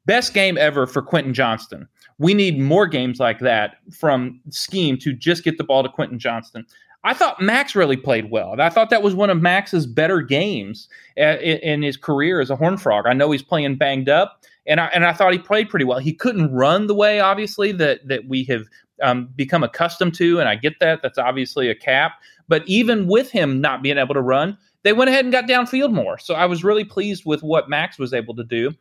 Best 0.07 0.35
game 0.35 0.59
ever 0.59 0.87
for 0.87 1.03
Quentin 1.03 1.35
Johnston. 1.35 1.88
We 2.19 2.35
need 2.35 2.59
more 2.59 2.87
games 2.87 3.19
like 3.19 3.40
that 3.40 3.77
from 3.90 4.40
scheme 4.51 4.99
to 4.99 5.12
just 5.12 5.45
get 5.45 5.59
the 5.59 5.64
ball 5.64 5.83
to 5.83 5.88
Quentin 5.88 6.19
Johnston. 6.19 6.67
I 7.05 7.12
thought 7.12 7.40
Max 7.40 7.75
really 7.75 7.99
played 7.99 8.31
well. 8.31 8.59
I 8.61 8.71
thought 8.71 8.88
that 8.90 9.03
was 9.03 9.14
one 9.14 9.29
of 9.29 9.40
Max's 9.40 9.87
better 9.87 10.23
games 10.23 10.88
in 11.17 11.83
his 11.83 11.99
career 11.99 12.40
as 12.40 12.49
a 12.49 12.57
Horn 12.57 12.79
Frog. 12.79 13.07
I 13.07 13.12
know 13.12 13.31
he's 13.31 13.43
playing 13.43 13.77
banged 13.77 14.09
up, 14.09 14.43
and 14.67 14.81
I 14.81 14.87
and 14.87 15.05
I 15.05 15.12
thought 15.12 15.33
he 15.33 15.38
played 15.38 15.69
pretty 15.69 15.85
well. 15.85 15.99
He 15.99 16.14
couldn't 16.14 16.53
run 16.53 16.87
the 16.87 16.95
way, 16.95 17.21
obviously, 17.21 17.73
that 17.73 18.09
that 18.09 18.27
we 18.27 18.45
have 18.45 18.64
um, 19.03 19.29
become 19.37 19.62
accustomed 19.62 20.14
to, 20.14 20.40
and 20.40 20.49
I 20.49 20.55
get 20.55 20.81
that. 20.81 21.03
That's 21.03 21.19
obviously 21.19 21.69
a 21.69 21.75
cap. 21.75 22.12
But 22.49 22.67
even 22.67 23.07
with 23.07 23.31
him 23.31 23.61
not 23.61 23.83
being 23.83 23.99
able 23.99 24.14
to 24.14 24.23
run, 24.23 24.57
they 24.83 24.93
went 24.95 25.11
ahead 25.11 25.25
and 25.25 25.33
got 25.33 25.45
downfield 25.45 25.93
more. 25.93 26.19
So 26.19 26.35
I 26.35 26.47
was 26.47 26.64
really 26.64 26.85
pleased 26.85 27.25
with 27.27 27.43
what 27.43 27.69
Max 27.69 27.99
was 27.99 28.14
able 28.14 28.35
to 28.37 28.45
do. 28.45 28.73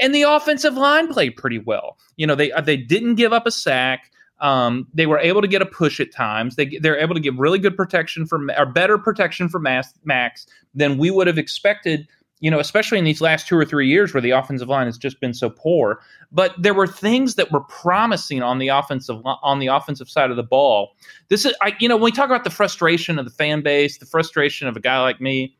And 0.00 0.14
the 0.14 0.22
offensive 0.22 0.74
line 0.74 1.08
played 1.08 1.36
pretty 1.36 1.58
well. 1.58 1.98
You 2.16 2.26
know, 2.26 2.34
they 2.34 2.52
they 2.64 2.76
didn't 2.76 3.14
give 3.14 3.32
up 3.32 3.46
a 3.46 3.50
sack. 3.50 4.10
Um, 4.40 4.88
they 4.92 5.06
were 5.06 5.18
able 5.18 5.40
to 5.40 5.48
get 5.48 5.62
a 5.62 5.66
push 5.66 6.00
at 6.00 6.12
times. 6.12 6.56
They 6.56 6.78
they're 6.80 6.98
able 6.98 7.14
to 7.14 7.20
give 7.20 7.38
really 7.38 7.58
good 7.58 7.76
protection 7.76 8.26
for 8.26 8.40
or 8.58 8.66
better 8.66 8.98
protection 8.98 9.48
for 9.48 9.60
Max, 9.60 9.94
Max 10.04 10.46
than 10.74 10.98
we 10.98 11.10
would 11.10 11.26
have 11.26 11.38
expected. 11.38 12.08
You 12.40 12.50
know, 12.50 12.58
especially 12.58 12.98
in 12.98 13.04
these 13.04 13.22
last 13.22 13.46
two 13.48 13.56
or 13.56 13.64
three 13.64 13.88
years 13.88 14.12
where 14.12 14.20
the 14.20 14.32
offensive 14.32 14.68
line 14.68 14.86
has 14.86 14.98
just 14.98 15.18
been 15.20 15.32
so 15.32 15.48
poor. 15.48 16.00
But 16.30 16.54
there 16.58 16.74
were 16.74 16.88
things 16.88 17.36
that 17.36 17.52
were 17.52 17.60
promising 17.60 18.42
on 18.42 18.58
the 18.58 18.68
offensive 18.68 19.22
on 19.24 19.60
the 19.60 19.68
offensive 19.68 20.10
side 20.10 20.30
of 20.30 20.36
the 20.36 20.42
ball. 20.42 20.94
This 21.28 21.46
is, 21.46 21.54
I, 21.62 21.74
you 21.78 21.88
know, 21.88 21.96
when 21.96 22.06
we 22.06 22.12
talk 22.12 22.26
about 22.26 22.44
the 22.44 22.50
frustration 22.50 23.18
of 23.18 23.24
the 23.24 23.30
fan 23.30 23.62
base, 23.62 23.98
the 23.98 24.06
frustration 24.06 24.66
of 24.68 24.76
a 24.76 24.80
guy 24.80 25.00
like 25.00 25.20
me, 25.20 25.56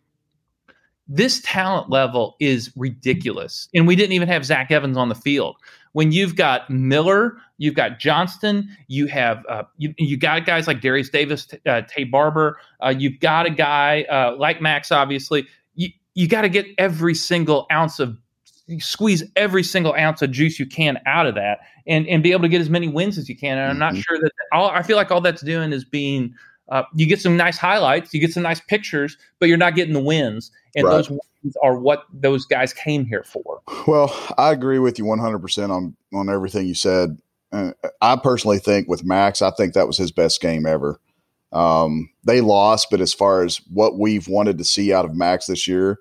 this 1.07 1.41
talent 1.43 1.91
level 1.91 2.37
is 2.41 2.73
ridiculous. 2.77 3.69
And 3.75 3.87
we 3.87 3.95
didn't 3.95 4.13
even 4.13 4.29
have 4.29 4.45
Zach 4.45 4.71
Evans 4.71 4.97
on 4.97 5.09
the 5.09 5.15
field 5.15 5.57
when 5.95 6.11
you've 6.11 6.35
got 6.35 6.69
Miller, 6.69 7.37
you've 7.57 7.77
got 7.77 8.01
Johnston, 8.01 8.69
you 8.89 9.07
have 9.07 9.47
uh, 9.49 9.63
you, 9.79 9.95
you 9.97 10.17
got 10.17 10.45
guys 10.45 10.67
like 10.67 10.81
Darius 10.81 11.09
Davis, 11.09 11.47
uh, 11.67 11.83
Taye 11.83 12.11
Barber, 12.11 12.59
uh, 12.85 12.93
you've 12.97 13.21
got 13.21 13.47
a 13.47 13.51
guy 13.51 14.03
uh, 14.11 14.37
like 14.37 14.61
Max, 14.61 14.91
obviously. 14.93 15.47
You 15.77 15.91
you 16.15 16.29
got 16.29 16.43
to 16.43 16.49
get 16.49 16.67
every 16.79 17.15
single 17.15 17.67
ounce 17.73 18.01
of 18.01 18.19
squeeze 18.81 19.23
every 19.37 19.63
single 19.63 19.95
ounce 19.95 20.21
of 20.21 20.33
juice 20.33 20.59
you 20.59 20.67
can 20.67 20.99
out 21.07 21.27
of 21.27 21.37
that, 21.37 21.61
and 21.87 22.09
and 22.09 22.25
be 22.25 22.33
able 22.33 22.43
to 22.43 22.49
get 22.49 22.61
as 22.61 22.69
many 22.69 22.89
wins 22.89 23.17
as 23.17 23.29
you 23.29 23.37
can. 23.37 23.57
And 23.57 23.71
I'm 23.71 23.79
not 23.79 23.93
mm-hmm. 23.93 24.01
sure 24.01 24.19
that 24.19 24.33
all 24.53 24.71
I 24.71 24.83
feel 24.83 24.97
like 24.97 25.13
all 25.13 25.21
that's 25.21 25.43
doing 25.43 25.73
is 25.73 25.85
being 25.85 26.35
uh, 26.69 26.83
you 26.95 27.07
get 27.07 27.21
some 27.21 27.37
nice 27.37 27.59
highlights, 27.59 28.15
you 28.15 28.21
get 28.21 28.33
some 28.33 28.43
nice 28.43 28.61
pictures, 28.61 29.17
but 29.39 29.49
you're 29.49 29.59
not 29.59 29.75
getting 29.75 29.95
the 29.95 30.01
wins, 30.01 30.51
and 30.75 30.87
right. 30.87 31.07
those 31.09 31.19
are 31.63 31.79
what 31.79 32.05
those 32.13 32.47
guys 32.47 32.73
came 32.73 33.05
here 33.05 33.25
for. 33.25 33.61
Well, 33.87 34.15
I 34.39 34.51
agree 34.51 34.79
with 34.79 34.99
you 34.99 35.05
100% 35.05 35.71
on 35.71 35.97
on 36.15 36.29
everything 36.29 36.67
you 36.67 36.75
said. 36.75 37.19
Uh, 37.53 37.73
I 38.01 38.17
personally 38.17 38.59
think 38.59 38.89
with 38.89 39.05
Max, 39.05 39.43
I 39.43 39.51
think 39.51 39.75
that 39.75 39.87
was 39.87 39.97
his 39.97 40.11
best 40.11 40.41
game 40.41 40.67
ever. 40.67 41.01
Um, 41.53 42.11
they 42.25 42.41
lost, 42.41 42.89
but 42.91 43.01
as 43.01 43.15
far 43.15 43.45
as 43.45 43.59
what 43.73 43.99
we've 43.99 44.27
wanted 44.27 44.59
to 44.59 44.65
see 44.65 44.93
out 44.93 45.05
of 45.05 45.15
Max 45.15 45.47
this 45.47 45.69
year, 45.69 46.01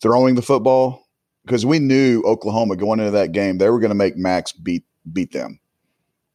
throwing 0.00 0.34
the 0.34 0.42
football, 0.42 1.06
because 1.44 1.64
we 1.64 1.78
knew 1.78 2.22
Oklahoma 2.24 2.74
going 2.74 2.98
into 2.98 3.12
that 3.12 3.32
game, 3.32 3.58
they 3.58 3.70
were 3.70 3.78
going 3.78 3.90
to 3.90 3.94
make 3.94 4.16
Max 4.16 4.50
beat 4.50 4.84
beat 5.12 5.32
them. 5.32 5.60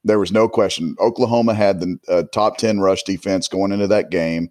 There 0.03 0.19
was 0.19 0.31
no 0.31 0.47
question. 0.47 0.95
Oklahoma 0.99 1.53
had 1.53 1.79
the 1.79 1.97
uh, 2.07 2.23
top 2.31 2.57
10 2.57 2.79
rush 2.79 3.03
defense 3.03 3.47
going 3.47 3.71
into 3.71 3.87
that 3.87 4.09
game. 4.09 4.49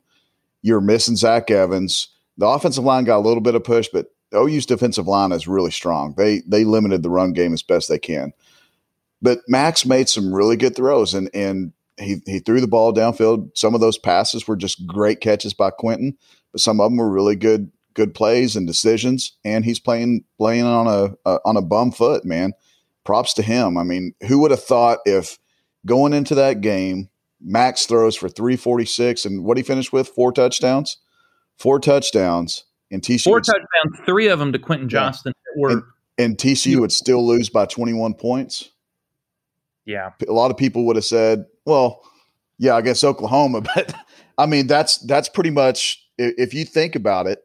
You're 0.62 0.80
missing 0.80 1.16
Zach 1.16 1.50
Evans 1.50 2.08
the 2.38 2.46
offensive 2.46 2.84
line 2.84 3.04
got 3.04 3.18
a 3.18 3.26
little 3.26 3.42
bit 3.42 3.56
of 3.56 3.64
push, 3.64 3.88
but 3.92 4.06
OU's 4.34 4.64
defensive 4.64 5.08
line 5.08 5.32
is 5.32 5.48
really 5.48 5.72
strong. 5.72 6.14
They 6.16 6.40
they 6.46 6.64
limited 6.64 7.02
the 7.02 7.11
run 7.11 7.32
game 7.32 7.52
as 7.52 7.62
best 7.62 7.88
they 7.88 7.98
can. 7.98 8.32
But 9.20 9.40
Max 9.48 9.84
made 9.84 10.08
some 10.08 10.32
really 10.32 10.56
good 10.56 10.76
throws 10.76 11.12
and 11.12 11.28
and 11.34 11.72
he 11.98 12.22
he 12.26 12.38
threw 12.38 12.61
the 12.61 12.68
ball 12.68 12.94
downfield. 12.94 13.50
Some 13.58 13.74
of 13.74 13.80
those 13.80 13.98
passes 13.98 14.46
were 14.46 14.56
just 14.56 14.87
great 14.87 15.20
catches 15.20 15.52
by 15.52 15.70
Quentin, 15.70 16.16
but 16.52 16.61
some 16.61 16.80
of 16.80 16.90
them 16.90 16.98
were 16.98 17.11
really 17.11 17.34
good 17.34 17.72
good 17.94 18.14
plays 18.14 18.54
and 18.54 18.66
decisions. 18.66 19.37
And 19.44 19.64
he's 19.64 19.80
playing 19.80 20.24
playing 20.38 20.64
on 20.64 20.86
a, 20.86 21.14
a 21.28 21.40
on 21.44 21.57
a 21.57 21.62
bum 21.62 21.90
foot, 21.90 22.24
man. 22.24 22.53
Props 23.09 23.32
to 23.34 23.42
him. 23.42 23.78
I 23.78 23.84
mean, 23.84 24.12
who 24.26 24.38
would 24.40 24.50
have 24.50 24.62
thought 24.62 24.98
if 25.06 25.38
going 25.86 26.12
into 26.12 26.34
that 26.34 26.61
game, 26.61 27.09
Max 27.40 27.86
throws 27.86 28.16
for 28.16 28.28
346 28.28 29.24
and 29.24 29.44
what 29.44 29.56
he 29.56 29.62
finished 29.62 29.92
with? 29.92 30.09
Four 30.09 30.30
touchdowns 30.30 30.98
four 31.59 31.80
touchdowns, 31.80 32.64
and 32.90 33.02
TCU 33.02 33.24
four 33.24 33.40
touchdowns, 33.40 34.06
three 34.06 34.28
of 34.28 34.38
them 34.38 34.52
to 34.52 34.59
Quentin 34.59 34.88
Johnston. 34.88 35.32
Yeah. 35.36 35.61
Were, 35.61 35.70
and, 35.70 35.82
and 36.16 36.38
TCU 36.38 36.80
would 36.80 36.92
still 36.92 37.26
lose 37.26 37.50
by 37.50 37.66
21 37.66 38.14
points. 38.14 38.70
Yeah, 39.84 40.11
a 40.26 40.32
lot 40.32 40.50
of 40.50 40.56
people 40.56 40.86
would 40.86 40.96
have 40.96 41.04
said, 41.04 41.46
"Well, 41.64 42.02
yeah, 42.59 42.76
I 42.76 42.80
guess 42.80 43.04
Oklahoma," 43.04 43.61
but 43.74 43.94
I 44.36 44.46
mean 44.46 44.66
that's 44.66 44.98
that's 44.98 45.28
pretty 45.28 45.50
much 45.50 46.02
if 46.16 46.54
you 46.54 46.64
think 46.64 46.94
about 46.94 47.26
it. 47.26 47.42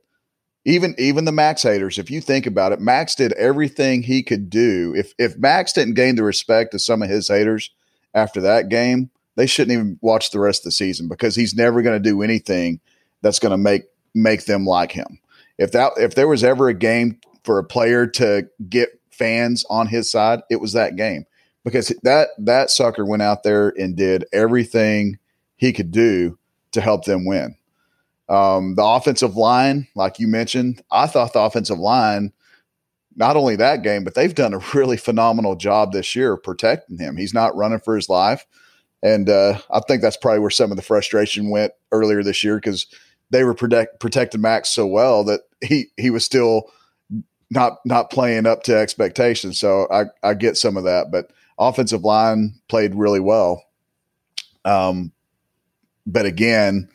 Even 0.66 0.95
even 0.97 1.26
the 1.26 1.32
Max 1.32 1.64
haters, 1.64 1.97
if 1.97 2.09
you 2.09 2.22
think 2.22 2.45
about 2.45 2.72
it, 2.72 2.80
Max 2.80 3.16
did 3.16 3.34
everything 3.34 4.03
he 4.03 4.24
could 4.24 4.49
do. 4.49 4.93
If 4.95 5.14
if 5.18 5.38
Max 5.38 5.74
didn't 5.74 5.95
gain 5.95 6.16
the 6.16 6.24
respect 6.24 6.74
of 6.74 6.82
some 6.82 7.01
of 7.01 7.09
his 7.09 7.28
haters 7.28 7.72
after 8.14 8.39
that 8.41 8.70
game, 8.70 9.09
they 9.36 9.45
shouldn't 9.45 9.74
even 9.74 9.99
watch 10.01 10.32
the 10.32 10.39
rest 10.39 10.61
of 10.61 10.66
the 10.66 10.72
season 10.72 11.07
because 11.07 11.36
he's 11.36 11.55
never 11.55 11.82
going 11.82 12.01
to 12.01 12.09
do 12.09 12.22
anything 12.22 12.80
that's 13.22 13.39
going 13.39 13.51
to 13.51 13.57
make 13.57 13.84
make 14.14 14.45
them 14.45 14.66
like 14.66 14.91
him. 14.91 15.20
If 15.57 15.72
that 15.74 15.93
if 15.97 16.16
there 16.16 16.28
was 16.28 16.43
ever 16.43 16.70
a 16.70 16.74
game 16.74 17.20
for 17.43 17.59
a 17.59 17.64
player 17.64 18.07
to 18.07 18.47
get 18.70 18.89
fans 19.11 19.66
on 19.70 19.88
his 19.88 20.09
side, 20.09 20.41
it 20.49 20.61
was 20.61 20.74
that 20.74 20.95
game 20.95 21.26
because 21.64 21.89
that 22.03 22.30
that 22.38 22.70
sucker 22.70 23.05
went 23.05 23.22
out 23.22 23.43
there 23.43 23.74
and 23.78 23.95
did 23.95 24.26
everything 24.32 25.18
he 25.55 25.74
could 25.74 25.91
do 25.91 26.38
to 26.72 26.82
help 26.82 27.05
them 27.05 27.26
win. 27.26 27.55
Um, 28.30 28.76
the 28.76 28.84
offensive 28.84 29.36
line, 29.36 29.88
like 29.95 30.19
you 30.19 30.28
mentioned, 30.28 30.82
I 30.91 31.07
thought 31.07 31.34
the 31.34 31.41
offensive 31.41 31.80
line 31.80 32.32
not 33.15 33.36
only 33.36 33.55
that 33.55 33.84
game, 33.84 34.03
but 34.03 34.15
they've 34.15 34.34
done 34.34 34.53
a 34.53 34.59
really 34.74 34.97
phenomenal 34.97 35.55
job 35.55 35.91
this 35.91 36.15
year 36.15 36.38
protecting 36.38 36.97
him. 36.97 37.17
He's 37.17 37.34
not 37.34 37.55
running 37.55 37.80
for 37.80 37.95
his 37.95 38.09
life. 38.09 38.45
And 39.01 39.30
uh, 39.30 39.59
I 39.69 39.82
think 39.82 40.01
that's 40.01 40.17
probably 40.17 40.39
where 40.39 40.49
some 40.49 40.71
of 40.71 40.78
the 40.78 40.84
frustration 40.84 41.49
went 41.49 41.74
earlier 41.91 42.24
this 42.24 42.43
year 42.43 42.55
because 42.55 42.88
they 43.32 43.43
were 43.43 43.53
protect, 43.53 43.99
protecting 43.99 44.41
Max 44.41 44.69
so 44.69 44.88
well 44.88 45.26
that 45.26 45.41
he 45.61 45.88
he 45.97 46.09
was 46.09 46.24
still 46.24 46.71
not 47.49 47.80
not 47.86 48.09
playing 48.09 48.45
up 48.45 48.63
to 48.63 48.78
expectations. 48.78 49.59
So 49.59 49.88
I, 49.91 50.05
I 50.24 50.34
get 50.34 50.55
some 50.55 50.78
of 50.78 50.86
that, 50.86 51.11
but 51.11 51.32
offensive 51.59 52.03
line 52.03 52.55
played 52.69 52.95
really 52.95 53.19
well. 53.19 53.63
Um, 54.63 55.11
but 56.05 56.26
again, 56.26 56.89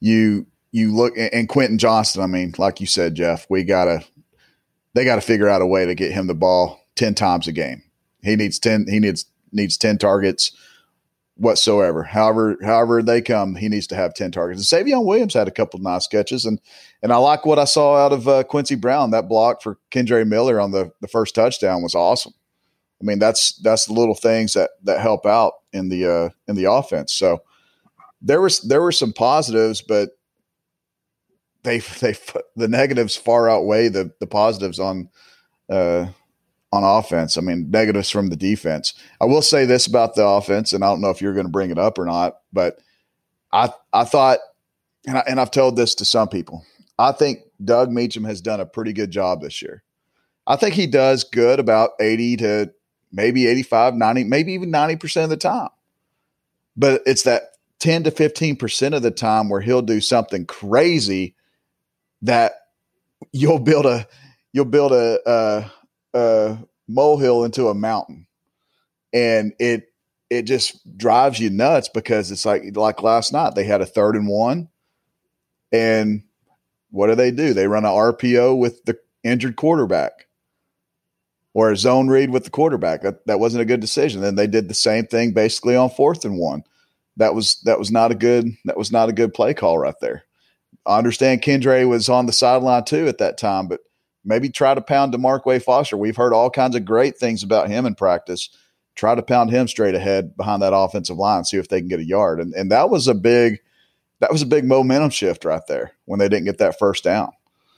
you 0.00 0.46
you 0.74 0.92
look 0.92 1.14
and 1.16 1.48
Quentin 1.48 1.78
Johnston. 1.78 2.20
I 2.20 2.26
mean, 2.26 2.52
like 2.58 2.80
you 2.80 2.88
said, 2.88 3.14
Jeff, 3.14 3.46
we 3.48 3.62
gotta 3.62 4.04
they 4.94 5.04
got 5.04 5.14
to 5.14 5.20
figure 5.20 5.48
out 5.48 5.62
a 5.62 5.66
way 5.66 5.86
to 5.86 5.94
get 5.94 6.10
him 6.10 6.26
the 6.26 6.34
ball 6.34 6.80
ten 6.96 7.14
times 7.14 7.46
a 7.46 7.52
game. 7.52 7.84
He 8.24 8.34
needs 8.34 8.58
ten. 8.58 8.84
He 8.88 8.98
needs 8.98 9.24
needs 9.52 9.76
ten 9.76 9.98
targets 9.98 10.50
whatsoever. 11.36 12.02
However, 12.02 12.58
however 12.60 13.04
they 13.04 13.22
come, 13.22 13.54
he 13.54 13.68
needs 13.68 13.86
to 13.86 13.94
have 13.94 14.14
ten 14.14 14.32
targets. 14.32 14.72
And 14.72 14.86
Savion 14.86 15.04
Williams 15.04 15.34
had 15.34 15.46
a 15.46 15.52
couple 15.52 15.78
of 15.78 15.84
nice 15.84 16.08
catches, 16.08 16.44
and 16.44 16.60
and 17.04 17.12
I 17.12 17.18
like 17.18 17.46
what 17.46 17.60
I 17.60 17.66
saw 17.66 17.94
out 17.96 18.12
of 18.12 18.26
uh, 18.26 18.42
Quincy 18.42 18.74
Brown. 18.74 19.12
That 19.12 19.28
block 19.28 19.62
for 19.62 19.78
Kendre 19.92 20.26
Miller 20.26 20.58
on 20.60 20.72
the 20.72 20.90
the 21.00 21.08
first 21.08 21.36
touchdown 21.36 21.82
was 21.82 21.94
awesome. 21.94 22.34
I 23.00 23.04
mean, 23.04 23.20
that's 23.20 23.52
that's 23.58 23.86
the 23.86 23.92
little 23.92 24.16
things 24.16 24.54
that 24.54 24.70
that 24.82 24.98
help 24.98 25.24
out 25.24 25.52
in 25.72 25.88
the 25.88 26.04
uh, 26.04 26.30
in 26.48 26.56
the 26.56 26.68
offense. 26.68 27.12
So 27.12 27.42
there 28.20 28.40
was 28.40 28.60
there 28.62 28.82
were 28.82 28.90
some 28.90 29.12
positives, 29.12 29.80
but 29.80 30.18
they 31.64 31.78
they 32.00 32.16
the 32.54 32.68
negatives 32.68 33.16
far 33.16 33.48
outweigh 33.48 33.88
the 33.88 34.12
the 34.20 34.26
positives 34.26 34.78
on 34.78 35.08
uh, 35.68 36.06
on 36.72 36.84
offense. 36.84 37.36
I 37.36 37.40
mean, 37.40 37.70
negatives 37.70 38.10
from 38.10 38.28
the 38.28 38.36
defense. 38.36 38.94
I 39.20 39.24
will 39.24 39.42
say 39.42 39.64
this 39.64 39.86
about 39.86 40.14
the 40.14 40.26
offense, 40.26 40.72
and 40.72 40.84
I 40.84 40.88
don't 40.88 41.00
know 41.00 41.10
if 41.10 41.20
you're 41.20 41.34
going 41.34 41.46
to 41.46 41.52
bring 41.52 41.70
it 41.70 41.78
up 41.78 41.98
or 41.98 42.04
not, 42.04 42.36
but 42.52 42.78
I 43.52 43.70
I 43.92 44.04
thought, 44.04 44.38
and, 45.06 45.18
I, 45.18 45.24
and 45.26 45.40
I've 45.40 45.50
told 45.50 45.76
this 45.76 45.94
to 45.96 46.04
some 46.04 46.28
people, 46.28 46.64
I 46.98 47.12
think 47.12 47.40
Doug 47.64 47.90
Meacham 47.90 48.24
has 48.24 48.40
done 48.40 48.60
a 48.60 48.66
pretty 48.66 48.92
good 48.92 49.10
job 49.10 49.40
this 49.40 49.60
year. 49.60 49.82
I 50.46 50.56
think 50.56 50.74
he 50.74 50.86
does 50.86 51.24
good 51.24 51.58
about 51.58 51.92
80 52.00 52.36
to 52.38 52.72
maybe 53.10 53.46
85, 53.46 53.94
90, 53.94 54.24
maybe 54.24 54.52
even 54.52 54.70
90% 54.70 55.24
of 55.24 55.30
the 55.30 55.38
time. 55.38 55.70
But 56.76 57.02
it's 57.06 57.22
that 57.22 57.52
10 57.78 58.04
to 58.04 58.10
15% 58.10 58.94
of 58.94 59.02
the 59.02 59.10
time 59.10 59.48
where 59.48 59.62
he'll 59.62 59.80
do 59.80 60.00
something 60.02 60.44
crazy 60.44 61.34
that 62.24 62.54
you'll 63.32 63.58
build 63.58 63.86
a 63.86 64.06
you'll 64.52 64.64
build 64.64 64.92
a, 64.92 65.18
a, 65.26 65.70
a 66.18 66.58
molehill 66.88 67.44
into 67.44 67.68
a 67.68 67.74
mountain, 67.74 68.26
and 69.12 69.52
it 69.58 69.92
it 70.30 70.42
just 70.42 70.96
drives 70.96 71.38
you 71.38 71.50
nuts 71.50 71.88
because 71.88 72.30
it's 72.30 72.44
like 72.44 72.62
like 72.74 73.02
last 73.02 73.32
night 73.32 73.54
they 73.54 73.64
had 73.64 73.80
a 73.80 73.86
third 73.86 74.16
and 74.16 74.26
one, 74.26 74.68
and 75.72 76.22
what 76.90 77.08
do 77.08 77.14
they 77.14 77.30
do? 77.30 77.54
They 77.54 77.68
run 77.68 77.84
an 77.84 77.90
RPO 77.90 78.58
with 78.58 78.84
the 78.84 78.98
injured 79.22 79.56
quarterback 79.56 80.26
or 81.52 81.70
a 81.70 81.76
zone 81.76 82.08
read 82.08 82.30
with 82.30 82.44
the 82.44 82.50
quarterback. 82.50 83.02
That, 83.02 83.26
that 83.26 83.40
wasn't 83.40 83.62
a 83.62 83.66
good 83.66 83.80
decision. 83.80 84.20
Then 84.20 84.34
they 84.34 84.46
did 84.46 84.68
the 84.68 84.74
same 84.74 85.06
thing 85.06 85.32
basically 85.32 85.76
on 85.76 85.90
fourth 85.90 86.24
and 86.24 86.38
one. 86.38 86.64
That 87.16 87.34
was 87.34 87.60
that 87.62 87.78
was 87.78 87.90
not 87.90 88.10
a 88.10 88.14
good 88.14 88.48
that 88.64 88.76
was 88.76 88.90
not 88.90 89.08
a 89.08 89.12
good 89.12 89.34
play 89.34 89.54
call 89.54 89.78
right 89.78 89.94
there. 90.00 90.24
I 90.86 90.98
understand 90.98 91.42
Kendre 91.42 91.88
was 91.88 92.08
on 92.08 92.26
the 92.26 92.32
sideline 92.32 92.84
too 92.84 93.08
at 93.08 93.18
that 93.18 93.38
time, 93.38 93.68
but 93.68 93.80
maybe 94.24 94.48
try 94.48 94.74
to 94.74 94.80
pound 94.80 95.14
Daimarqua 95.14 95.62
Foster. 95.62 95.96
We've 95.96 96.16
heard 96.16 96.32
all 96.32 96.50
kinds 96.50 96.76
of 96.76 96.84
great 96.84 97.16
things 97.16 97.42
about 97.42 97.68
him 97.68 97.86
in 97.86 97.94
practice. 97.94 98.50
Try 98.94 99.14
to 99.14 99.22
pound 99.22 99.50
him 99.50 99.66
straight 99.66 99.94
ahead 99.94 100.36
behind 100.36 100.62
that 100.62 100.74
offensive 100.74 101.16
line, 101.16 101.44
see 101.44 101.56
if 101.56 101.68
they 101.68 101.80
can 101.80 101.88
get 101.88 102.00
a 102.00 102.04
yard. 102.04 102.40
And 102.40 102.54
and 102.54 102.70
that 102.70 102.90
was 102.90 103.08
a 103.08 103.14
big 103.14 103.60
that 104.20 104.30
was 104.30 104.42
a 104.42 104.46
big 104.46 104.64
momentum 104.64 105.10
shift 105.10 105.44
right 105.44 105.66
there 105.66 105.92
when 106.04 106.18
they 106.18 106.28
didn't 106.28 106.44
get 106.44 106.58
that 106.58 106.78
first 106.78 107.04
down. 107.04 107.32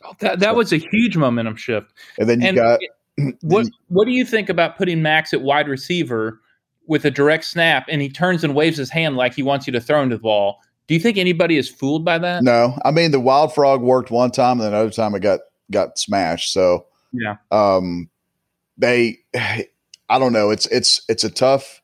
Oh, 0.05 0.15
that 0.21 0.41
that 0.41 0.51
so, 0.51 0.55
was 0.55 0.73
a 0.73 0.77
huge 0.93 1.17
momentum 1.17 1.57
shift. 1.57 1.93
And 2.19 2.29
then 2.29 2.41
you 2.41 2.49
and 2.49 2.57
got 2.57 2.81
what 3.41 3.67
what 3.89 4.05
do 4.05 4.13
you 4.13 4.25
think 4.25 4.49
about 4.49 4.77
putting 4.77 5.03
Max 5.03 5.33
at 5.33 5.43
wide 5.43 5.69
receiver 5.69 6.41
with 6.87 7.05
a 7.05 7.11
direct 7.11 7.45
snap 7.45 7.87
and 7.89 8.01
he 8.03 8.09
turns 8.09 8.45
and 8.45 8.55
waves 8.55 8.77
his 8.77 8.91
hand 8.91 9.17
like 9.17 9.35
he 9.35 9.43
wants 9.43 9.67
you 9.67 9.73
to 9.73 9.81
throw 9.81 10.03
into 10.03 10.17
the 10.17 10.23
ball? 10.23 10.61
Do 10.89 10.95
you 10.95 11.01
think 11.01 11.19
anybody 11.19 11.57
is 11.57 11.69
fooled 11.69 12.05
by 12.05 12.19
that? 12.19 12.43
No. 12.45 12.79
I 12.85 12.91
mean, 12.91 13.11
the 13.11 13.21
wild 13.21 13.55
frog 13.55 13.83
worked 13.83 14.11
one 14.11 14.31
time, 14.31 14.53
and 14.53 14.63
then 14.63 14.73
another 14.73 14.91
time 14.91 15.15
it 15.15 15.21
got 15.21 15.41
got 15.71 15.99
smashed. 15.99 16.53
So 16.53 16.87
yeah, 17.13 17.37
um, 17.51 18.09
they, 18.79 19.19
I 19.35 20.19
don't 20.19 20.33
know. 20.33 20.51
It's 20.51 20.67
it's 20.67 21.03
it's 21.09 21.25
a 21.25 21.31
tough, 21.31 21.83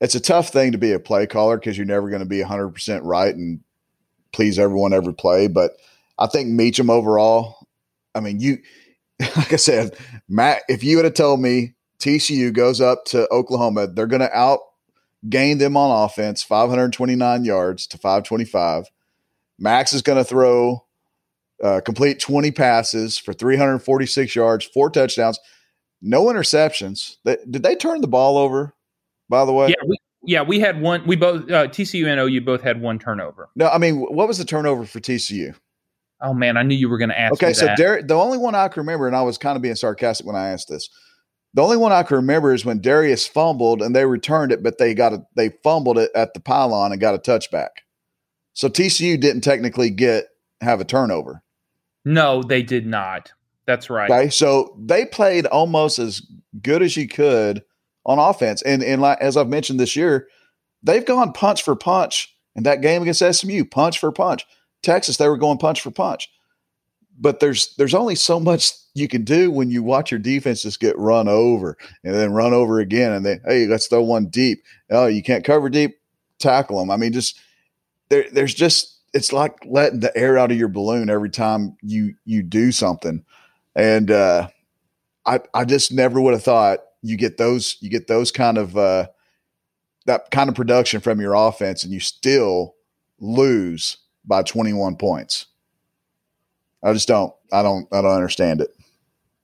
it's 0.00 0.14
a 0.14 0.20
tough 0.20 0.48
thing 0.48 0.72
to 0.72 0.78
be 0.78 0.92
a 0.92 0.98
play 0.98 1.26
caller 1.26 1.58
because 1.58 1.76
you're 1.76 1.86
never 1.86 2.08
going 2.08 2.22
to 2.22 2.28
be 2.28 2.40
100 2.40 2.70
percent 2.70 3.04
right 3.04 3.34
and 3.34 3.60
please 4.32 4.58
everyone 4.58 4.94
every 4.94 5.14
play. 5.14 5.48
But 5.48 5.72
I 6.18 6.26
think 6.26 6.48
Meacham 6.48 6.88
overall. 6.88 7.66
I 8.14 8.20
mean, 8.20 8.40
you, 8.40 8.58
like 9.20 9.52
I 9.52 9.56
said, 9.56 9.96
Matt. 10.28 10.62
If 10.68 10.82
you 10.82 10.96
would 10.96 11.04
have 11.04 11.14
told 11.14 11.40
me 11.40 11.74
TCU 11.98 12.52
goes 12.52 12.80
up 12.80 13.04
to 13.06 13.30
Oklahoma, 13.30 13.88
they're 13.88 14.06
going 14.06 14.20
to 14.20 14.34
out 14.34 14.60
gained 15.28 15.60
them 15.60 15.76
on 15.76 16.04
offense 16.04 16.42
529 16.42 17.44
yards 17.44 17.86
to 17.88 17.98
525. 17.98 18.90
Max 19.58 19.92
is 19.92 20.02
going 20.02 20.18
to 20.18 20.24
throw 20.24 20.84
uh, 21.62 21.80
complete 21.84 22.18
20 22.18 22.50
passes 22.50 23.18
for 23.18 23.32
346 23.32 24.34
yards, 24.34 24.64
four 24.64 24.90
touchdowns, 24.90 25.38
no 26.00 26.24
interceptions. 26.24 27.16
They, 27.24 27.36
did 27.48 27.62
they 27.62 27.76
turn 27.76 28.00
the 28.00 28.08
ball 28.08 28.36
over, 28.36 28.74
by 29.28 29.44
the 29.44 29.52
way? 29.52 29.68
Yeah, 29.68 29.86
we, 29.86 29.96
yeah, 30.24 30.42
we 30.42 30.58
had 30.58 30.80
one. 30.80 31.06
We 31.06 31.14
both, 31.14 31.48
uh, 31.50 31.68
TCU 31.68 32.06
and 32.06 32.18
OU 32.18 32.40
both 32.40 32.62
had 32.62 32.80
one 32.80 32.98
turnover. 32.98 33.48
No, 33.54 33.68
I 33.68 33.78
mean, 33.78 34.00
what 34.00 34.26
was 34.26 34.38
the 34.38 34.44
turnover 34.44 34.84
for 34.84 34.98
TCU? 34.98 35.54
Oh, 36.20 36.34
man, 36.34 36.56
I 36.56 36.62
knew 36.62 36.76
you 36.76 36.88
were 36.88 36.98
going 36.98 37.10
to 37.10 37.18
ask 37.18 37.34
Okay, 37.34 37.52
so 37.52 37.72
Dar- 37.76 38.02
the 38.02 38.14
only 38.14 38.38
one 38.38 38.54
I 38.54 38.68
can 38.68 38.80
remember, 38.80 39.06
and 39.06 39.16
I 39.16 39.22
was 39.22 39.38
kind 39.38 39.56
of 39.56 39.62
being 39.62 39.74
sarcastic 39.74 40.26
when 40.26 40.36
I 40.36 40.48
asked 40.48 40.68
this– 40.68 40.88
the 41.54 41.62
only 41.62 41.76
one 41.76 41.92
I 41.92 42.02
can 42.02 42.16
remember 42.16 42.54
is 42.54 42.64
when 42.64 42.80
Darius 42.80 43.26
fumbled 43.26 43.82
and 43.82 43.94
they 43.94 44.06
returned 44.06 44.52
it, 44.52 44.62
but 44.62 44.78
they 44.78 44.94
got 44.94 45.12
a 45.12 45.22
they 45.36 45.50
fumbled 45.62 45.98
it 45.98 46.10
at 46.14 46.34
the 46.34 46.40
pylon 46.40 46.92
and 46.92 47.00
got 47.00 47.14
a 47.14 47.18
touchback. 47.18 47.68
So 48.54 48.68
TCU 48.68 49.20
didn't 49.20 49.42
technically 49.42 49.90
get 49.90 50.28
have 50.60 50.80
a 50.80 50.84
turnover. 50.84 51.42
No, 52.04 52.42
they 52.42 52.62
did 52.62 52.86
not. 52.86 53.32
That's 53.66 53.90
right. 53.90 54.10
Okay, 54.10 54.30
so 54.30 54.76
they 54.78 55.04
played 55.04 55.46
almost 55.46 55.98
as 55.98 56.22
good 56.60 56.82
as 56.82 56.96
you 56.96 57.06
could 57.06 57.62
on 58.04 58.18
offense, 58.18 58.62
and 58.62 58.82
and 58.82 59.02
like, 59.02 59.18
as 59.20 59.36
I've 59.36 59.48
mentioned 59.48 59.78
this 59.78 59.94
year, 59.94 60.28
they've 60.82 61.04
gone 61.04 61.32
punch 61.32 61.62
for 61.62 61.76
punch 61.76 62.34
in 62.56 62.64
that 62.64 62.80
game 62.80 63.02
against 63.02 63.22
SMU, 63.40 63.64
punch 63.64 63.98
for 63.98 64.10
punch. 64.10 64.46
Texas, 64.82 65.16
they 65.16 65.28
were 65.28 65.36
going 65.36 65.58
punch 65.58 65.80
for 65.80 65.90
punch 65.90 66.28
but 67.22 67.38
there's 67.38 67.74
there's 67.76 67.94
only 67.94 68.16
so 68.16 68.40
much 68.40 68.72
you 68.94 69.08
can 69.08 69.24
do 69.24 69.50
when 69.50 69.70
you 69.70 69.82
watch 69.82 70.10
your 70.10 70.20
defenses 70.20 70.76
get 70.76 70.98
run 70.98 71.28
over 71.28 71.78
and 72.04 72.14
then 72.14 72.32
run 72.32 72.52
over 72.52 72.80
again 72.80 73.12
and 73.12 73.24
then 73.24 73.40
hey 73.46 73.66
let's 73.66 73.86
throw 73.86 74.02
one 74.02 74.26
deep. 74.26 74.62
Oh 74.90 75.06
you 75.06 75.22
can't 75.22 75.44
cover 75.44 75.70
deep? 75.70 75.98
Tackle 76.38 76.80
them 76.80 76.90
i 76.90 76.96
mean 76.96 77.12
just 77.12 77.38
there 78.08 78.26
there's 78.32 78.52
just 78.52 78.98
it's 79.14 79.32
like 79.32 79.56
letting 79.64 80.00
the 80.00 80.14
air 80.16 80.36
out 80.36 80.50
of 80.50 80.58
your 80.58 80.68
balloon 80.68 81.08
every 81.08 81.30
time 81.30 81.76
you 81.82 82.14
you 82.24 82.42
do 82.42 82.72
something. 82.72 83.24
And 83.74 84.10
uh 84.10 84.48
i 85.24 85.40
i 85.54 85.64
just 85.64 85.92
never 85.92 86.20
would 86.20 86.34
have 86.34 86.42
thought 86.42 86.80
you 87.02 87.16
get 87.16 87.38
those 87.38 87.76
you 87.80 87.88
get 87.88 88.08
those 88.08 88.32
kind 88.32 88.58
of 88.58 88.76
uh 88.76 89.06
that 90.06 90.32
kind 90.32 90.48
of 90.48 90.56
production 90.56 91.00
from 91.00 91.20
your 91.20 91.34
offense 91.34 91.84
and 91.84 91.92
you 91.92 92.00
still 92.00 92.74
lose 93.20 93.98
by 94.24 94.42
21 94.42 94.96
points 94.96 95.46
I 96.82 96.92
just 96.92 97.08
don't. 97.08 97.32
I 97.52 97.62
don't. 97.62 97.86
I 97.92 98.02
don't 98.02 98.14
understand 98.14 98.60
it. 98.60 98.70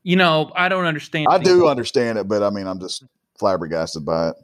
You 0.02 0.16
know, 0.16 0.52
I 0.56 0.68
don't 0.68 0.84
understand. 0.84 1.26
I 1.30 1.38
do 1.38 1.68
understand 1.68 2.18
it, 2.18 2.28
but 2.28 2.42
I 2.42 2.50
mean, 2.50 2.66
I'm 2.66 2.80
just 2.80 3.04
flabbergasted 3.38 4.04
by 4.04 4.30
it. 4.30 4.36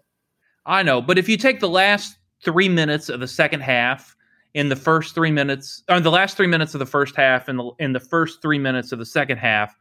I 0.66 0.82
know, 0.82 1.00
but 1.02 1.18
if 1.18 1.28
you 1.28 1.36
take 1.36 1.60
the 1.60 1.68
last 1.68 2.16
three 2.42 2.68
minutes 2.68 3.08
of 3.08 3.20
the 3.20 3.28
second 3.28 3.60
half, 3.60 4.16
in 4.54 4.68
the 4.68 4.76
first 4.76 5.14
three 5.14 5.32
minutes, 5.32 5.82
or 5.88 6.00
the 6.00 6.10
last 6.10 6.36
three 6.36 6.46
minutes 6.46 6.74
of 6.74 6.78
the 6.78 6.86
first 6.86 7.16
half, 7.16 7.48
and 7.48 7.58
the 7.58 7.70
in 7.78 7.92
the 7.92 8.00
first 8.00 8.40
three 8.40 8.58
minutes 8.58 8.92
of 8.92 8.98
the 8.98 9.06
second 9.06 9.38
half, 9.38 9.74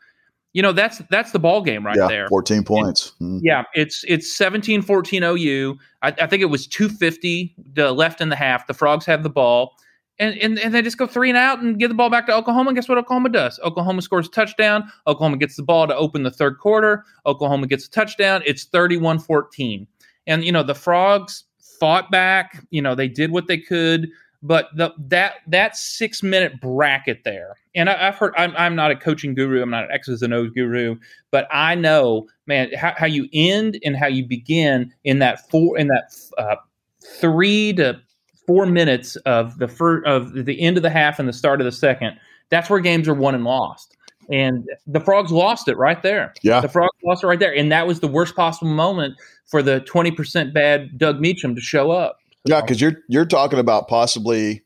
you 0.53 0.61
know 0.61 0.71
that's 0.71 1.01
that's 1.09 1.31
the 1.31 1.39
ball 1.39 1.61
game 1.61 1.85
right 1.85 1.97
yeah, 1.97 2.07
there 2.07 2.27
14 2.27 2.63
points 2.63 3.13
mm. 3.19 3.39
yeah 3.41 3.63
it's 3.73 4.05
it's 4.07 4.35
17 4.35 4.81
14 4.81 5.23
ou 5.23 5.77
I, 6.01 6.07
I, 6.07 6.27
think 6.27 6.41
it 6.41 6.49
was 6.49 6.67
250 6.67 7.55
left 7.75 8.21
in 8.21 8.29
the 8.29 8.35
half 8.35 8.67
the 8.67 8.73
frogs 8.73 9.05
have 9.05 9.23
the 9.23 9.29
ball 9.29 9.75
and, 10.19 10.37
and, 10.37 10.59
and 10.59 10.73
they 10.73 10.81
just 10.81 10.97
go 10.97 11.07
three 11.07 11.29
and 11.29 11.37
out 11.37 11.61
and 11.61 11.79
give 11.79 11.89
the 11.89 11.95
ball 11.95 12.09
back 12.09 12.27
to 12.27 12.33
Oklahoma. 12.35 12.69
And 12.69 12.77
guess 12.77 12.87
what 12.87 12.97
Oklahoma 12.97 13.29
does? 13.29 13.59
Oklahoma 13.63 14.01
scores 14.01 14.27
a 14.27 14.31
touchdown. 14.31 14.91
Oklahoma 15.07 15.37
gets 15.37 15.55
the 15.55 15.63
ball 15.63 15.87
to 15.87 15.95
open 15.95 16.23
the 16.23 16.31
third 16.31 16.59
quarter. 16.59 17.03
Oklahoma 17.25 17.67
gets 17.67 17.87
a 17.87 17.89
touchdown. 17.89 18.43
It's 18.45 18.65
31 18.65 19.19
14. 19.19 19.87
And, 20.27 20.43
you 20.43 20.51
know, 20.51 20.63
the 20.63 20.75
Frogs 20.75 21.45
fought 21.79 22.11
back. 22.11 22.63
You 22.69 22.81
know, 22.81 22.95
they 22.95 23.07
did 23.07 23.31
what 23.31 23.47
they 23.47 23.57
could. 23.57 24.09
but 24.43 24.67
the 24.75 24.93
that 24.97 25.35
that 25.47 25.75
six 25.75 26.21
minute 26.21 26.59
bracket 26.59 27.23
there, 27.23 27.55
and 27.73 27.89
I, 27.89 27.97
have 27.97 28.15
heard 28.15 28.33
I'm, 28.37 28.53
I'm 28.57 28.75
not 28.75 28.91
a 28.91 28.95
coaching 28.95 29.33
guru, 29.33 29.61
I'm 29.61 29.69
not 29.69 29.85
an 29.85 29.91
X's 29.91 30.21
and 30.21 30.33
O's 30.33 30.51
guru, 30.51 30.97
but 31.31 31.47
I 31.49 31.75
know, 31.75 32.27
man, 32.45 32.69
how, 32.73 32.93
how 32.97 33.05
you 33.05 33.27
end 33.33 33.79
and 33.85 33.95
how 33.95 34.07
you 34.07 34.25
begin 34.25 34.93
in 35.05 35.19
that 35.19 35.49
four 35.49 35.77
in 35.77 35.87
that 35.87 36.13
uh, 36.37 36.57
three 37.19 37.73
to 37.73 37.99
four 38.45 38.65
minutes 38.65 39.15
of 39.17 39.57
the 39.57 39.67
first 39.67 40.05
of 40.05 40.45
the 40.45 40.61
end 40.61 40.77
of 40.77 40.83
the 40.83 40.89
half 40.89 41.19
and 41.19 41.27
the 41.27 41.33
start 41.33 41.61
of 41.61 41.65
the 41.65 41.71
second. 41.71 42.17
That's 42.49 42.69
where 42.69 42.79
games 42.79 43.07
are 43.07 43.13
won 43.13 43.35
and 43.35 43.43
lost. 43.43 43.97
And 44.29 44.65
the 44.87 44.99
frogs 44.99 45.31
lost 45.31 45.67
it 45.67 45.77
right 45.77 46.01
there. 46.01 46.33
Yeah. 46.43 46.61
The 46.61 46.69
frogs 46.69 46.95
lost 47.03 47.23
it 47.23 47.27
right 47.27 47.39
there. 47.39 47.53
And 47.53 47.71
that 47.71 47.87
was 47.87 47.99
the 47.99 48.07
worst 48.07 48.35
possible 48.35 48.71
moment 48.71 49.15
for 49.45 49.61
the 49.61 49.81
20% 49.81 50.53
bad 50.53 50.97
Doug 50.97 51.19
Meacham 51.19 51.55
to 51.55 51.61
show 51.61 51.91
up. 51.91 52.19
Yeah, 52.45 52.61
because 52.61 52.81
you're 52.81 53.01
you're 53.07 53.25
talking 53.25 53.59
about 53.59 53.87
possibly 53.87 54.63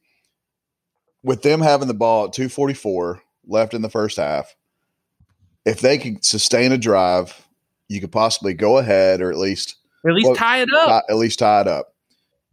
with 1.23 1.43
them 1.43 1.61
having 1.61 1.87
the 1.87 1.93
ball 1.93 2.25
at 2.25 2.33
244 2.33 3.21
left 3.45 3.73
in 3.73 3.81
the 3.83 3.89
first 3.89 4.17
half, 4.17 4.55
if 5.65 5.81
they 5.81 5.97
could 5.97 6.25
sustain 6.25 6.71
a 6.71 6.77
drive, 6.77 7.47
you 7.87 8.01
could 8.01 8.11
possibly 8.11 8.53
go 8.53 8.77
ahead 8.77 9.21
or 9.21 9.29
at 9.29 9.37
least 9.37 9.75
at 10.07 10.13
least 10.13 10.27
well, 10.27 10.35
tie 10.35 10.61
it 10.61 10.69
up. 10.73 10.87
Tie, 10.87 11.01
at 11.09 11.17
least 11.17 11.39
tie 11.39 11.61
it 11.61 11.67
up. 11.67 11.93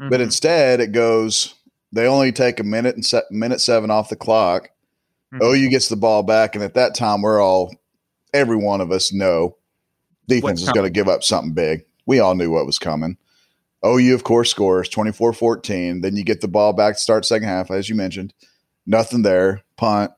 Mm-hmm. 0.05 0.11
But 0.11 0.21
instead, 0.21 0.81
it 0.81 0.93
goes. 0.93 1.55
They 1.93 2.07
only 2.07 2.33
take 2.33 2.61
a 2.61 2.65
minute 2.65 2.97
and 2.97 3.07
se- 3.07 3.23
minute 3.31 3.61
seven 3.61 3.91
off 3.91 4.09
the 4.09 4.17
clock. 4.17 4.71
Mm-hmm. 5.33 5.45
OU 5.45 5.71
gets 5.71 5.89
the 5.89 5.97
ball 5.97 6.23
back, 6.23 6.55
and 6.55 6.63
at 6.63 6.75
that 6.75 6.95
time, 6.95 7.23
we're 7.23 7.43
all 7.43 7.75
every 8.33 8.57
one 8.57 8.81
of 8.81 8.91
us 8.91 9.13
know 9.13 9.57
defense 10.27 10.63
is 10.63 10.71
going 10.71 10.87
to 10.87 10.91
give 10.91 11.09
up 11.09 11.23
something 11.23 11.55
big. 11.55 11.85
We 12.05 12.19
all 12.19 12.35
knew 12.35 12.51
what 12.51 12.67
was 12.67 12.79
coming. 12.79 13.17
OU, 13.87 14.15
of 14.15 14.25
course, 14.25 14.51
scores 14.51 14.89
24 14.89 15.33
14. 15.33 16.01
Then 16.01 16.17
you 16.17 16.25
get 16.25 16.41
the 16.41 16.49
ball 16.49 16.73
back 16.73 16.95
to 16.95 17.01
start 17.01 17.25
second 17.25 17.49
half, 17.49 17.71
as 17.71 17.89
you 17.89 17.95
mentioned. 17.95 18.35
Nothing 18.87 19.23
there. 19.23 19.63
Punt. 19.77 20.11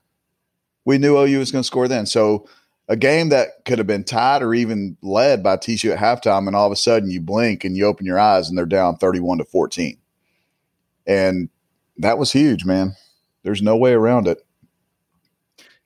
We 0.85 0.99
knew 0.99 1.17
OU 1.17 1.39
was 1.39 1.53
going 1.53 1.63
to 1.63 1.67
score 1.67 1.89
then. 1.89 2.07
So 2.07 2.49
a 2.89 2.97
game 2.97 3.31
that 3.31 3.65
could 3.65 3.79
have 3.79 3.87
been 3.87 4.05
tied 4.05 4.43
or 4.43 4.55
even 4.55 4.97
led 5.03 5.43
by 5.43 5.57
TCU 5.57 5.93
at 5.93 5.99
halftime, 5.99 6.47
and 6.47 6.55
all 6.55 6.67
of 6.67 6.73
a 6.73 6.77
sudden 6.77 7.11
you 7.11 7.21
blink 7.21 7.65
and 7.65 7.77
you 7.77 7.85
open 7.87 8.07
your 8.07 8.19
eyes 8.19 8.49
and 8.49 8.57
they're 8.57 8.67
down 8.67 8.97
31 8.97 9.39
to 9.39 9.45
14. 9.45 9.99
And 11.07 11.49
that 11.99 12.19
was 12.19 12.33
huge, 12.33 12.65
man. 12.65 12.95
There's 13.43 13.63
no 13.63 13.77
way 13.77 13.93
around 13.93 14.29
it. 14.29 14.47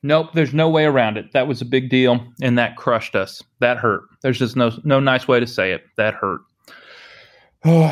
Nope, 0.03 0.29
there's 0.33 0.55
no 0.55 0.69
way 0.71 0.85
around 0.85 1.19
it. 1.19 1.33
That 1.33 1.47
was 1.47 1.61
a 1.61 1.67
big 1.67 1.91
deal, 1.91 2.27
and 2.41 2.59
that 2.59 2.77
crushed 2.77 3.15
us. 3.15 3.43
That 3.59 3.77
hurt. 3.77 4.05
There's 4.23 4.39
just 4.39 4.57
no 4.57 4.73
no 4.83 4.99
nice 4.99 5.29
way 5.29 5.41
to 5.41 5.47
say 5.47 5.73
it. 5.73 5.85
That 5.99 6.15
hurt. 6.15 6.41
All 7.67 7.83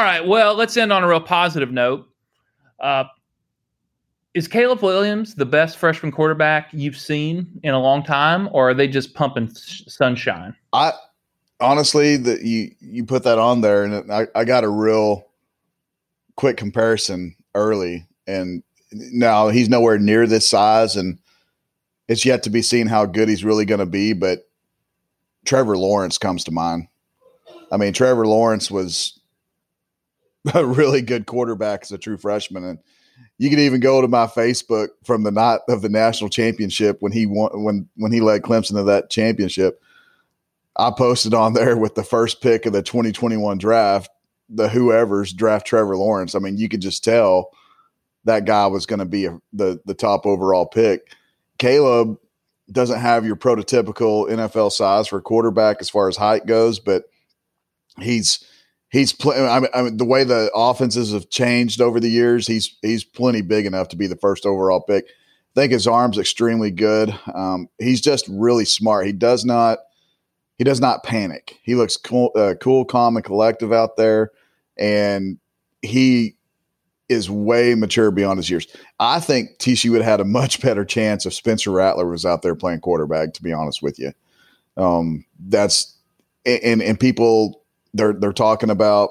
right. 0.00 0.24
Well, 0.24 0.54
let's 0.54 0.76
end 0.76 0.92
on 0.92 1.02
a 1.02 1.08
real 1.08 1.20
positive 1.20 1.72
note. 1.72 2.06
Uh, 2.78 3.04
is 4.34 4.46
Caleb 4.46 4.82
Williams 4.82 5.34
the 5.34 5.46
best 5.46 5.76
freshman 5.78 6.12
quarterback 6.12 6.68
you've 6.72 6.96
seen 6.96 7.60
in 7.62 7.74
a 7.74 7.80
long 7.80 8.02
time, 8.02 8.48
or 8.52 8.70
are 8.70 8.74
they 8.74 8.86
just 8.86 9.14
pumping 9.14 9.50
sunshine? 9.52 10.54
I 10.72 10.92
honestly, 11.60 12.16
that 12.16 12.42
you 12.42 12.72
you 12.80 13.04
put 13.04 13.24
that 13.24 13.38
on 13.38 13.60
there, 13.60 13.84
and 13.84 14.12
I, 14.12 14.28
I 14.34 14.44
got 14.44 14.64
a 14.64 14.68
real 14.68 15.26
quick 16.36 16.56
comparison 16.56 17.34
early, 17.54 18.06
and 18.26 18.62
now 18.92 19.48
he's 19.48 19.68
nowhere 19.68 19.98
near 19.98 20.26
this 20.26 20.48
size, 20.48 20.96
and 20.96 21.18
it's 22.08 22.24
yet 22.24 22.42
to 22.44 22.50
be 22.50 22.62
seen 22.62 22.86
how 22.86 23.06
good 23.06 23.28
he's 23.28 23.44
really 23.44 23.64
going 23.64 23.80
to 23.80 23.86
be. 23.86 24.12
But 24.12 24.48
Trevor 25.44 25.76
Lawrence 25.76 26.18
comes 26.18 26.44
to 26.44 26.52
mind. 26.52 26.86
I 27.72 27.76
mean, 27.76 27.92
Trevor 27.92 28.26
Lawrence 28.26 28.70
was 28.70 29.20
a 30.54 30.64
really 30.64 31.02
good 31.02 31.26
quarterback 31.26 31.82
as 31.82 31.92
a 31.92 31.98
true 31.98 32.16
freshman, 32.16 32.64
and 32.64 32.78
you 33.40 33.48
can 33.48 33.58
even 33.58 33.80
go 33.80 34.02
to 34.02 34.06
my 34.06 34.26
Facebook 34.26 34.88
from 35.02 35.22
the 35.22 35.30
night 35.30 35.60
of 35.66 35.80
the 35.80 35.88
national 35.88 36.28
championship 36.28 36.98
when 37.00 37.10
he 37.10 37.24
won 37.24 37.50
when 37.64 37.88
when 37.96 38.12
he 38.12 38.20
led 38.20 38.42
Clemson 38.42 38.76
to 38.76 38.82
that 38.82 39.08
championship. 39.08 39.80
I 40.76 40.90
posted 40.90 41.32
on 41.32 41.54
there 41.54 41.78
with 41.78 41.94
the 41.94 42.04
first 42.04 42.42
pick 42.42 42.66
of 42.66 42.74
the 42.74 42.82
2021 42.82 43.56
draft, 43.56 44.10
the 44.50 44.68
whoever's 44.68 45.32
draft 45.32 45.66
Trevor 45.66 45.96
Lawrence. 45.96 46.34
I 46.34 46.38
mean, 46.38 46.58
you 46.58 46.68
could 46.68 46.82
just 46.82 47.02
tell 47.02 47.48
that 48.24 48.44
guy 48.44 48.66
was 48.66 48.84
going 48.84 48.98
to 48.98 49.06
be 49.06 49.24
a, 49.24 49.40
the 49.54 49.80
the 49.86 49.94
top 49.94 50.26
overall 50.26 50.66
pick. 50.66 51.14
Caleb 51.56 52.18
doesn't 52.70 53.00
have 53.00 53.24
your 53.24 53.36
prototypical 53.36 54.28
NFL 54.28 54.70
size 54.70 55.08
for 55.08 55.18
quarterback 55.22 55.78
as 55.80 55.88
far 55.88 56.08
as 56.08 56.16
height 56.18 56.44
goes, 56.44 56.78
but 56.78 57.04
he's 58.02 58.44
he's 58.90 59.12
playing. 59.12 59.46
I 59.46 59.60
mean, 59.60 59.70
I 59.72 59.82
mean, 59.82 59.96
the 59.96 60.04
way 60.04 60.24
the 60.24 60.50
offenses 60.54 61.12
have 61.12 61.30
changed 61.30 61.80
over 61.80 61.98
the 61.98 62.10
years, 62.10 62.46
he's 62.46 62.76
he's 62.82 63.04
plenty 63.04 63.40
big 63.40 63.66
enough 63.66 63.88
to 63.88 63.96
be 63.96 64.06
the 64.06 64.16
first 64.16 64.44
overall 64.44 64.80
pick. 64.80 65.06
I 65.06 65.60
think 65.60 65.72
his 65.72 65.86
arm's 65.86 66.18
extremely 66.18 66.70
good. 66.70 67.18
Um, 67.34 67.68
he's 67.78 68.00
just 68.00 68.26
really 68.28 68.64
smart. 68.64 69.06
He 69.06 69.12
does 69.12 69.44
not 69.44 69.78
he 70.58 70.64
does 70.64 70.80
not 70.80 71.02
panic. 71.02 71.58
He 71.62 71.74
looks 71.74 71.96
cool, 71.96 72.32
uh, 72.36 72.54
cool, 72.60 72.84
calm, 72.84 73.16
and 73.16 73.24
collective 73.24 73.72
out 73.72 73.96
there, 73.96 74.30
and 74.76 75.38
he 75.82 76.36
is 77.08 77.30
way 77.30 77.74
mature 77.74 78.10
beyond 78.10 78.38
his 78.38 78.50
years. 78.50 78.68
I 79.00 79.18
think 79.18 79.58
TCU 79.58 79.90
would 79.90 80.02
have 80.02 80.10
had 80.10 80.20
a 80.20 80.24
much 80.24 80.60
better 80.60 80.84
chance 80.84 81.26
if 81.26 81.34
Spencer 81.34 81.70
Rattler 81.70 82.06
was 82.06 82.26
out 82.26 82.42
there 82.42 82.54
playing 82.54 82.80
quarterback. 82.80 83.32
To 83.34 83.42
be 83.42 83.52
honest 83.52 83.82
with 83.82 83.98
you, 83.98 84.12
um, 84.76 85.24
that's 85.48 85.96
and 86.44 86.82
and 86.82 87.00
people 87.00 87.59
they're 87.94 88.12
they're 88.12 88.32
talking 88.32 88.70
about 88.70 89.10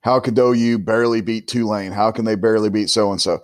how 0.00 0.20
could 0.20 0.38
OU 0.38 0.78
barely 0.78 1.20
beat 1.20 1.48
Tulane? 1.48 1.92
How 1.92 2.10
can 2.12 2.24
they 2.24 2.36
barely 2.36 2.70
beat 2.70 2.90
so 2.90 3.10
and 3.10 3.20
so? 3.20 3.42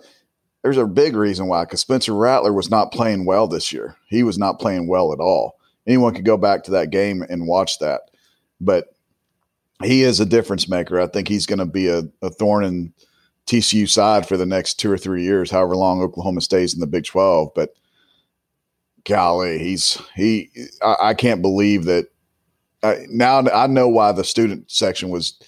There's 0.63 0.77
a 0.77 0.87
big 0.87 1.15
reason 1.15 1.47
why, 1.47 1.65
because 1.65 1.81
Spencer 1.81 2.13
Rattler 2.13 2.53
was 2.53 2.69
not 2.69 2.93
playing 2.93 3.25
well 3.25 3.47
this 3.47 3.73
year. 3.73 3.97
He 4.07 4.23
was 4.23 4.37
not 4.37 4.59
playing 4.59 4.87
well 4.87 5.11
at 5.11 5.19
all. 5.19 5.59
Anyone 5.85 6.13
could 6.13 6.23
go 6.23 6.37
back 6.37 6.63
to 6.63 6.71
that 6.71 6.89
game 6.89 7.21
and 7.29 7.47
watch 7.47 7.79
that. 7.79 8.03
But 8.61 8.95
he 9.83 10.03
is 10.03 10.21
a 10.21 10.25
difference 10.25 10.69
maker. 10.69 11.01
I 11.01 11.07
think 11.07 11.27
he's 11.27 11.45
going 11.45 11.59
to 11.59 11.65
be 11.65 11.89
a, 11.89 12.03
a 12.21 12.29
thorn 12.29 12.63
in 12.63 12.93
TCU 13.45 13.89
side 13.89 14.25
for 14.25 14.37
the 14.37 14.45
next 14.45 14.75
two 14.75 14.89
or 14.89 14.97
three 14.97 15.23
years, 15.23 15.51
however 15.51 15.75
long 15.75 16.01
Oklahoma 16.01 16.39
stays 16.39 16.73
in 16.73 16.79
the 16.79 16.87
Big 16.87 17.03
12. 17.03 17.49
But 17.53 17.73
golly, 19.03 19.59
he's 19.59 20.01
he 20.15 20.49
I, 20.81 20.95
I 21.01 21.13
can't 21.13 21.41
believe 21.41 21.83
that 21.85 22.07
uh, 22.83 22.95
now 23.09 23.39
I 23.39 23.67
know 23.67 23.87
why 23.87 24.11
the 24.11 24.23
student 24.23 24.69
section 24.69 25.09
was 25.09 25.39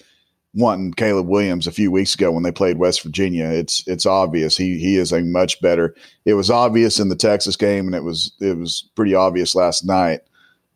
wanting 0.54 0.94
Caleb 0.94 1.28
Williams 1.28 1.66
a 1.66 1.72
few 1.72 1.90
weeks 1.92 2.14
ago 2.14 2.32
when 2.32 2.42
they 2.42 2.50
played 2.50 2.78
West 2.78 3.02
Virginia. 3.02 3.46
It's 3.46 3.86
it's 3.86 4.06
obvious 4.06 4.56
he 4.56 4.78
he 4.78 4.96
is 4.96 5.12
a 5.12 5.20
much 5.20 5.60
better. 5.60 5.94
It 6.24 6.34
was 6.34 6.50
obvious 6.50 6.98
in 6.98 7.10
the 7.10 7.16
Texas 7.16 7.56
game, 7.56 7.86
and 7.86 7.94
it 7.94 8.02
was 8.02 8.32
it 8.40 8.56
was 8.56 8.88
pretty 8.94 9.14
obvious 9.14 9.54
last 9.54 9.84
night 9.84 10.20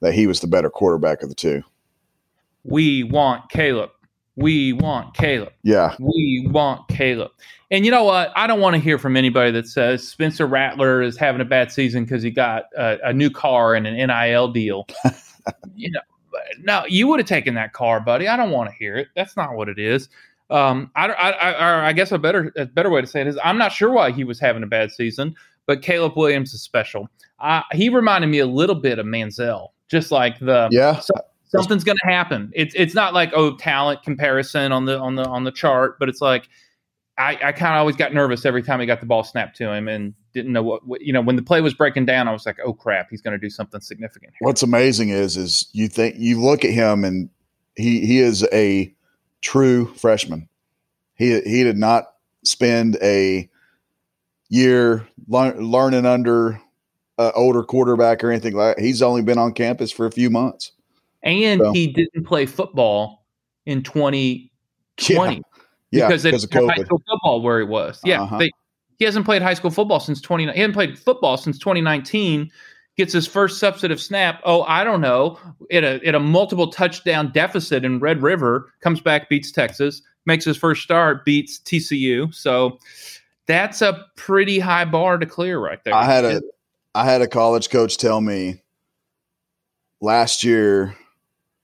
that 0.00 0.14
he 0.14 0.26
was 0.26 0.40
the 0.40 0.46
better 0.46 0.70
quarterback 0.70 1.22
of 1.22 1.28
the 1.28 1.34
two. 1.34 1.62
We 2.64 3.04
want 3.04 3.48
Caleb. 3.50 3.90
We 4.36 4.72
want 4.72 5.14
Caleb. 5.14 5.52
Yeah. 5.62 5.96
We 5.98 6.46
want 6.50 6.88
Caleb. 6.88 7.30
And 7.70 7.84
you 7.84 7.90
know 7.90 8.04
what? 8.04 8.32
I 8.34 8.46
don't 8.46 8.60
want 8.60 8.74
to 8.74 8.80
hear 8.80 8.98
from 8.98 9.16
anybody 9.16 9.50
that 9.52 9.66
says 9.66 10.06
Spencer 10.06 10.46
Rattler 10.46 11.02
is 11.02 11.16
having 11.16 11.40
a 11.40 11.44
bad 11.44 11.70
season 11.70 12.04
because 12.04 12.22
he 12.22 12.30
got 12.30 12.64
a, 12.76 12.98
a, 13.04 13.12
new 13.12 13.30
car 13.30 13.74
and 13.74 13.86
an 13.86 13.94
NIL 13.94 14.48
deal. 14.48 14.86
you 15.74 15.90
know, 15.90 16.00
no, 16.60 16.84
you 16.88 17.06
would 17.08 17.20
have 17.20 17.28
taken 17.28 17.54
that 17.54 17.72
car, 17.72 18.00
buddy. 18.00 18.28
I 18.28 18.36
don't 18.36 18.50
want 18.50 18.70
to 18.70 18.76
hear 18.76 18.96
it. 18.96 19.08
That's 19.14 19.36
not 19.36 19.54
what 19.54 19.68
it 19.68 19.78
is. 19.78 20.08
Um, 20.50 20.90
I, 20.96 21.08
I, 21.08 21.30
I, 21.30 21.88
I 21.88 21.92
guess 21.92 22.10
a 22.12 22.18
better, 22.18 22.52
a 22.56 22.66
better 22.66 22.90
way 22.90 23.00
to 23.00 23.06
say 23.06 23.20
it 23.20 23.26
is 23.28 23.38
I'm 23.44 23.58
not 23.58 23.72
sure 23.72 23.90
why 23.90 24.10
he 24.10 24.24
was 24.24 24.40
having 24.40 24.62
a 24.62 24.66
bad 24.66 24.90
season, 24.90 25.34
but 25.66 25.82
Caleb 25.82 26.16
Williams 26.16 26.52
is 26.52 26.62
special. 26.62 27.08
Uh, 27.38 27.62
he 27.72 27.88
reminded 27.88 28.26
me 28.26 28.40
a 28.40 28.46
little 28.46 28.74
bit 28.74 28.98
of 28.98 29.06
Manziel, 29.06 29.68
just 29.88 30.10
like 30.10 30.38
the 30.40 30.68
yeah. 30.72 30.98
So, 30.98 31.14
something's 31.46 31.84
going 31.84 31.98
to 32.04 32.10
happen. 32.10 32.50
It's 32.54 32.74
it's 32.76 32.94
not 32.94 33.14
like 33.14 33.32
oh 33.34 33.56
talent 33.56 34.02
comparison 34.02 34.72
on 34.72 34.84
the 34.84 34.98
on 34.98 35.14
the 35.14 35.24
on 35.26 35.44
the 35.44 35.52
chart, 35.52 35.98
but 35.98 36.08
it's 36.08 36.20
like 36.20 36.48
I, 37.18 37.38
I 37.42 37.52
kind 37.52 37.74
of 37.74 37.80
always 37.80 37.96
got 37.96 38.14
nervous 38.14 38.44
every 38.44 38.62
time 38.62 38.80
he 38.80 38.86
got 38.86 39.00
the 39.00 39.06
ball 39.06 39.24
snapped 39.24 39.56
to 39.58 39.70
him 39.70 39.88
and 39.88 40.14
didn't 40.32 40.52
know 40.52 40.62
what, 40.62 40.86
what 40.86 41.02
you 41.02 41.12
know 41.12 41.20
when 41.20 41.36
the 41.36 41.42
play 41.42 41.60
was 41.60 41.74
breaking 41.74 42.06
down. 42.06 42.28
I 42.28 42.32
was 42.32 42.46
like, 42.46 42.58
oh 42.64 42.72
crap, 42.72 43.08
he's 43.10 43.20
going 43.20 43.32
to 43.32 43.38
do 43.38 43.50
something 43.50 43.80
significant. 43.80 44.32
Here. 44.32 44.46
What's 44.46 44.62
amazing 44.62 45.10
is 45.10 45.36
is 45.36 45.68
you 45.72 45.88
think 45.88 46.16
you 46.18 46.40
look 46.40 46.64
at 46.64 46.70
him 46.70 47.04
and 47.04 47.28
he 47.76 48.06
he 48.06 48.20
is 48.20 48.46
a 48.52 48.92
true 49.40 49.86
freshman. 49.94 50.48
He 51.14 51.40
he 51.40 51.64
did 51.64 51.76
not 51.76 52.14
spend 52.44 52.96
a 53.02 53.48
year 54.48 55.06
learning 55.28 56.06
under 56.06 56.60
an 57.18 57.32
older 57.34 57.62
quarterback 57.62 58.24
or 58.24 58.30
anything 58.30 58.54
like 58.54 58.76
that. 58.76 58.82
He's 58.82 59.02
only 59.02 59.22
been 59.22 59.38
on 59.38 59.52
campus 59.52 59.92
for 59.92 60.06
a 60.06 60.10
few 60.10 60.30
months. 60.30 60.72
And 61.22 61.60
so. 61.60 61.72
he 61.72 61.88
didn't 61.88 62.24
play 62.24 62.46
football 62.46 63.26
in 63.66 63.82
2020. 63.82 64.50
Yeah. 65.34 65.40
Yeah, 65.92 66.06
because 66.06 66.22
they 66.22 66.30
didn't 66.30 66.68
high 66.68 66.84
school 66.84 67.02
football 67.08 67.42
where 67.42 67.58
he 67.58 67.66
was. 67.66 68.00
Yeah, 68.04 68.22
uh-huh. 68.22 68.38
they, 68.38 68.50
he 69.00 69.06
hasn't 69.06 69.24
played 69.24 69.40
high 69.40 69.54
school 69.54 69.70
football 69.70 69.98
since 69.98 70.20
20. 70.20 70.52
He 70.52 70.60
hasn't 70.60 70.74
played 70.74 70.98
football 70.98 71.38
since 71.38 71.58
2019. 71.58 72.52
Gets 72.98 73.14
his 73.14 73.26
first 73.26 73.58
substantive 73.58 74.00
snap. 74.00 74.42
Oh, 74.44 74.62
I 74.64 74.84
don't 74.84 75.00
know. 75.00 75.38
At 75.72 75.84
a 75.84 76.06
at 76.06 76.14
a 76.14 76.20
multiple 76.20 76.70
touchdown 76.70 77.32
deficit 77.32 77.82
in 77.82 77.98
Red 77.98 78.22
River, 78.22 78.70
comes 78.80 79.00
back, 79.00 79.30
beats 79.30 79.50
Texas, 79.50 80.02
makes 80.26 80.44
his 80.44 80.58
first 80.58 80.82
start, 80.82 81.24
beats 81.24 81.60
TCU. 81.60 82.34
So 82.34 82.78
that's 83.46 83.80
a 83.80 84.04
pretty 84.16 84.58
high 84.58 84.84
bar 84.84 85.16
to 85.16 85.24
clear 85.24 85.58
right 85.58 85.82
there. 85.82 85.94
I 85.94 86.04
had 86.04 86.26
a 86.26 86.42
I 86.94 87.06
had 87.06 87.22
a 87.22 87.28
college 87.28 87.70
coach 87.70 87.96
tell 87.96 88.20
me 88.20 88.60
last 90.02 90.44
year, 90.44 90.94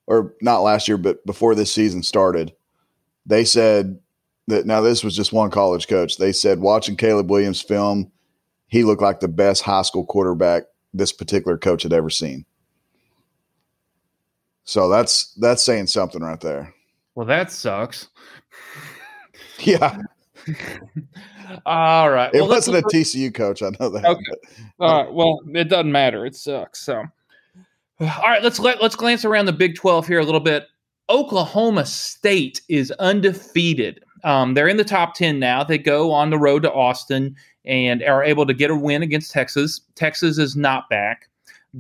or 0.07 0.34
not 0.41 0.61
last 0.61 0.89
year, 0.89 0.97
but 0.97 1.26
before 1.26 1.55
this 1.55 1.70
season 1.70 2.03
started, 2.03 2.55
they 3.26 3.45
said 3.45 3.99
that 4.49 4.66
now 4.66 4.80
this 4.80 5.03
was 5.03 5.16
just 5.16 5.32
one 5.32 5.51
college 5.51 5.88
coach. 5.88 6.16
They 6.16 6.32
said 6.32 6.61
watching 6.61 6.97
Caleb 6.97 7.30
Williams 7.30 7.61
film, 7.61 8.11
he 8.68 8.84
looked 8.84 9.03
like 9.03 9.20
the 9.20 9.28
best 9.28 9.62
high 9.62 9.82
school 9.82 10.05
quarterback 10.05 10.64
this 10.94 11.12
particular 11.12 11.59
coach 11.59 11.82
had 11.82 11.92
ever 11.92 12.11
seen. 12.11 12.44
So 14.64 14.88
that's 14.88 15.32
that's 15.34 15.62
saying 15.62 15.86
something 15.86 16.22
right 16.22 16.40
there. 16.40 16.74
Well, 17.14 17.26
that 17.26 17.51
sucks. 17.51 18.09
Yeah. 19.61 19.97
All 21.66 22.11
right. 22.11 22.32
It 22.34 22.40
well, 22.40 22.51
wasn't 22.51 22.76
a 22.76 22.82
TCU 22.82 23.32
coach. 23.32 23.62
I 23.62 23.70
know 23.80 23.88
that. 23.88 24.05
Okay. 24.05 24.62
All 24.78 25.05
right. 25.05 25.12
Well, 25.12 25.40
it 25.55 25.70
doesn't 25.70 25.90
matter. 25.90 26.26
It 26.26 26.34
sucks. 26.36 26.82
So, 26.82 27.03
all 28.01 28.07
right. 28.22 28.42
Let's 28.42 28.59
let 28.59 28.82
let's 28.82 28.97
glance 28.97 29.24
around 29.24 29.47
the 29.47 29.53
Big 29.53 29.76
Twelve 29.76 30.07
here 30.07 30.18
a 30.18 30.24
little 30.24 30.40
bit. 30.40 30.66
Oklahoma 31.09 31.86
State 31.86 32.61
is 32.68 32.90
undefeated. 32.92 34.05
Um, 34.24 34.54
they're 34.54 34.68
in 34.68 34.76
the 34.76 34.84
top 34.84 35.14
ten 35.14 35.38
now. 35.38 35.64
They 35.64 35.78
go 35.78 36.12
on 36.12 36.30
the 36.30 36.38
road 36.38 36.62
to 36.62 36.72
Austin 36.72 37.36
and 37.64 38.02
are 38.02 38.22
able 38.22 38.46
to 38.46 38.54
get 38.54 38.70
a 38.70 38.76
win 38.76 39.02
against 39.02 39.32
Texas. 39.32 39.80
Texas 39.94 40.38
is 40.38 40.56
not 40.56 40.88
back. 40.88 41.28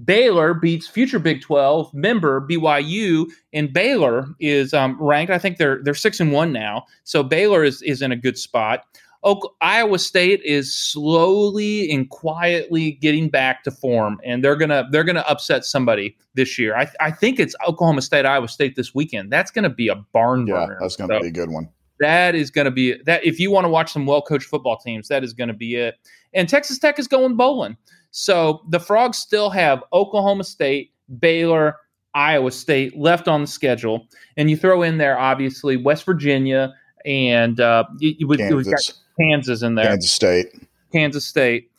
Baylor 0.04 0.52
beats 0.52 0.86
future 0.86 1.18
Big 1.18 1.40
12 1.40 1.94
member 1.94 2.46
BYU, 2.46 3.30
and 3.52 3.72
Baylor 3.72 4.28
is 4.40 4.74
um, 4.74 5.00
ranked. 5.00 5.32
I 5.32 5.38
think 5.38 5.56
they're 5.56 5.82
they're 5.82 5.94
six 5.94 6.20
and 6.20 6.32
one 6.32 6.52
now, 6.52 6.84
so 7.04 7.22
Baylor 7.22 7.64
is 7.64 7.80
is 7.82 8.02
in 8.02 8.12
a 8.12 8.16
good 8.16 8.36
spot. 8.36 8.84
Oak, 9.22 9.56
Iowa 9.60 9.98
State 9.98 10.40
is 10.44 10.72
slowly 10.72 11.90
and 11.90 12.08
quietly 12.10 12.92
getting 12.92 13.28
back 13.28 13.64
to 13.64 13.70
form, 13.70 14.20
and 14.24 14.44
they're 14.44 14.56
gonna 14.56 14.86
they're 14.90 15.04
gonna 15.04 15.24
upset 15.26 15.64
somebody 15.64 16.16
this 16.34 16.58
year. 16.58 16.76
I, 16.76 16.88
I 17.00 17.10
think 17.10 17.40
it's 17.40 17.56
Oklahoma 17.66 18.02
State 18.02 18.26
Iowa 18.26 18.48
State 18.48 18.76
this 18.76 18.94
weekend. 18.94 19.32
That's 19.32 19.50
gonna 19.50 19.70
be 19.70 19.88
a 19.88 19.96
barn 19.96 20.44
burner. 20.44 20.74
Yeah, 20.74 20.78
that's 20.80 20.96
gonna 20.96 21.14
so 21.14 21.20
be 21.22 21.28
a 21.28 21.32
good 21.32 21.50
one. 21.50 21.70
That 22.00 22.34
is 22.34 22.50
gonna 22.50 22.70
be 22.70 23.00
that. 23.04 23.24
If 23.24 23.40
you 23.40 23.50
want 23.50 23.64
to 23.64 23.68
watch 23.68 23.92
some 23.92 24.06
well 24.06 24.22
coached 24.22 24.48
football 24.48 24.76
teams, 24.76 25.08
that 25.08 25.24
is 25.24 25.32
gonna 25.32 25.54
be 25.54 25.76
it. 25.76 25.94
And 26.34 26.48
Texas 26.48 26.78
Tech 26.78 26.98
is 26.98 27.08
going 27.08 27.36
bowling. 27.36 27.76
So 28.10 28.62
the 28.68 28.80
Frogs 28.80 29.18
still 29.18 29.50
have 29.50 29.82
Oklahoma 29.92 30.44
State, 30.44 30.92
Baylor, 31.18 31.76
Iowa 32.14 32.50
State 32.50 32.96
left 32.96 33.28
on 33.28 33.42
the 33.42 33.46
schedule, 33.46 34.08
and 34.36 34.50
you 34.50 34.56
throw 34.56 34.82
in 34.82 34.98
there 34.98 35.18
obviously 35.18 35.76
West 35.76 36.04
Virginia 36.04 36.74
and 37.04 37.60
uh, 37.60 37.84
you, 37.98 38.14
you, 38.18 38.28
Kansas. 38.36 38.66
got 38.66 38.98
Kansas 39.20 39.62
in 39.62 39.74
there, 39.74 39.86
Kansas 39.86 40.10
State, 40.10 40.46
Kansas 40.92 41.26
State. 41.26 41.70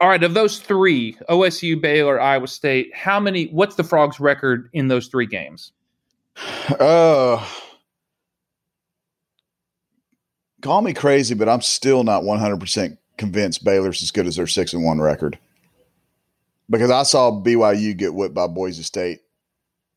All 0.00 0.08
right, 0.08 0.22
of 0.22 0.34
those 0.34 0.58
three, 0.58 1.16
OSU, 1.30 1.80
Baylor, 1.80 2.20
Iowa 2.20 2.48
State, 2.48 2.94
how 2.94 3.18
many? 3.18 3.46
What's 3.46 3.76
the 3.76 3.84
Frogs' 3.84 4.20
record 4.20 4.68
in 4.72 4.88
those 4.88 5.08
three 5.08 5.26
games? 5.26 5.72
Uh, 6.80 7.42
call 10.66 10.82
me 10.82 10.92
crazy, 10.92 11.34
but 11.34 11.48
I'm 11.48 11.62
still 11.62 12.04
not 12.04 12.24
100 12.24 12.60
percent 12.60 12.98
convinced 13.16 13.64
Baylor's 13.64 14.02
as 14.02 14.10
good 14.10 14.26
as 14.26 14.36
their 14.36 14.46
six 14.46 14.72
and 14.72 14.84
one 14.84 15.00
record 15.00 15.38
because 16.68 16.90
I 16.90 17.02
saw 17.02 17.30
BYU 17.30 17.96
get 17.96 18.14
whipped 18.14 18.34
by 18.34 18.46
Boise 18.46 18.82
State 18.82 19.20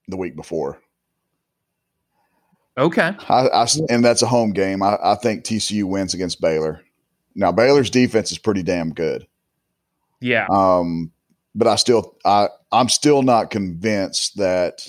the 0.07 0.17
week 0.17 0.35
before. 0.35 0.79
Okay. 2.77 3.13
I, 3.27 3.47
I, 3.49 3.67
and 3.89 4.05
that's 4.05 4.21
a 4.21 4.27
home 4.27 4.51
game. 4.51 4.81
I, 4.81 4.97
I 5.03 5.15
think 5.15 5.43
TCU 5.43 5.83
wins 5.83 6.13
against 6.13 6.39
Baylor. 6.39 6.81
Now 7.35 7.51
Baylor's 7.51 7.89
defense 7.89 8.31
is 8.31 8.37
pretty 8.37 8.63
damn 8.63 8.93
good. 8.93 9.27
Yeah. 10.21 10.47
Um, 10.49 11.11
but 11.55 11.67
I 11.67 11.75
still 11.75 12.15
I 12.25 12.47
I'm 12.71 12.89
still 12.89 13.21
not 13.21 13.49
convinced 13.49 14.37
that 14.37 14.87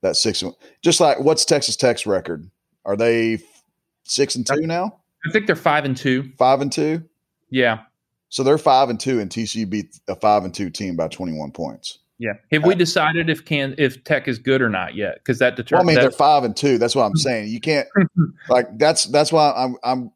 that 0.00 0.16
six 0.16 0.42
just 0.82 1.00
like 1.00 1.20
what's 1.20 1.44
Texas 1.44 1.76
Tech's 1.76 2.06
record? 2.06 2.48
Are 2.84 2.96
they 2.96 3.38
six 4.10 4.34
and 4.34 4.46
two 4.46 4.66
now? 4.66 4.98
I 5.26 5.30
think 5.30 5.46
they're 5.46 5.56
five 5.56 5.84
and 5.84 5.96
two. 5.96 6.32
Five 6.38 6.60
and 6.60 6.72
two. 6.72 7.02
Yeah. 7.50 7.80
So 8.28 8.42
they're 8.42 8.58
five 8.58 8.90
and 8.90 9.00
two, 9.00 9.20
and 9.20 9.30
TCU 9.30 9.68
beat 9.68 9.98
a 10.08 10.14
five 10.14 10.44
and 10.44 10.54
two 10.54 10.70
team 10.70 10.96
by 10.96 11.08
21 11.08 11.50
points. 11.52 11.98
Yeah. 12.18 12.32
Have 12.50 12.64
we 12.64 12.74
decided 12.74 13.30
if 13.30 13.44
can 13.44 13.74
if 13.78 14.02
Tech 14.04 14.26
is 14.26 14.38
good 14.38 14.60
or 14.60 14.68
not 14.68 14.96
yet? 14.96 15.14
Because 15.14 15.38
that 15.38 15.56
determines. 15.56 15.86
Well, 15.86 15.94
I 15.94 15.94
mean, 15.94 16.02
they're 16.02 16.10
five 16.10 16.44
and 16.44 16.56
two. 16.56 16.76
That's 16.76 16.96
what 16.96 17.04
I'm 17.04 17.16
saying. 17.16 17.48
You 17.48 17.60
can't 17.60 17.86
like 18.48 18.66
that's 18.76 19.04
that's 19.04 19.32
why 19.32 19.52
I'm 19.56 19.76
I'm 19.84 20.10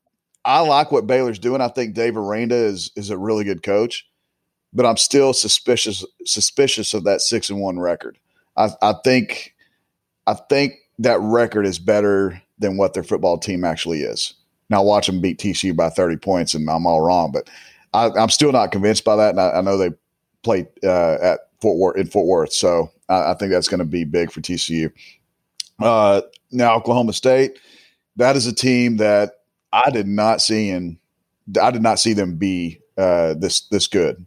I 0.45 0.61
like 0.61 0.90
what 0.90 1.07
Baylor's 1.07 1.38
doing. 1.38 1.61
I 1.61 1.68
think 1.68 1.95
Dave 1.95 2.16
Aranda 2.16 2.57
is 2.57 2.90
is 2.97 3.11
a 3.11 3.16
really 3.16 3.45
good 3.45 3.62
coach, 3.62 4.09
but 4.72 4.84
I'm 4.84 4.97
still 4.97 5.32
suspicious 5.32 6.05
suspicious 6.26 6.93
of 6.93 7.05
that 7.05 7.20
six 7.20 7.51
and 7.51 7.61
one 7.61 7.78
record. 7.78 8.18
I, 8.57 8.70
I 8.82 8.95
think 9.05 9.55
I 10.26 10.34
think 10.34 10.74
that 10.99 11.20
record 11.20 11.66
is 11.66 11.78
better 11.78 12.41
than 12.63 12.77
what 12.77 12.95
their 12.95 13.03
football 13.03 13.39
team 13.39 13.65
actually 13.65 14.01
is. 14.01 14.35
Now 14.71 14.83
watch 14.83 15.07
them 15.07 15.21
beat 15.21 15.39
TCU 15.39 15.77
by 15.77 15.91
30 15.91 16.17
points, 16.17 16.55
and 16.55 16.69
I'm 16.71 16.87
all 16.87 17.03
wrong, 17.03 17.31
but 17.31 17.51
I, 17.93 18.07
am 18.17 18.31
still 18.31 18.53
not 18.53 18.73
convinced 18.73 19.05
by 19.05 19.17
that. 19.17 19.31
And 19.31 19.41
I, 19.41 19.51
I 19.51 19.61
know 19.61 19.77
they 19.77 19.91
played 20.43 20.67
uh, 20.83 21.19
at 21.21 21.41
Fort 21.61 21.77
Worth 21.77 21.97
in 21.99 22.07
Fort 22.07 22.27
Worth, 22.27 22.53
so 22.53 22.91
I, 23.09 23.33
I 23.33 23.35
think 23.35 23.53
that's 23.53 23.69
going 23.69 23.81
to 23.81 23.85
be 23.85 24.05
big 24.05 24.33
for 24.33 24.41
TCU. 24.41 24.91
Uh, 25.79 26.23
now 26.51 26.75
Oklahoma 26.75 27.13
State, 27.13 27.59
that 28.17 28.37
is 28.37 28.47
a 28.47 28.53
team 28.53 28.97
that 28.99 29.41
I 29.73 29.91
did 29.91 30.07
not 30.07 30.41
see 30.41 30.71
in. 30.71 30.99
I 31.61 31.71
did 31.71 31.83
not 31.83 31.99
see 31.99 32.13
them 32.13 32.37
be 32.37 32.81
uh, 32.97 33.35
this 33.35 33.63
this 33.69 33.87
good. 33.87 34.25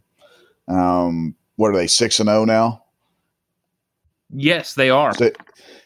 Um, 0.68 1.34
what 1.56 1.68
are 1.68 1.76
they 1.76 1.86
six 1.86 2.20
and 2.20 2.28
zero 2.28 2.42
oh 2.42 2.44
now? 2.44 2.84
Yes, 4.30 4.74
they 4.74 4.90
are 4.90 5.12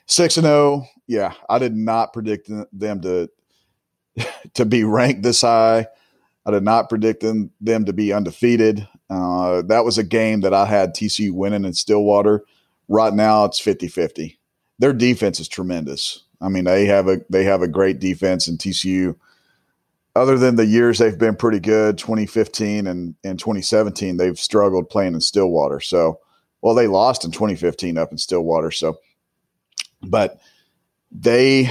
six 0.07 0.37
and 0.37 0.45
zero. 0.45 0.87
Yeah, 1.11 1.35
I 1.49 1.59
did 1.59 1.75
not 1.75 2.13
predict 2.13 2.49
them 2.73 3.01
to 3.01 3.29
to 4.55 4.65
be 4.65 4.85
ranked 4.85 5.25
this 5.25 5.41
high. 5.41 5.89
I 6.47 6.53
did 6.53 6.63
not 6.63 6.89
predict 6.89 7.21
them, 7.21 7.51
them 7.61 7.85
to 7.87 7.93
be 7.93 8.13
undefeated. 8.13 8.87
Uh, 9.11 9.63
that 9.63 9.85
was 9.85 9.99
a 9.99 10.05
game 10.05 10.43
that 10.43 10.55
I 10.55 10.67
had 10.67 10.95
TCU 10.95 11.33
winning 11.33 11.65
in 11.65 11.75
Stillwater. 11.75 12.45
Right 12.87 13.13
now, 13.13 13.45
it's 13.45 13.59
50 13.59 13.89
50. 13.89 14.39
Their 14.79 14.93
defense 14.93 15.41
is 15.41 15.49
tremendous. 15.49 16.23
I 16.41 16.49
mean, 16.49 16.63
they 16.63 16.87
have 16.87 17.09
a 17.09 17.23
they 17.29 17.43
have 17.43 17.63
a 17.63 17.69
great 17.69 17.99
defense 17.99 18.47
in 18.47 18.57
TCU. 18.57 19.17
Other 20.15 20.39
than 20.39 20.55
the 20.55 20.67
years 20.67 20.99
they've 20.99 21.19
been 21.19 21.35
pretty 21.35 21.59
good, 21.59 21.99
2015 21.99 22.87
and, 22.87 23.17
and 23.25 23.37
2017, 23.37 24.17
they've 24.17 24.39
struggled 24.39 24.89
playing 24.89 25.15
in 25.15 25.21
Stillwater. 25.21 25.81
So, 25.81 26.21
well, 26.63 26.77
they 26.77 26.87
lost 26.87 27.25
in 27.25 27.33
2015 27.33 27.99
up 27.99 28.13
in 28.13 28.19
Stillwater. 28.19 28.71
So, 28.71 28.99
but 30.03 30.41
they 31.11 31.71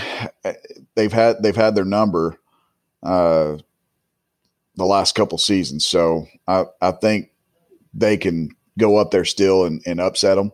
they've 0.96 1.14
had 1.14 1.42
they've 1.42 1.56
had 1.56 1.76
their 1.76 1.86
number. 1.86 2.40
Uh, 3.02 3.58
the 4.80 4.86
last 4.86 5.14
couple 5.14 5.38
seasons. 5.38 5.86
So 5.86 6.28
I, 6.48 6.66
I 6.82 6.92
think 6.92 7.30
they 7.94 8.18
can 8.18 8.50
go 8.80 8.98
up 8.98 9.12
there 9.12 9.26
still 9.26 9.66
and, 9.66 9.82
and 9.86 10.02
upset 10.02 10.38
them. 10.38 10.52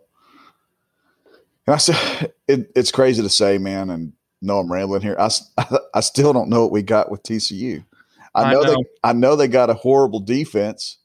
And 1.67 1.75
I 1.75 1.77
said, 1.77 2.33
it, 2.47 2.71
it's 2.75 2.91
crazy 2.91 3.21
to 3.21 3.29
say, 3.29 3.57
man, 3.57 3.89
and 3.89 4.11
no, 4.41 4.59
I'm 4.59 4.71
rambling 4.71 5.01
here. 5.01 5.15
I, 5.17 5.29
I 5.93 6.01
still 6.01 6.33
don't 6.33 6.49
know 6.49 6.63
what 6.63 6.71
we 6.71 6.81
got 6.81 7.09
with 7.09 7.23
TCU. 7.23 7.85
I 8.33 8.51
know, 8.51 8.61
I 8.61 8.65
know 8.65 8.69
they 8.69 8.83
I 9.01 9.13
know 9.13 9.35
they 9.37 9.47
got 9.47 9.69
a 9.69 9.75
horrible 9.75 10.19
defense. 10.19 10.97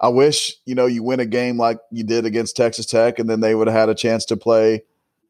I 0.00 0.08
wish 0.08 0.54
you 0.64 0.74
know 0.74 0.86
you 0.86 1.02
win 1.02 1.20
a 1.20 1.26
game 1.26 1.58
like 1.58 1.78
you 1.90 2.02
did 2.02 2.24
against 2.24 2.56
Texas 2.56 2.86
Tech, 2.86 3.18
and 3.18 3.28
then 3.28 3.40
they 3.40 3.54
would 3.54 3.66
have 3.66 3.76
had 3.76 3.88
a 3.90 3.94
chance 3.94 4.24
to 4.26 4.38
play 4.38 4.82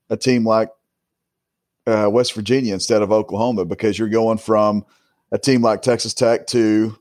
a 0.09 0.17
team 0.17 0.47
like 0.47 0.71
uh, 1.87 2.09
West 2.11 2.35
Virginia 2.35 2.75
instead 2.75 3.03
of 3.03 3.13
Oklahoma 3.13 3.65
because 3.65 3.99
you're 3.99 4.09
going 4.09 4.39
from 4.39 4.85
a 5.33 5.39
team 5.39 5.63
like 5.63 5.83
Texas 5.83 6.15
Tech 6.15 6.47
to 6.49 6.99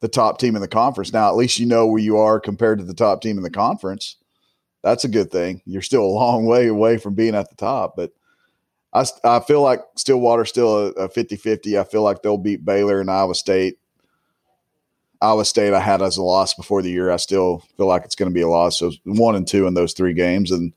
the 0.00 0.08
top 0.08 0.38
team 0.38 0.56
in 0.56 0.62
the 0.62 0.68
conference. 0.68 1.12
Now, 1.12 1.28
at 1.28 1.36
least 1.36 1.58
you 1.58 1.66
know 1.66 1.86
where 1.86 2.02
you 2.02 2.18
are 2.18 2.40
compared 2.40 2.78
to 2.78 2.84
the 2.84 2.94
top 2.94 3.22
team 3.22 3.36
in 3.36 3.42
the 3.42 3.50
conference. 3.50 4.16
That's 4.82 5.04
a 5.04 5.08
good 5.08 5.30
thing. 5.30 5.62
You're 5.64 5.82
still 5.82 6.02
a 6.02 6.06
long 6.06 6.44
way 6.44 6.66
away 6.66 6.98
from 6.98 7.14
being 7.14 7.34
at 7.34 7.48
the 7.50 7.56
top, 7.56 7.94
but 7.96 8.12
I, 8.92 9.06
I 9.24 9.40
feel 9.40 9.62
like 9.62 9.80
Stillwater's 9.96 10.48
still 10.48 10.88
a 10.88 11.08
50 11.08 11.36
50. 11.36 11.78
I 11.78 11.84
feel 11.84 12.02
like 12.02 12.22
they'll 12.22 12.36
beat 12.36 12.64
Baylor 12.64 13.00
and 13.00 13.10
Iowa 13.10 13.34
State. 13.34 13.78
Iowa 15.20 15.44
State, 15.44 15.72
I 15.72 15.78
had 15.78 16.02
as 16.02 16.16
a 16.16 16.22
loss 16.22 16.52
before 16.52 16.82
the 16.82 16.90
year. 16.90 17.10
I 17.10 17.16
still 17.16 17.62
feel 17.76 17.86
like 17.86 18.04
it's 18.04 18.16
going 18.16 18.30
to 18.30 18.34
be 18.34 18.42
a 18.42 18.48
loss. 18.48 18.80
So 18.80 18.90
one 19.04 19.36
and 19.36 19.46
two 19.46 19.68
in 19.68 19.74
those 19.74 19.92
three 19.92 20.14
games. 20.14 20.50
And 20.50 20.72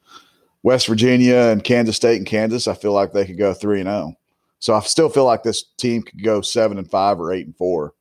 West 0.65 0.87
Virginia 0.87 1.35
and 1.35 1.63
Kansas 1.63 1.95
State 1.95 2.17
and 2.17 2.25
Kansas, 2.25 2.67
I 2.67 2.73
feel 2.73 2.91
like 2.91 3.13
they 3.13 3.23
could 3.23 3.37
go 3.37 3.53
three 3.53 3.79
and 3.79 3.87
zero. 3.87 3.97
Oh. 3.97 4.13
So 4.57 4.73
I 4.73 4.79
still 4.79 5.09
feel 5.09 5.23
like 5.23 5.43
this 5.43 5.63
team 5.77 6.01
could 6.01 6.23
go 6.23 6.41
seven 6.41 6.79
and 6.79 6.89
five 6.89 7.19
or 7.19 7.31
eight 7.31 7.45
and 7.45 7.55
four. 7.55 7.93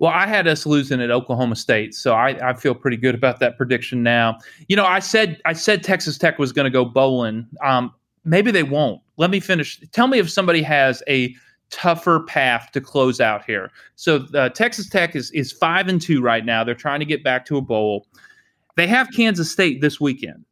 Well, 0.00 0.10
I 0.10 0.26
had 0.26 0.48
us 0.48 0.66
losing 0.66 1.00
at 1.00 1.12
Oklahoma 1.12 1.54
State, 1.54 1.94
so 1.94 2.14
I, 2.14 2.50
I 2.50 2.54
feel 2.54 2.74
pretty 2.74 2.96
good 2.96 3.14
about 3.14 3.38
that 3.38 3.56
prediction 3.56 4.02
now. 4.02 4.38
You 4.66 4.74
know, 4.74 4.84
I 4.84 4.98
said 4.98 5.40
I 5.44 5.52
said 5.52 5.84
Texas 5.84 6.18
Tech 6.18 6.40
was 6.40 6.50
going 6.50 6.64
to 6.64 6.70
go 6.70 6.84
bowling. 6.84 7.46
Um, 7.62 7.94
maybe 8.24 8.50
they 8.50 8.64
won't 8.64 9.00
let 9.16 9.30
me 9.30 9.38
finish. 9.38 9.80
Tell 9.92 10.08
me 10.08 10.18
if 10.18 10.28
somebody 10.28 10.62
has 10.62 11.00
a 11.06 11.32
tougher 11.70 12.24
path 12.24 12.70
to 12.72 12.80
close 12.80 13.20
out 13.20 13.44
here. 13.44 13.70
So 13.94 14.26
uh, 14.34 14.48
Texas 14.48 14.88
Tech 14.88 15.14
is 15.14 15.30
is 15.30 15.52
five 15.52 15.86
and 15.86 16.02
two 16.02 16.20
right 16.20 16.44
now. 16.44 16.64
They're 16.64 16.74
trying 16.74 16.98
to 16.98 17.06
get 17.06 17.22
back 17.22 17.46
to 17.46 17.56
a 17.56 17.62
bowl. 17.62 18.08
They 18.74 18.88
have 18.88 19.08
Kansas 19.14 19.48
State 19.48 19.80
this 19.80 20.00
weekend. 20.00 20.44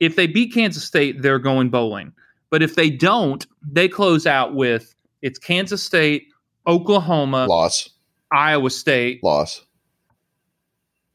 If 0.00 0.16
they 0.16 0.26
beat 0.26 0.52
Kansas 0.52 0.84
State, 0.84 1.22
they're 1.22 1.38
going 1.38 1.68
bowling. 1.68 2.12
But 2.50 2.62
if 2.62 2.74
they 2.74 2.90
don't, 2.90 3.46
they 3.62 3.88
close 3.88 4.26
out 4.26 4.54
with 4.54 4.94
it's 5.22 5.38
Kansas 5.38 5.82
State, 5.82 6.28
Oklahoma, 6.66 7.46
loss, 7.46 7.90
Iowa 8.32 8.70
State, 8.70 9.22
loss, 9.22 9.64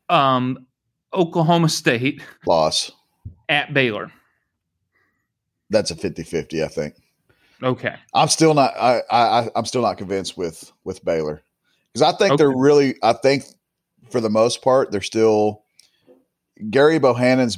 um, 0.10 0.66
Oklahoma 1.14 1.70
State, 1.70 2.22
loss 2.46 2.92
at 3.50 3.74
Baylor. 3.74 4.12
That's 5.72 5.92
a 5.92 5.96
50-50, 5.96 6.64
I 6.64 6.68
think. 6.68 6.96
Okay. 7.64 7.96
I'm 8.14 8.28
still 8.28 8.54
not 8.54 8.74
I, 8.78 9.02
I 9.10 9.50
I'm 9.56 9.66
still 9.66 9.82
not 9.82 9.98
convinced 9.98 10.38
with 10.38 10.72
with 10.84 11.04
Baylor. 11.04 11.42
Because 11.92 12.14
I 12.14 12.18
think 12.18 12.34
okay. 12.34 12.38
they're 12.38 12.56
really 12.56 12.96
I 13.02 13.14
think 13.14 13.44
for 14.10 14.22
the 14.22 14.30
most 14.30 14.62
part, 14.62 14.92
they're 14.92 15.02
still 15.02 15.64
Gerry 16.70 17.00
Bohanon's 17.00 17.58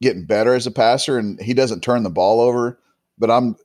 getting 0.00 0.24
better 0.24 0.54
as 0.54 0.66
a 0.66 0.70
passer 0.70 1.18
and 1.18 1.40
he 1.40 1.54
doesn't 1.54 1.82
turn 1.82 2.02
the 2.02 2.10
ball 2.10 2.40
over, 2.40 2.78
but 3.18 3.30
I'm 3.30 3.56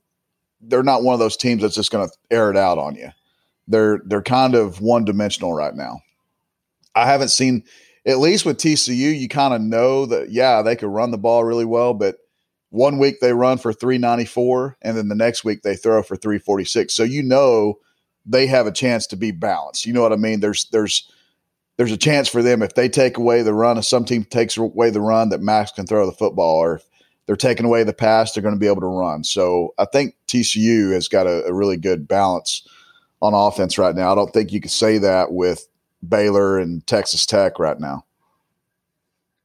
they're 0.60 0.82
not 0.82 1.02
one 1.02 1.12
of 1.12 1.20
those 1.20 1.36
teams 1.36 1.62
that's 1.62 1.74
just 1.74 1.92
going 1.92 2.08
to 2.08 2.14
air 2.30 2.50
it 2.50 2.56
out 2.56 2.78
on 2.78 2.94
you. 2.94 3.10
They're 3.68 4.00
they're 4.04 4.22
kind 4.22 4.54
of 4.54 4.80
one 4.80 5.04
dimensional 5.04 5.52
right 5.52 5.74
now. 5.74 6.00
I 6.94 7.06
haven't 7.06 7.28
seen 7.28 7.64
at 8.06 8.18
least 8.18 8.46
with 8.46 8.58
TCU, 8.58 9.18
you 9.18 9.28
kind 9.28 9.52
of 9.52 9.60
know 9.60 10.06
that 10.06 10.30
yeah, 10.30 10.62
they 10.62 10.76
could 10.76 10.88
run 10.88 11.10
the 11.10 11.18
ball 11.18 11.44
really 11.44 11.64
well, 11.64 11.94
but 11.94 12.16
one 12.70 12.98
week 12.98 13.20
they 13.20 13.32
run 13.32 13.58
for 13.58 13.72
394 13.72 14.76
and 14.82 14.96
then 14.96 15.08
the 15.08 15.14
next 15.14 15.44
week 15.44 15.62
they 15.62 15.76
throw 15.76 16.02
for 16.02 16.16
346. 16.16 16.94
So 16.94 17.02
you 17.02 17.22
know 17.22 17.78
they 18.24 18.46
have 18.46 18.66
a 18.66 18.72
chance 18.72 19.06
to 19.08 19.16
be 19.16 19.30
balanced. 19.30 19.86
You 19.86 19.92
know 19.92 20.02
what 20.02 20.12
I 20.12 20.16
mean? 20.16 20.40
There's 20.40 20.66
there's 20.70 21.10
there's 21.76 21.92
a 21.92 21.96
chance 21.96 22.28
for 22.28 22.42
them 22.42 22.62
if 22.62 22.74
they 22.74 22.88
take 22.88 23.18
away 23.18 23.42
the 23.42 23.52
run, 23.52 23.78
if 23.78 23.84
some 23.84 24.04
team 24.04 24.24
takes 24.24 24.56
away 24.56 24.90
the 24.90 25.00
run, 25.00 25.28
that 25.28 25.42
Max 25.42 25.72
can 25.72 25.86
throw 25.86 26.06
the 26.06 26.12
football, 26.12 26.56
or 26.56 26.76
if 26.76 26.84
they're 27.26 27.36
taking 27.36 27.66
away 27.66 27.84
the 27.84 27.92
pass, 27.92 28.32
they're 28.32 28.42
going 28.42 28.54
to 28.54 28.60
be 28.60 28.66
able 28.66 28.80
to 28.80 28.86
run. 28.86 29.24
So 29.24 29.74
I 29.78 29.84
think 29.84 30.14
TCU 30.26 30.92
has 30.92 31.08
got 31.08 31.26
a, 31.26 31.44
a 31.44 31.52
really 31.52 31.76
good 31.76 32.08
balance 32.08 32.66
on 33.20 33.34
offense 33.34 33.78
right 33.78 33.94
now. 33.94 34.12
I 34.12 34.14
don't 34.14 34.32
think 34.32 34.52
you 34.52 34.60
could 34.60 34.70
say 34.70 34.98
that 34.98 35.32
with 35.32 35.66
Baylor 36.06 36.58
and 36.58 36.86
Texas 36.86 37.26
Tech 37.26 37.58
right 37.58 37.78
now. 37.78 38.04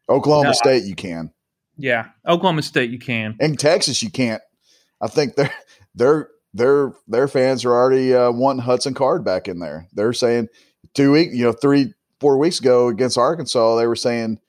Oklahoma 0.09 0.49
no, 0.49 0.53
State, 0.53 0.83
you 0.83 0.95
can. 0.95 1.31
Yeah, 1.77 2.09
Oklahoma 2.27 2.61
State, 2.61 2.91
you 2.91 2.99
can. 2.99 3.35
In 3.39 3.55
Texas, 3.55 4.03
you 4.03 4.11
can't. 4.11 4.41
I 5.01 5.07
think 5.07 5.35
they're 5.35 5.53
they're 5.95 6.29
their 6.53 6.93
their 7.07 7.27
fans 7.27 7.65
are 7.65 7.73
already 7.73 8.13
uh, 8.13 8.31
wanting 8.31 8.61
Hudson 8.61 8.93
Card 8.93 9.23
back 9.23 9.47
in 9.47 9.59
there. 9.59 9.87
They're 9.93 10.13
saying 10.13 10.49
two 10.93 11.11
week, 11.11 11.29
you 11.31 11.45
know, 11.45 11.53
three 11.53 11.93
four 12.21 12.37
weeks 12.37 12.59
ago 12.59 12.87
against 12.87 13.17
Arkansas, 13.17 13.75
they 13.75 13.87
were 13.87 13.95
saying 13.95 14.39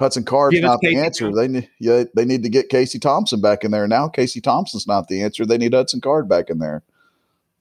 Hudson 0.00 0.24
Card's 0.24 0.56
Give 0.56 0.64
not 0.64 0.80
the 0.80 0.98
answer. 0.98 1.32
They 1.32 1.46
need 1.46 1.70
yeah, 1.78 2.04
they 2.14 2.24
need 2.24 2.42
to 2.42 2.48
get 2.48 2.68
Casey 2.68 2.98
Thompson 2.98 3.40
back 3.40 3.64
in 3.64 3.70
there. 3.70 3.86
Now 3.86 4.08
Casey 4.08 4.40
Thompson's 4.40 4.86
not 4.86 5.08
the 5.08 5.22
answer. 5.22 5.46
They 5.46 5.56
need 5.56 5.72
Hudson 5.72 6.00
Card 6.00 6.28
back 6.28 6.50
in 6.50 6.58
there. 6.58 6.82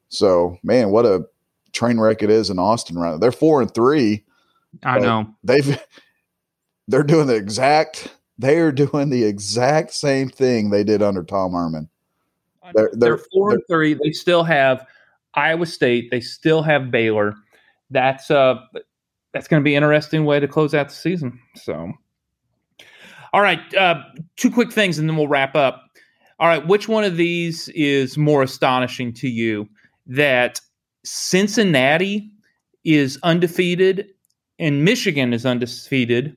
So 0.10 0.58
man, 0.64 0.90
what 0.90 1.06
a 1.06 1.26
train 1.72 2.00
wreck 2.00 2.24
it 2.24 2.32
is 2.32 2.50
in 2.50 2.58
Austin 2.58 2.98
right 2.98 3.12
now. 3.12 3.18
They're 3.18 3.32
four 3.32 3.62
and 3.62 3.72
three. 3.74 4.26
I 4.84 5.00
know 5.00 5.34
they've 5.44 5.80
they're 6.88 7.04
doing 7.04 7.28
the 7.28 7.36
exact 7.36 8.16
they 8.40 8.58
are 8.58 8.72
doing 8.72 9.10
the 9.10 9.24
exact 9.24 9.94
same 9.94 10.30
thing 10.30 10.70
they 10.70 10.84
did 10.84 11.04
under 11.04 11.24
Tom 11.24 11.52
Herman. 11.52 11.90
They're, 12.74 12.90
they're, 12.94 13.18
they're 13.18 13.26
4 13.34 13.52
and 13.52 13.64
three. 13.68 13.94
They 13.96 14.12
still 14.12 14.44
have 14.44 14.88
Iowa 15.34 15.66
State. 15.66 16.10
They 16.10 16.22
still 16.22 16.62
have 16.62 16.90
Baylor. 16.90 17.36
That's 17.92 18.32
uh 18.32 18.62
that's 19.34 19.48
going 19.48 19.62
to 19.62 19.66
be 19.66 19.76
an 19.76 19.84
interesting 19.84 20.26
way 20.26 20.40
to 20.40 20.48
close 20.48 20.74
out 20.74 20.90
the 20.90 20.96
season. 20.96 21.40
So, 21.56 21.92
all 23.34 23.42
right, 23.42 23.60
uh, 23.76 24.02
two 24.38 24.52
quick 24.52 24.72
things, 24.72 24.98
and 24.98 25.08
then 25.08 25.16
we'll 25.18 25.28
wrap 25.28 25.56
up. 25.56 25.84
All 26.40 26.48
right, 26.48 26.66
which 26.66 26.88
one 26.88 27.04
of 27.04 27.18
these 27.18 27.68
is 27.70 28.18
more 28.18 28.42
astonishing 28.42 29.14
to 29.16 29.28
you? 29.28 29.68
That 30.08 30.60
Cincinnati 31.04 32.32
is 32.84 33.20
undefeated 33.24 34.08
and 34.58 34.84
Michigan 34.84 35.34
is 35.34 35.46
undefeated, 35.46 36.36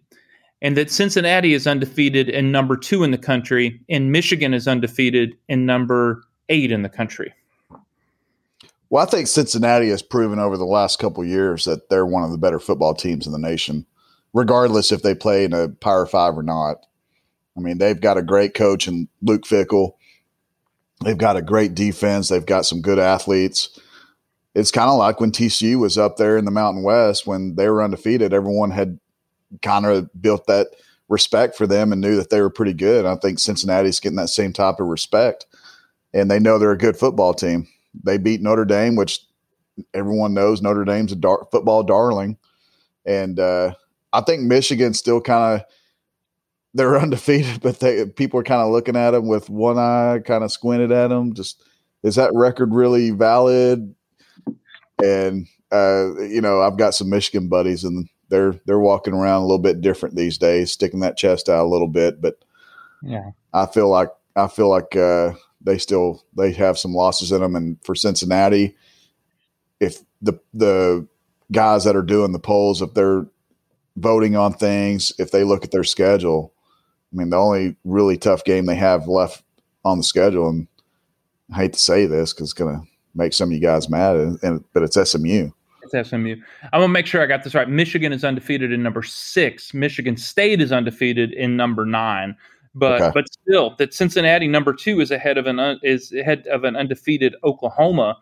and 0.60 0.76
that 0.76 0.90
Cincinnati 0.90 1.54
is 1.54 1.66
undefeated 1.66 2.28
and 2.30 2.52
number 2.52 2.76
two 2.76 3.02
in 3.02 3.10
the 3.10 3.18
country, 3.18 3.80
and 3.88 4.12
Michigan 4.12 4.54
is 4.54 4.68
undefeated 4.68 5.34
and 5.48 5.66
number 5.66 6.22
eight 6.48 6.70
in 6.70 6.82
the 6.82 6.88
country. 6.88 7.32
Well, 8.92 9.02
I 9.02 9.08
think 9.08 9.26
Cincinnati 9.26 9.88
has 9.88 10.02
proven 10.02 10.38
over 10.38 10.58
the 10.58 10.66
last 10.66 10.98
couple 10.98 11.24
years 11.24 11.64
that 11.64 11.88
they're 11.88 12.04
one 12.04 12.24
of 12.24 12.30
the 12.30 12.36
better 12.36 12.58
football 12.58 12.92
teams 12.92 13.24
in 13.24 13.32
the 13.32 13.38
nation, 13.38 13.86
regardless 14.34 14.92
if 14.92 15.00
they 15.00 15.14
play 15.14 15.46
in 15.46 15.54
a 15.54 15.70
Power 15.70 16.04
Five 16.04 16.36
or 16.36 16.42
not. 16.42 16.84
I 17.56 17.60
mean, 17.60 17.78
they've 17.78 17.98
got 17.98 18.18
a 18.18 18.22
great 18.22 18.52
coach 18.52 18.86
in 18.86 19.08
Luke 19.22 19.44
Fickell. 19.44 19.92
They've 21.02 21.16
got 21.16 21.38
a 21.38 21.42
great 21.42 21.74
defense. 21.74 22.28
They've 22.28 22.44
got 22.44 22.66
some 22.66 22.82
good 22.82 22.98
athletes. 22.98 23.80
It's 24.54 24.70
kind 24.70 24.90
of 24.90 24.98
like 24.98 25.20
when 25.20 25.32
TCU 25.32 25.80
was 25.80 25.96
up 25.96 26.18
there 26.18 26.36
in 26.36 26.44
the 26.44 26.50
Mountain 26.50 26.82
West 26.82 27.26
when 27.26 27.54
they 27.54 27.70
were 27.70 27.82
undefeated. 27.82 28.34
Everyone 28.34 28.72
had 28.72 29.00
kind 29.62 29.86
of 29.86 30.10
built 30.20 30.46
that 30.48 30.66
respect 31.08 31.56
for 31.56 31.66
them 31.66 31.92
and 31.92 32.02
knew 32.02 32.16
that 32.16 32.28
they 32.28 32.42
were 32.42 32.50
pretty 32.50 32.74
good. 32.74 33.06
I 33.06 33.16
think 33.16 33.38
Cincinnati's 33.38 34.00
getting 34.00 34.16
that 34.16 34.28
same 34.28 34.52
type 34.52 34.80
of 34.80 34.88
respect, 34.88 35.46
and 36.12 36.30
they 36.30 36.38
know 36.38 36.58
they're 36.58 36.72
a 36.72 36.76
good 36.76 36.98
football 36.98 37.32
team. 37.32 37.68
They 38.02 38.18
beat 38.18 38.40
Notre 38.40 38.64
Dame, 38.64 38.96
which 38.96 39.20
everyone 39.94 40.34
knows 40.34 40.62
Notre 40.62 40.84
Dame's 40.84 41.12
a 41.12 41.16
dar- 41.16 41.46
football 41.50 41.82
darling, 41.82 42.36
and 43.04 43.38
uh, 43.38 43.74
I 44.12 44.20
think 44.22 44.42
Michigan 44.42 44.94
still 44.94 45.20
kind 45.20 45.60
of 45.60 45.66
they're 46.74 46.98
undefeated, 47.00 47.60
but 47.60 47.80
they 47.80 48.06
people 48.06 48.40
are 48.40 48.44
kind 48.44 48.62
of 48.62 48.70
looking 48.70 48.96
at 48.96 49.12
them 49.12 49.26
with 49.26 49.50
one 49.50 49.78
eye, 49.78 50.20
kind 50.24 50.44
of 50.44 50.52
squinted 50.52 50.92
at 50.92 51.08
them. 51.08 51.34
Just 51.34 51.62
is 52.02 52.16
that 52.16 52.30
record 52.34 52.72
really 52.72 53.10
valid? 53.10 53.94
And 55.02 55.46
uh, 55.70 56.20
you 56.20 56.40
know, 56.40 56.62
I've 56.62 56.76
got 56.76 56.94
some 56.94 57.10
Michigan 57.10 57.48
buddies, 57.48 57.84
and 57.84 58.08
they're 58.28 58.54
they're 58.66 58.78
walking 58.78 59.14
around 59.14 59.42
a 59.42 59.46
little 59.46 59.58
bit 59.58 59.80
different 59.80 60.16
these 60.16 60.38
days, 60.38 60.72
sticking 60.72 61.00
that 61.00 61.16
chest 61.16 61.48
out 61.48 61.64
a 61.64 61.68
little 61.68 61.88
bit. 61.88 62.20
But 62.20 62.36
yeah, 63.02 63.30
I 63.52 63.66
feel 63.66 63.88
like 63.88 64.08
I 64.36 64.48
feel 64.48 64.68
like 64.68 64.96
uh, 64.96 65.32
they 65.64 65.78
still 65.78 66.24
they 66.36 66.52
have 66.52 66.78
some 66.78 66.92
losses 66.92 67.32
in 67.32 67.40
them. 67.40 67.56
And 67.56 67.82
for 67.84 67.94
Cincinnati, 67.94 68.76
if 69.80 70.00
the 70.20 70.38
the 70.54 71.06
guys 71.50 71.84
that 71.84 71.96
are 71.96 72.02
doing 72.02 72.32
the 72.32 72.38
polls, 72.38 72.82
if 72.82 72.94
they're 72.94 73.26
voting 73.96 74.36
on 74.36 74.54
things, 74.54 75.12
if 75.18 75.30
they 75.30 75.44
look 75.44 75.64
at 75.64 75.70
their 75.70 75.84
schedule, 75.84 76.52
I 77.12 77.16
mean, 77.16 77.30
the 77.30 77.36
only 77.36 77.76
really 77.84 78.16
tough 78.16 78.44
game 78.44 78.66
they 78.66 78.74
have 78.76 79.06
left 79.06 79.42
on 79.84 79.98
the 79.98 80.04
schedule, 80.04 80.48
and 80.48 80.66
I 81.52 81.56
hate 81.56 81.72
to 81.74 81.78
say 81.78 82.06
this 82.06 82.32
because 82.32 82.50
it's 82.50 82.52
going 82.52 82.74
to 82.74 82.86
make 83.14 83.32
some 83.32 83.50
of 83.50 83.52
you 83.52 83.60
guys 83.60 83.90
mad, 83.90 84.16
and, 84.16 84.38
and 84.42 84.64
but 84.72 84.82
it's 84.82 84.96
SMU. 85.10 85.50
It's 85.82 86.08
SMU. 86.08 86.36
I'm 86.72 86.80
gonna 86.80 86.88
make 86.88 87.06
sure 87.06 87.22
I 87.22 87.26
got 87.26 87.42
this 87.44 87.54
right. 87.54 87.68
Michigan 87.68 88.12
is 88.12 88.24
undefeated 88.24 88.72
in 88.72 88.82
number 88.82 89.02
six. 89.02 89.74
Michigan 89.74 90.16
State 90.16 90.60
is 90.60 90.72
undefeated 90.72 91.32
in 91.32 91.56
number 91.56 91.84
nine. 91.84 92.36
But 92.74 93.02
okay. 93.02 93.10
but 93.12 93.24
still, 93.32 93.74
that 93.76 93.92
Cincinnati 93.92 94.48
number 94.48 94.72
two 94.72 95.00
is 95.00 95.10
ahead 95.10 95.36
of 95.36 95.46
an 95.46 95.58
un, 95.58 95.80
is 95.82 96.12
ahead 96.12 96.46
of 96.46 96.64
an 96.64 96.74
undefeated 96.74 97.36
Oklahoma. 97.44 98.16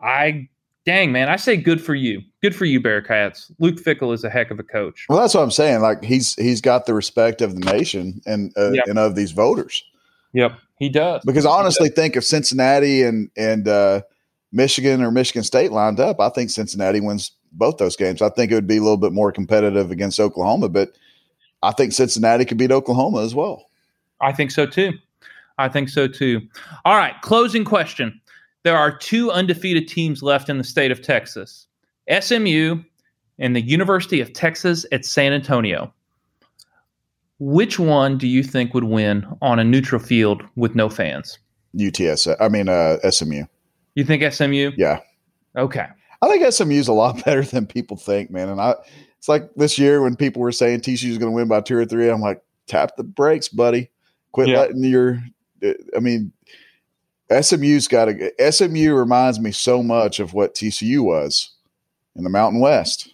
I 0.00 0.48
dang 0.84 1.12
man, 1.12 1.28
I 1.28 1.36
say 1.36 1.56
good 1.56 1.80
for 1.80 1.94
you, 1.94 2.20
good 2.42 2.54
for 2.54 2.64
you, 2.64 2.80
Bearcats. 2.80 3.52
Luke 3.60 3.76
Fickell 3.76 4.12
is 4.12 4.24
a 4.24 4.30
heck 4.30 4.50
of 4.50 4.58
a 4.58 4.64
coach. 4.64 5.06
Well, 5.08 5.20
that's 5.20 5.34
what 5.34 5.42
I'm 5.42 5.52
saying. 5.52 5.82
Like 5.82 6.02
he's 6.02 6.34
he's 6.34 6.60
got 6.60 6.86
the 6.86 6.94
respect 6.94 7.40
of 7.40 7.54
the 7.54 7.72
nation 7.72 8.20
and 8.26 8.52
uh, 8.56 8.72
yep. 8.72 8.86
and 8.88 8.98
of 8.98 9.14
these 9.14 9.30
voters. 9.30 9.84
Yep, 10.32 10.58
he 10.78 10.88
does. 10.88 11.22
Because 11.24 11.46
honestly, 11.46 11.88
does. 11.88 11.96
think 11.96 12.16
if 12.16 12.24
Cincinnati 12.24 13.02
and 13.02 13.30
and 13.36 13.68
uh, 13.68 14.02
Michigan 14.50 15.00
or 15.00 15.12
Michigan 15.12 15.44
State 15.44 15.70
lined 15.70 16.00
up, 16.00 16.20
I 16.20 16.28
think 16.28 16.50
Cincinnati 16.50 17.00
wins 17.00 17.30
both 17.52 17.78
those 17.78 17.96
games. 17.96 18.20
I 18.20 18.30
think 18.30 18.50
it 18.50 18.54
would 18.54 18.66
be 18.66 18.78
a 18.78 18.82
little 18.82 18.96
bit 18.96 19.12
more 19.12 19.30
competitive 19.30 19.90
against 19.90 20.18
Oklahoma, 20.18 20.68
but 20.68 20.92
I 21.62 21.70
think 21.72 21.92
Cincinnati 21.92 22.44
could 22.44 22.58
beat 22.58 22.72
Oklahoma 22.72 23.22
as 23.22 23.34
well. 23.34 23.66
I 24.22 24.32
think 24.32 24.50
so 24.50 24.66
too. 24.66 24.92
I 25.58 25.68
think 25.68 25.88
so 25.88 26.08
too. 26.08 26.40
All 26.84 26.96
right, 26.96 27.14
closing 27.22 27.64
question. 27.64 28.20
There 28.62 28.76
are 28.76 28.96
two 28.96 29.30
undefeated 29.30 29.88
teams 29.88 30.22
left 30.22 30.48
in 30.48 30.58
the 30.58 30.64
state 30.64 30.90
of 30.90 31.02
Texas 31.02 31.66
SMU 32.20 32.82
and 33.38 33.56
the 33.56 33.60
University 33.60 34.20
of 34.20 34.32
Texas 34.32 34.86
at 34.92 35.04
San 35.04 35.32
Antonio. 35.32 35.92
Which 37.38 37.78
one 37.78 38.18
do 38.18 38.28
you 38.28 38.42
think 38.42 38.72
would 38.72 38.84
win 38.84 39.26
on 39.42 39.58
a 39.58 39.64
neutral 39.64 40.00
field 40.00 40.42
with 40.54 40.74
no 40.74 40.88
fans? 40.88 41.38
UTS. 41.80 42.28
I 42.40 42.48
mean, 42.48 42.68
uh, 42.68 42.98
SMU. 43.10 43.44
You 43.94 44.04
think 44.04 44.32
SMU? 44.32 44.72
Yeah. 44.76 45.00
Okay. 45.56 45.86
I 46.22 46.28
think 46.28 46.52
SMU 46.52 46.74
is 46.74 46.88
a 46.88 46.92
lot 46.92 47.24
better 47.24 47.42
than 47.42 47.66
people 47.66 47.96
think, 47.96 48.30
man. 48.30 48.48
And 48.48 48.60
I, 48.60 48.74
it's 49.18 49.28
like 49.28 49.50
this 49.56 49.78
year 49.78 50.02
when 50.02 50.14
people 50.14 50.40
were 50.40 50.52
saying 50.52 50.80
TCU 50.80 51.10
is 51.10 51.18
going 51.18 51.32
to 51.32 51.34
win 51.34 51.48
by 51.48 51.60
two 51.60 51.76
or 51.76 51.84
three. 51.84 52.08
I'm 52.08 52.20
like, 52.20 52.42
tap 52.66 52.96
the 52.96 53.04
brakes, 53.04 53.48
buddy. 53.48 53.90
Quit 54.32 54.48
yeah. 54.48 54.60
letting 54.60 54.84
your. 54.84 55.22
I 55.96 56.00
mean, 56.00 56.32
SMU's 57.40 57.88
got 57.88 58.08
a 58.08 58.52
SMU 58.52 58.94
reminds 58.94 59.40
me 59.40 59.52
so 59.52 59.82
much 59.82 60.20
of 60.20 60.34
what 60.34 60.54
TCU 60.54 61.00
was 61.00 61.50
in 62.16 62.24
the 62.24 62.30
Mountain 62.30 62.60
West. 62.60 63.10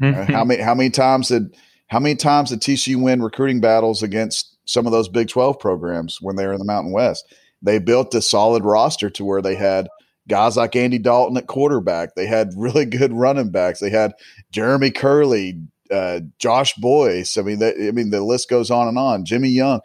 Uh, 0.00 0.24
how 0.26 0.44
many 0.44 0.62
how 0.62 0.74
many 0.74 0.90
times 0.90 1.28
did 1.28 1.56
how 1.88 1.98
many 1.98 2.14
times 2.14 2.50
did 2.50 2.60
TCU 2.60 3.02
win 3.02 3.22
recruiting 3.22 3.60
battles 3.60 4.02
against 4.02 4.56
some 4.66 4.86
of 4.86 4.92
those 4.92 5.08
Big 5.08 5.28
12 5.28 5.58
programs 5.58 6.18
when 6.20 6.36
they 6.36 6.46
were 6.46 6.52
in 6.52 6.58
the 6.58 6.64
Mountain 6.64 6.92
West? 6.92 7.24
They 7.62 7.78
built 7.78 8.14
a 8.14 8.22
solid 8.22 8.64
roster 8.64 9.10
to 9.10 9.24
where 9.24 9.42
they 9.42 9.56
had 9.56 9.88
guys 10.28 10.56
like 10.56 10.76
Andy 10.76 10.98
Dalton 10.98 11.36
at 11.36 11.46
quarterback. 11.46 12.14
They 12.14 12.26
had 12.26 12.52
really 12.56 12.84
good 12.86 13.12
running 13.12 13.50
backs. 13.50 13.80
They 13.80 13.90
had 13.90 14.12
Jeremy 14.52 14.90
Kerley, 14.90 15.66
uh, 15.90 16.20
Josh 16.38 16.74
Boyce. 16.74 17.36
I 17.36 17.42
mean, 17.42 17.62
I 17.62 17.90
mean, 17.90 18.10
the 18.10 18.22
list 18.22 18.48
goes 18.48 18.70
on 18.70 18.86
and 18.86 18.98
on. 18.98 19.24
Jimmy 19.24 19.48
Young. 19.48 19.80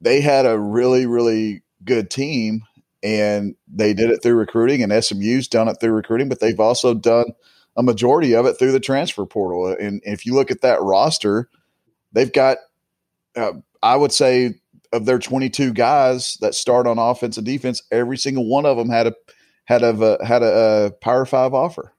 They 0.00 0.20
had 0.20 0.46
a 0.46 0.58
really, 0.58 1.06
really 1.06 1.62
good 1.84 2.10
team, 2.10 2.62
and 3.02 3.54
they 3.66 3.94
did 3.94 4.10
it 4.10 4.22
through 4.22 4.36
recruiting. 4.36 4.82
And 4.82 5.04
SMU's 5.04 5.48
done 5.48 5.68
it 5.68 5.78
through 5.80 5.92
recruiting, 5.92 6.28
but 6.28 6.40
they've 6.40 6.60
also 6.60 6.94
done 6.94 7.32
a 7.76 7.82
majority 7.82 8.34
of 8.34 8.46
it 8.46 8.58
through 8.58 8.72
the 8.72 8.80
transfer 8.80 9.24
portal. 9.26 9.66
And 9.78 10.00
if 10.04 10.26
you 10.26 10.34
look 10.34 10.50
at 10.50 10.62
that 10.62 10.82
roster, 10.82 11.48
they've 12.12 12.32
got, 12.32 12.58
uh, 13.36 13.52
I 13.82 13.96
would 13.96 14.12
say, 14.12 14.60
of 14.92 15.04
their 15.04 15.18
22 15.18 15.72
guys 15.72 16.38
that 16.40 16.54
start 16.54 16.86
on 16.86 16.98
offense 16.98 17.36
and 17.36 17.46
defense, 17.46 17.82
every 17.92 18.16
single 18.16 18.46
one 18.46 18.66
of 18.66 18.76
them 18.76 18.88
had 18.88 19.06
a 19.06 19.14
had 19.64 19.82
a 19.82 20.24
had 20.24 20.42
a, 20.42 20.86
a 20.86 20.90
Power 20.92 21.26
Five 21.26 21.52
offer. 21.52 21.92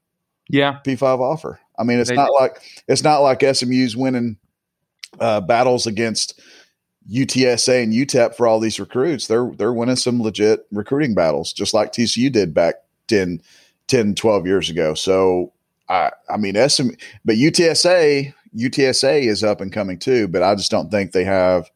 Yeah, 0.50 0.80
P 0.84 0.96
five 0.96 1.22
offer. 1.22 1.60
I 1.78 1.84
mean, 1.84 2.00
it's 2.00 2.10
they 2.10 2.16
not 2.16 2.32
like 2.34 2.62
it's 2.88 3.04
not 3.04 3.20
like 3.20 3.42
SMU's 3.42 3.96
winning 3.96 4.38
uh, 5.20 5.42
battles 5.42 5.86
against 5.86 6.40
UTSA 7.12 7.84
and 7.84 7.94
UTEP 7.94 8.36
for 8.36 8.48
all 8.48 8.60
these 8.60 8.80
recruits. 8.80 9.28
They're 9.28 9.52
they're 9.58 9.74
winning 9.74 9.96
some 9.96 10.22
legit 10.22 10.66
recruiting 10.72 11.16
battles, 11.16 11.54
just 11.54 11.74
like 11.74 11.92
TCU 11.92 12.32
did 12.32 12.54
back 12.54 12.76
10, 13.08 13.42
10 13.88 14.16
12 14.16 14.46
years 14.46 14.70
ago. 14.70 14.94
So 14.94 15.54
I 15.88 16.12
I 16.30 16.38
mean 16.38 16.56
SM, 16.56 16.90
but 17.26 17.36
UTSA 17.36 18.34
UTSA 18.56 19.22
is 19.24 19.44
up 19.44 19.62
and 19.62 19.72
coming 19.72 20.00
too. 20.00 20.28
But 20.28 20.44
I 20.44 20.56
just 20.56 20.72
don't 20.72 20.90
think 20.90 21.12
they 21.12 21.24
have 21.24 21.70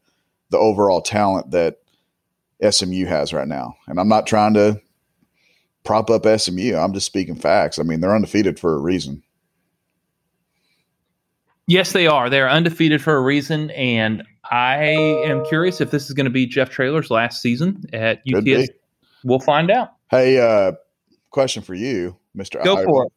the 0.50 0.58
overall 0.58 1.02
talent 1.02 1.52
that 1.52 1.78
SMU 2.70 3.06
has 3.06 3.34
right 3.34 3.48
now. 3.48 3.76
And 3.88 4.00
I'm 4.00 4.08
not 4.08 4.28
trying 4.28 4.54
to 4.54 4.80
prop 5.84 6.10
up 6.10 6.26
SMU. 6.40 6.76
I'm 6.76 6.94
just 6.94 7.06
speaking 7.06 7.36
facts. 7.36 7.80
I 7.80 7.84
mean, 7.84 8.00
they're 8.00 8.16
undefeated 8.16 8.60
for 8.60 8.76
a 8.76 8.80
reason. 8.80 9.24
Yes, 11.68 11.94
they 11.94 12.08
are. 12.08 12.30
They're 12.30 12.50
undefeated 12.50 13.02
for 13.02 13.16
a 13.16 13.22
reason, 13.22 13.72
and 13.72 14.24
I 14.52 14.84
am 15.26 15.46
curious 15.46 15.80
if 15.80 15.92
this 15.92 16.08
is 16.08 16.14
going 16.14 16.26
to 16.26 16.32
be 16.32 16.46
Jeff 16.46 16.70
Traylor's 16.70 17.10
last 17.10 17.42
season 17.42 17.84
at 17.94 18.22
UTS. 18.28 18.70
We'll 19.24 19.40
find 19.40 19.72
out. 19.72 19.94
Hey, 20.12 20.40
uh, 20.40 20.74
question 21.30 21.64
for 21.64 21.74
you, 21.74 22.18
Mister. 22.36 22.60
Go 22.64 22.76
Iowa. 22.76 22.86
for 22.86 23.06
it. 23.06 23.14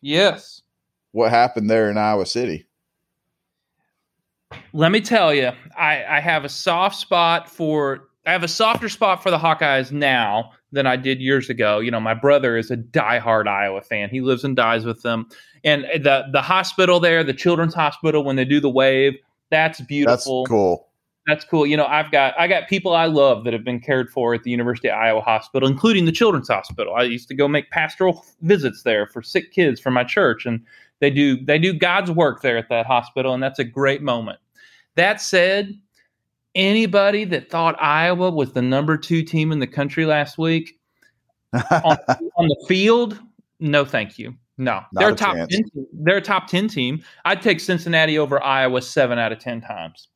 Yes. 0.00 0.62
What 1.10 1.30
happened 1.30 1.68
there 1.68 1.90
in 1.90 1.98
Iowa 1.98 2.24
City? 2.26 2.66
Let 4.72 4.92
me 4.92 5.00
tell 5.00 5.34
you, 5.34 5.50
I, 5.76 6.04
I 6.04 6.20
have 6.20 6.44
a 6.44 6.48
soft 6.48 6.96
spot 6.96 7.50
for. 7.50 8.08
I 8.24 8.30
have 8.30 8.44
a 8.44 8.48
softer 8.48 8.88
spot 8.88 9.20
for 9.20 9.32
the 9.32 9.38
Hawkeyes 9.38 9.90
now 9.90 10.52
than 10.72 10.86
I 10.86 10.96
did 10.96 11.20
years 11.20 11.48
ago. 11.50 11.78
You 11.78 11.90
know, 11.90 12.00
my 12.00 12.14
brother 12.14 12.56
is 12.56 12.70
a 12.70 12.76
diehard 12.76 13.46
Iowa 13.46 13.82
fan. 13.82 14.08
He 14.10 14.20
lives 14.20 14.44
and 14.44 14.56
dies 14.56 14.84
with 14.84 15.02
them. 15.02 15.28
And 15.64 15.84
the 16.02 16.24
the 16.32 16.42
hospital 16.42 16.98
there, 16.98 17.22
the 17.22 17.34
children's 17.34 17.74
hospital, 17.74 18.24
when 18.24 18.36
they 18.36 18.44
do 18.44 18.60
the 18.60 18.70
wave, 18.70 19.14
that's 19.50 19.80
beautiful. 19.82 20.42
That's 20.42 20.50
cool. 20.50 20.88
That's 21.28 21.44
cool. 21.44 21.66
You 21.66 21.76
know, 21.76 21.86
I've 21.86 22.10
got 22.10 22.34
I 22.38 22.48
got 22.48 22.68
people 22.68 22.94
I 22.94 23.06
love 23.06 23.44
that 23.44 23.52
have 23.52 23.64
been 23.64 23.78
cared 23.78 24.10
for 24.10 24.34
at 24.34 24.42
the 24.42 24.50
University 24.50 24.88
of 24.88 24.96
Iowa 24.96 25.20
Hospital, 25.20 25.68
including 25.68 26.04
the 26.04 26.12
Children's 26.12 26.48
Hospital. 26.48 26.94
I 26.96 27.04
used 27.04 27.28
to 27.28 27.34
go 27.34 27.46
make 27.46 27.70
pastoral 27.70 28.24
visits 28.40 28.82
there 28.82 29.06
for 29.06 29.22
sick 29.22 29.52
kids 29.52 29.80
from 29.80 29.94
my 29.94 30.02
church, 30.02 30.46
and 30.46 30.60
they 30.98 31.10
do 31.10 31.36
they 31.44 31.58
do 31.58 31.72
God's 31.72 32.10
work 32.10 32.42
there 32.42 32.56
at 32.56 32.68
that 32.70 32.86
hospital, 32.86 33.34
and 33.34 33.42
that's 33.42 33.60
a 33.60 33.64
great 33.64 34.02
moment. 34.02 34.40
That 34.96 35.20
said, 35.20 35.78
anybody 36.54 37.24
that 37.24 37.50
thought 37.50 37.80
Iowa 37.80 38.30
was 38.30 38.52
the 38.52 38.62
number 38.62 38.96
two 38.96 39.22
team 39.22 39.52
in 39.52 39.58
the 39.58 39.66
country 39.66 40.06
last 40.06 40.38
week 40.38 40.78
on, 41.52 41.62
on, 42.36 42.48
the 42.48 42.64
field, 42.68 43.18
no, 43.60 43.84
thank 43.84 44.18
you. 44.18 44.34
No, 44.58 44.74
Not 44.74 44.86
they're 44.92 45.10
a 45.10 45.14
top. 45.14 45.48
10, 45.48 45.64
they're 45.92 46.18
a 46.18 46.22
top 46.22 46.46
ten 46.46 46.68
team. 46.68 47.02
I'd 47.24 47.42
take 47.42 47.58
Cincinnati 47.58 48.18
over 48.18 48.42
Iowa 48.42 48.82
seven 48.82 49.18
out 49.18 49.32
of 49.32 49.38
ten 49.38 49.60
times. 49.60 50.08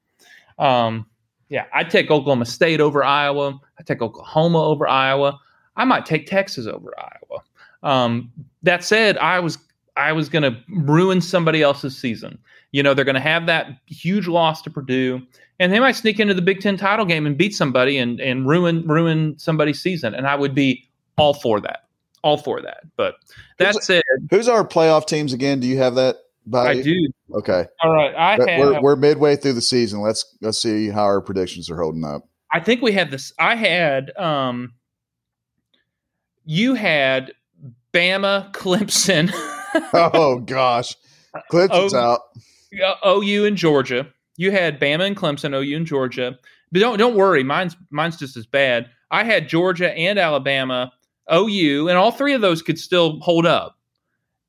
Um, 0.58 1.06
yeah, 1.48 1.64
I'd 1.72 1.90
take 1.90 2.10
Oklahoma 2.10 2.44
State 2.44 2.80
over 2.80 3.02
Iowa. 3.02 3.58
I'd 3.78 3.86
take 3.86 4.02
Oklahoma 4.02 4.62
over 4.62 4.86
Iowa. 4.86 5.38
I 5.76 5.84
might 5.84 6.06
take 6.06 6.26
Texas 6.26 6.66
over 6.66 6.92
Iowa. 6.98 7.42
Um, 7.82 8.32
that 8.62 8.84
said, 8.84 9.16
I 9.18 9.40
was 9.40 9.58
I 9.96 10.12
was 10.12 10.28
going 10.28 10.42
to 10.42 10.56
ruin 10.68 11.20
somebody 11.20 11.62
else's 11.62 11.96
season. 11.96 12.38
You 12.76 12.82
know, 12.82 12.92
they're 12.92 13.06
going 13.06 13.14
to 13.14 13.20
have 13.20 13.46
that 13.46 13.78
huge 13.86 14.28
loss 14.28 14.60
to 14.60 14.70
Purdue, 14.70 15.22
and 15.58 15.72
they 15.72 15.80
might 15.80 15.96
sneak 15.96 16.20
into 16.20 16.34
the 16.34 16.42
Big 16.42 16.60
Ten 16.60 16.76
title 16.76 17.06
game 17.06 17.24
and 17.24 17.34
beat 17.34 17.54
somebody 17.54 17.96
and 17.96 18.20
and 18.20 18.46
ruin 18.46 18.86
ruin 18.86 19.34
somebody's 19.38 19.80
season. 19.80 20.14
And 20.14 20.26
I 20.26 20.34
would 20.34 20.54
be 20.54 20.86
all 21.16 21.32
for 21.32 21.58
that, 21.62 21.84
all 22.20 22.36
for 22.36 22.60
that. 22.60 22.82
But 22.98 23.14
that 23.56 23.72
who's, 23.72 23.86
said, 23.86 24.02
who's 24.28 24.46
our 24.46 24.62
playoff 24.62 25.06
teams 25.06 25.32
again? 25.32 25.58
Do 25.58 25.66
you 25.66 25.78
have 25.78 25.94
that? 25.94 26.16
By 26.44 26.68
I 26.68 26.82
do. 26.82 27.08
Okay. 27.32 27.64
All 27.82 27.94
right. 27.94 28.14
I 28.14 28.32
have, 28.32 28.60
we're, 28.60 28.80
we're 28.82 28.96
midway 28.96 29.36
through 29.36 29.54
the 29.54 29.62
season. 29.62 30.00
Let's 30.02 30.36
let's 30.42 30.58
see 30.58 30.90
how 30.90 31.04
our 31.04 31.22
predictions 31.22 31.70
are 31.70 31.80
holding 31.80 32.04
up. 32.04 32.28
I 32.52 32.60
think 32.60 32.82
we 32.82 32.92
have 32.92 33.10
this. 33.10 33.32
I 33.38 33.56
had 33.56 34.14
um, 34.18 34.74
you 36.44 36.74
had 36.74 37.32
Bama, 37.94 38.52
Clemson. 38.52 39.32
oh 39.94 40.40
gosh, 40.44 40.94
Clemson's 41.50 41.94
o, 41.94 41.98
out. 41.98 42.20
OU 43.06 43.44
and 43.46 43.56
Georgia. 43.56 44.06
You 44.36 44.50
had 44.50 44.80
Bama 44.80 45.06
and 45.06 45.16
Clemson, 45.16 45.54
OU 45.54 45.76
and 45.76 45.86
Georgia. 45.86 46.38
But 46.72 46.80
don't 46.80 46.98
don't 46.98 47.14
worry, 47.14 47.42
mine's 47.42 47.76
mine's 47.90 48.16
just 48.16 48.36
as 48.36 48.46
bad. 48.46 48.90
I 49.10 49.24
had 49.24 49.48
Georgia 49.48 49.92
and 49.92 50.18
Alabama, 50.18 50.92
OU, 51.32 51.88
and 51.88 51.96
all 51.96 52.10
three 52.10 52.34
of 52.34 52.40
those 52.40 52.62
could 52.62 52.78
still 52.78 53.20
hold 53.20 53.46
up. 53.46 53.78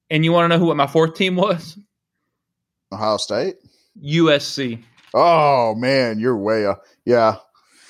And 0.09 0.25
you 0.25 0.31
want 0.31 0.45
to 0.45 0.47
know 0.49 0.59
who 0.59 0.67
what 0.67 0.77
my 0.77 0.87
fourth 0.87 1.13
team 1.15 1.35
was? 1.35 1.77
Ohio 2.91 3.17
State, 3.17 3.57
USC. 4.03 4.83
Oh 5.13 5.75
man, 5.75 6.19
you're 6.19 6.37
way 6.37 6.65
off. 6.65 6.79
Yeah, 7.05 7.37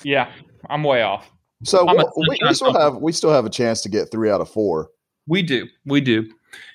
yeah, 0.02 0.30
I'm 0.68 0.84
way 0.84 1.02
off. 1.02 1.30
So 1.64 1.84
we'll, 1.84 2.12
we, 2.16 2.38
we 2.46 2.54
still 2.54 2.78
have 2.78 2.96
we 2.96 3.12
still 3.12 3.32
have 3.32 3.46
a 3.46 3.50
chance 3.50 3.80
to 3.82 3.88
get 3.88 4.10
three 4.10 4.30
out 4.30 4.40
of 4.40 4.50
four. 4.50 4.90
We 5.26 5.42
do, 5.42 5.66
we 5.84 6.00
do. 6.00 6.30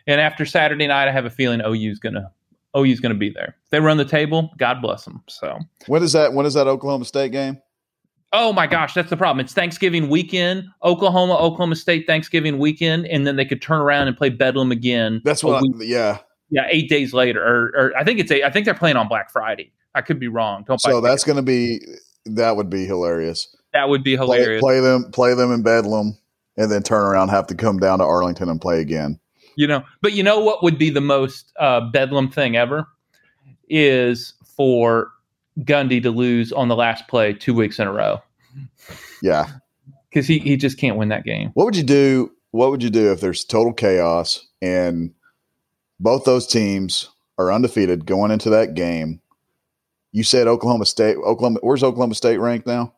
And 0.08 0.20
after 0.20 0.46
Saturday 0.46 0.88
night, 0.88 1.08
I 1.08 1.12
have 1.12 1.26
a 1.26 1.30
feeling 1.30 1.62
OU's 1.62 2.00
gonna 2.00 2.32
OU's 2.76 3.00
gonna 3.00 3.14
be 3.16 3.30
there. 3.30 3.56
If 3.64 3.70
they 3.70 3.80
run 3.80 3.98
the 3.98 4.06
table, 4.06 4.52
God 4.58 4.82
bless 4.82 5.06
them. 5.06 5.24
So 5.28 5.60
when 5.88 6.04
is 6.04 6.14
that? 6.14 6.34
When 6.34 6.46
is 6.46 6.54
that 6.54 6.68
Oklahoma 6.68 7.06
State 7.06 7.32
game? 7.32 7.62
Oh 8.36 8.52
my 8.52 8.66
gosh, 8.66 8.96
that's 8.96 9.12
the 9.12 9.18
problem. 9.18 9.44
It's 9.46 9.54
Thanksgiving 9.54 10.10
weekend, 10.10 10.66
Oklahoma, 10.84 11.38
Oklahoma 11.38 11.76
State 11.76 12.08
Thanksgiving 12.08 12.58
weekend, 12.58 13.06
and 13.06 13.28
then 13.28 13.36
they 13.36 13.46
could 13.46 13.62
turn 13.62 13.80
around 13.80 14.08
and 14.08 14.18
play 14.18 14.30
Bedlam 14.30 14.72
again. 14.72 15.22
That's 15.24 15.44
what. 15.44 15.64
I, 15.64 15.84
yeah. 15.84 16.18
Yeah, 16.50 16.68
eight 16.70 16.90
days 16.90 17.14
later, 17.14 17.44
or, 17.44 17.72
or 17.76 17.98
I 17.98 18.04
think 18.04 18.20
it's 18.20 18.32
eight, 18.32 18.44
I 18.44 18.50
think 18.50 18.66
they're 18.66 18.74
playing 18.74 18.96
on 18.96 19.08
Black 19.08 19.32
Friday. 19.32 19.72
I 19.96 20.02
could 20.02 20.20
be 20.20 20.28
wrong. 20.28 20.64
Don't 20.68 20.80
so 20.80 21.02
that's 21.02 21.24
going 21.24 21.38
to 21.38 21.42
be 21.44 21.80
that 22.26 22.56
would 22.56 22.70
be 22.70 22.86
hilarious. 22.86 23.56
That 23.74 23.90
would 23.90 24.04
be 24.04 24.16
hilarious. 24.16 24.62
Play, 24.62 24.80
play, 24.80 24.82
them, 24.82 25.12
play 25.12 25.34
them 25.34 25.52
in 25.52 25.64
Bedlam, 25.64 26.18
and 26.58 26.72
then 26.72 26.84
turn 26.84 27.06
around, 27.06 27.30
have 27.30 27.48
to 27.48 27.56
come 27.56 27.80
down 27.80 28.00
to 28.00 28.06
Arlington 28.06 28.50
and 28.50 28.62
play 28.62 28.82
again. 28.82 29.20
You 29.56 29.68
know, 29.68 29.84
but 30.02 30.14
you 30.14 30.24
know 30.24 30.40
what 30.40 30.64
would 30.64 30.78
be 30.78 30.90
the 30.90 31.02
most 31.02 31.52
uh, 31.60 31.82
Bedlam 31.92 32.30
thing 32.30 32.56
ever 32.56 32.88
is 33.70 34.34
for 34.44 35.12
Gundy 35.60 36.02
to 36.04 36.12
lose 36.12 36.52
on 36.52 36.68
the 36.68 36.76
last 36.76 37.08
play 37.08 37.34
two 37.34 37.54
weeks 37.54 37.80
in 37.80 37.88
a 37.88 37.92
row. 37.92 38.20
Yeah, 39.22 39.48
because 40.10 40.28
he 40.28 40.40
he 40.40 40.58
just 40.58 40.78
can't 40.78 40.98
win 40.98 41.10
that 41.10 41.24
game. 41.24 41.52
What 41.54 41.66
would 41.66 41.76
you 41.76 41.84
do? 41.84 42.32
What 42.52 42.70
would 42.72 42.84
you 42.84 42.90
do 42.90 43.12
if 43.12 43.20
there's 43.20 43.44
total 43.44 43.74
chaos 43.74 44.46
and 44.62 45.14
both 46.00 46.24
those 46.24 46.46
teams 46.46 47.10
are 47.38 47.52
undefeated 47.52 48.06
going 48.06 48.32
into 48.32 48.50
that 48.52 48.76
game? 48.76 49.22
You 50.12 50.24
said 50.24 50.48
Oklahoma 50.48 50.86
State. 50.86 51.18
Oklahoma. 51.18 51.60
Where's 51.62 51.84
Oklahoma 51.84 52.16
State 52.16 52.38
ranked 52.38 52.68
now? 52.68 52.94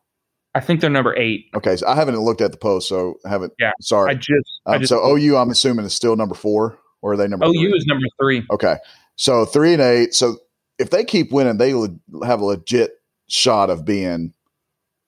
I 0.56 0.60
think 0.60 0.80
they're 0.80 0.88
number 0.88 1.14
eight. 1.18 1.50
Okay, 1.54 1.76
so 1.76 1.86
I 1.86 1.94
haven't 1.94 2.18
looked 2.18 2.40
at 2.40 2.50
the 2.50 2.56
post, 2.56 2.88
so 2.88 3.16
I 3.26 3.28
haven't. 3.28 3.52
Yeah, 3.58 3.72
sorry. 3.82 4.12
I 4.12 4.14
just, 4.14 4.60
um, 4.64 4.74
I 4.74 4.78
just 4.78 4.88
so 4.88 5.06
OU. 5.06 5.36
I'm 5.36 5.50
assuming 5.50 5.84
is 5.84 5.92
still 5.92 6.16
number 6.16 6.34
four, 6.34 6.78
or 7.02 7.12
are 7.12 7.16
they 7.18 7.28
number? 7.28 7.44
OU 7.44 7.52
three? 7.52 7.72
is 7.76 7.84
number 7.86 8.06
three. 8.18 8.42
Okay, 8.50 8.76
so 9.16 9.44
three 9.44 9.74
and 9.74 9.82
eight. 9.82 10.14
So 10.14 10.38
if 10.78 10.88
they 10.88 11.04
keep 11.04 11.30
winning, 11.30 11.58
they 11.58 11.74
would 11.74 12.00
have 12.24 12.40
a 12.40 12.44
legit 12.46 12.92
shot 13.28 13.68
of 13.68 13.84
being 13.84 14.32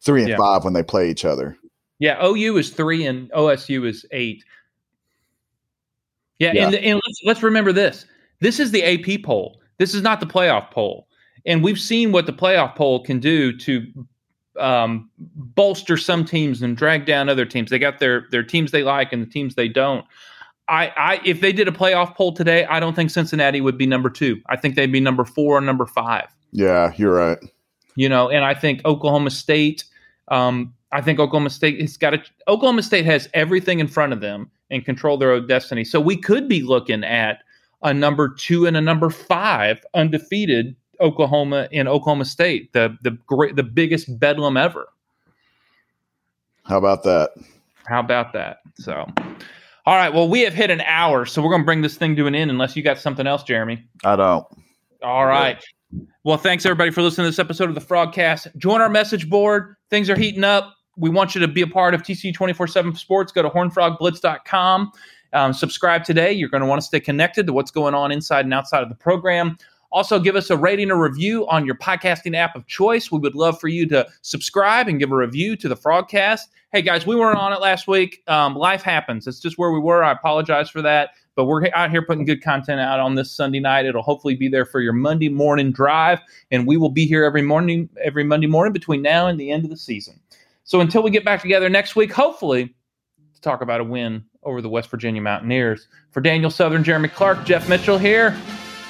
three 0.03 0.20
and 0.20 0.28
yeah. 0.28 0.36
five 0.36 0.64
when 0.64 0.74
they 0.74 0.82
play 0.82 1.09
each 1.09 1.24
other. 1.24 1.57
Yeah, 1.99 2.22
OU 2.22 2.59
is 2.59 2.68
three 2.68 3.07
and 3.07 3.30
OSU 3.32 3.86
is 3.86 4.05
eight. 4.12 4.44
Yeah, 6.38 6.53
yeah. 6.53 6.66
and, 6.66 6.74
and 6.74 6.94
let's, 7.07 7.20
let's 7.24 7.42
remember 7.42 7.72
this: 7.72 8.05
this 8.40 8.61
is 8.61 8.70
the 8.70 8.84
AP 8.84 9.22
poll. 9.22 9.62
This 9.78 9.94
is 9.94 10.03
not 10.03 10.20
the 10.20 10.26
playoff 10.26 10.70
poll, 10.70 11.09
and 11.46 11.64
we've 11.64 11.80
seen 11.80 12.12
what 12.12 12.26
the 12.26 12.34
playoff 12.34 12.76
poll 12.76 13.03
can 13.03 13.18
do 13.18 13.57
to 13.57 13.86
um, 14.59 15.11
bolster 15.18 15.96
some 15.96 16.24
teams 16.24 16.62
and 16.62 16.76
drag 16.76 17.06
down 17.06 17.28
other 17.28 17.44
teams. 17.44 17.70
They 17.70 17.78
got 17.78 17.98
their 17.98 18.26
their 18.30 18.42
teams 18.42 18.70
they 18.70 18.82
like 18.82 19.12
and 19.12 19.22
the 19.22 19.30
teams 19.30 19.54
they 19.54 19.68
don't. 19.68 20.04
I, 20.68 20.92
I 20.96 21.20
if 21.24 21.40
they 21.40 21.52
did 21.52 21.68
a 21.68 21.72
playoff 21.72 22.14
poll 22.14 22.32
today, 22.32 22.64
I 22.66 22.80
don't 22.80 22.94
think 22.94 23.11
Cincinnati 23.11 23.61
would 23.61 23.78
be 23.78 23.86
number 23.86 24.11
two. 24.11 24.40
I 24.48 24.56
think 24.56 24.74
they'd 24.74 24.92
be 24.92 25.00
number 25.00 25.24
four 25.24 25.56
or 25.56 25.61
number 25.61 25.86
five. 25.86 26.28
Yeah, 26.52 26.92
you're 26.96 27.14
right. 27.14 27.38
You 27.96 28.09
know, 28.09 28.28
and 28.28 28.44
I 28.44 28.54
think 28.54 28.82
Oklahoma 28.84 29.30
State. 29.30 29.84
Um, 30.28 30.74
I 30.92 31.00
think 31.00 31.18
Oklahoma 31.18 31.50
State 31.50 31.80
has 31.80 31.96
got 31.96 32.14
a, 32.14 32.22
Oklahoma 32.48 32.82
State 32.82 33.04
has 33.04 33.28
everything 33.34 33.80
in 33.80 33.88
front 33.88 34.12
of 34.12 34.20
them 34.20 34.50
and 34.70 34.84
control 34.84 35.16
their 35.16 35.32
own 35.32 35.46
destiny. 35.46 35.84
So 35.84 36.00
we 36.00 36.16
could 36.16 36.48
be 36.48 36.62
looking 36.62 37.04
at 37.04 37.42
a 37.82 37.94
number 37.94 38.28
two 38.28 38.66
and 38.66 38.76
a 38.76 38.80
number 38.80 39.11
five 39.11 39.84
undefeated 39.94 40.76
Oklahoma 41.01 41.68
in 41.70 41.88
Oklahoma 41.88 42.24
State, 42.24 42.72
the 42.72 42.96
the 43.03 43.12
great 43.26 43.57
the 43.57 43.62
biggest 43.62 44.18
bedlam 44.18 44.57
ever. 44.57 44.88
How 46.64 46.78
about 46.78 47.03
that? 47.05 47.30
How 47.86 48.01
about 48.01 48.32
that? 48.34 48.59
So, 48.74 49.07
all 49.86 49.96
right. 49.96 50.12
Well, 50.12 50.28
we 50.28 50.40
have 50.40 50.53
hit 50.53 50.70
an 50.70 50.82
hour, 50.82 51.24
so 51.24 51.42
we're 51.42 51.51
going 51.51 51.62
to 51.62 51.66
bring 51.66 51.80
this 51.80 51.96
thing 51.96 52.14
to 52.16 52.26
an 52.26 52.34
end. 52.34 52.51
Unless 52.51 52.76
you 52.76 52.82
got 52.82 52.99
something 52.99 53.26
else, 53.26 53.42
Jeremy. 53.42 53.82
I 54.05 54.16
don't. 54.16 54.46
All 55.03 55.26
right. 55.26 55.62
Well, 56.24 56.36
thanks 56.36 56.66
everybody 56.66 56.90
for 56.90 57.01
listening 57.01 57.24
to 57.24 57.30
this 57.30 57.38
episode 57.38 57.70
of 57.70 57.74
the 57.74 57.80
Frogcast. 57.80 58.55
Join 58.59 58.82
our 58.82 58.90
message 58.90 59.30
board. 59.30 59.76
Things 59.88 60.11
are 60.11 60.16
heating 60.16 60.44
up. 60.44 60.74
We 60.99 61.09
want 61.09 61.34
you 61.34 61.40
to 61.40 61.49
be 61.49 61.62
a 61.62 61.66
part 61.66 61.94
of 61.94 62.03
TC 62.03 62.34
24 62.34 62.66
7 62.66 62.94
Sports. 62.96 63.32
Go 63.32 63.42
to 63.42 63.49
hornfrogblitz.com. 63.49 64.92
Um, 65.32 65.53
subscribe 65.53 66.05
today. 66.05 66.32
You're 66.32 66.49
going 66.49 66.62
to 66.62 66.66
want 66.66 66.80
to 66.80 66.86
stay 66.86 67.01
connected 67.01 67.46
to 67.46 67.53
what's 67.53 67.70
going 67.70 67.94
on 67.94 68.12
inside 68.12 68.44
and 68.44 68.53
outside 68.53 68.82
of 68.82 68.88
the 68.88 68.94
program. 68.94 69.57
Also, 69.91 70.18
give 70.18 70.36
us 70.36 70.51
a 70.51 70.57
rating 70.57 70.91
or 70.91 71.03
review 71.03 71.49
on 71.49 71.64
your 71.64 71.74
podcasting 71.76 72.36
app 72.36 72.55
of 72.55 72.66
choice. 72.66 73.11
We 73.11 73.18
would 73.18 73.34
love 73.34 73.59
for 73.59 73.68
you 73.68 73.86
to 73.89 74.07
subscribe 74.22 74.89
and 74.89 74.99
give 74.99 75.12
a 75.12 75.16
review 75.16 75.57
to 75.57 75.68
the 75.68 75.76
Frogcast. 75.76 76.43
Hey, 76.72 76.82
guys, 76.82 77.07
we 77.07 77.16
weren't 77.16 77.39
on 77.39 77.55
it 77.55 77.61
last 77.61 77.89
week. 77.89 78.22
Um, 78.26 78.55
life 78.55 78.82
happens. 78.82 79.26
It's 79.26 79.41
just 79.41 79.57
where 79.57 79.70
we 79.70 79.80
were. 79.80 80.05
I 80.05 80.12
apologize 80.12 80.68
for 80.68 80.82
that. 80.82 81.11
But 81.34 81.47
we're 81.47 81.68
out 81.72 81.91
here 81.91 82.03
putting 82.03 82.26
good 82.26 82.43
content 82.43 82.80
out 82.80 83.01
on 83.01 83.14
this 83.14 83.30
Sunday 83.30 83.61
night. 83.61 83.86
It'll 83.86 84.03
hopefully 84.03 84.34
be 84.34 84.49
there 84.49 84.66
for 84.66 84.80
your 84.80 84.93
Monday 84.93 85.30
morning 85.30 85.72
drive. 85.72 86.20
And 86.51 86.66
we 86.66 86.76
will 86.76 86.91
be 86.91 87.07
here 87.07 87.24
every 87.24 87.43
morning, 87.43 87.89
every 88.03 88.24
Monday 88.24 88.49
morning 88.49 88.72
between 88.72 89.01
now 89.01 89.28
and 89.28 89.41
the 89.41 89.51
end 89.51 89.64
of 89.64 89.70
the 89.70 89.76
season. 89.76 90.20
So 90.64 90.80
until 90.80 91.03
we 91.03 91.11
get 91.11 91.24
back 91.24 91.41
together 91.41 91.70
next 91.70 91.97
week, 91.97 92.12
hopefully, 92.12 92.74
to 93.34 93.41
talk 93.41 93.62
about 93.62 93.80
a 93.80 93.84
win 93.84 94.24
over 94.43 94.61
the 94.61 94.68
West 94.68 94.91
Virginia 94.91 95.22
Mountaineers. 95.22 95.89
For 96.11 96.20
Daniel 96.20 96.51
Southern, 96.51 96.84
Jeremy 96.84 97.09
Clark, 97.09 97.45
Jeff 97.45 97.68
Mitchell 97.68 97.97
here. 97.97 98.36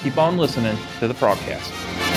Keep 0.01 0.17
on 0.17 0.37
listening 0.37 0.77
to 0.99 1.09
the 1.09 1.13
Frogcast. 1.13 2.08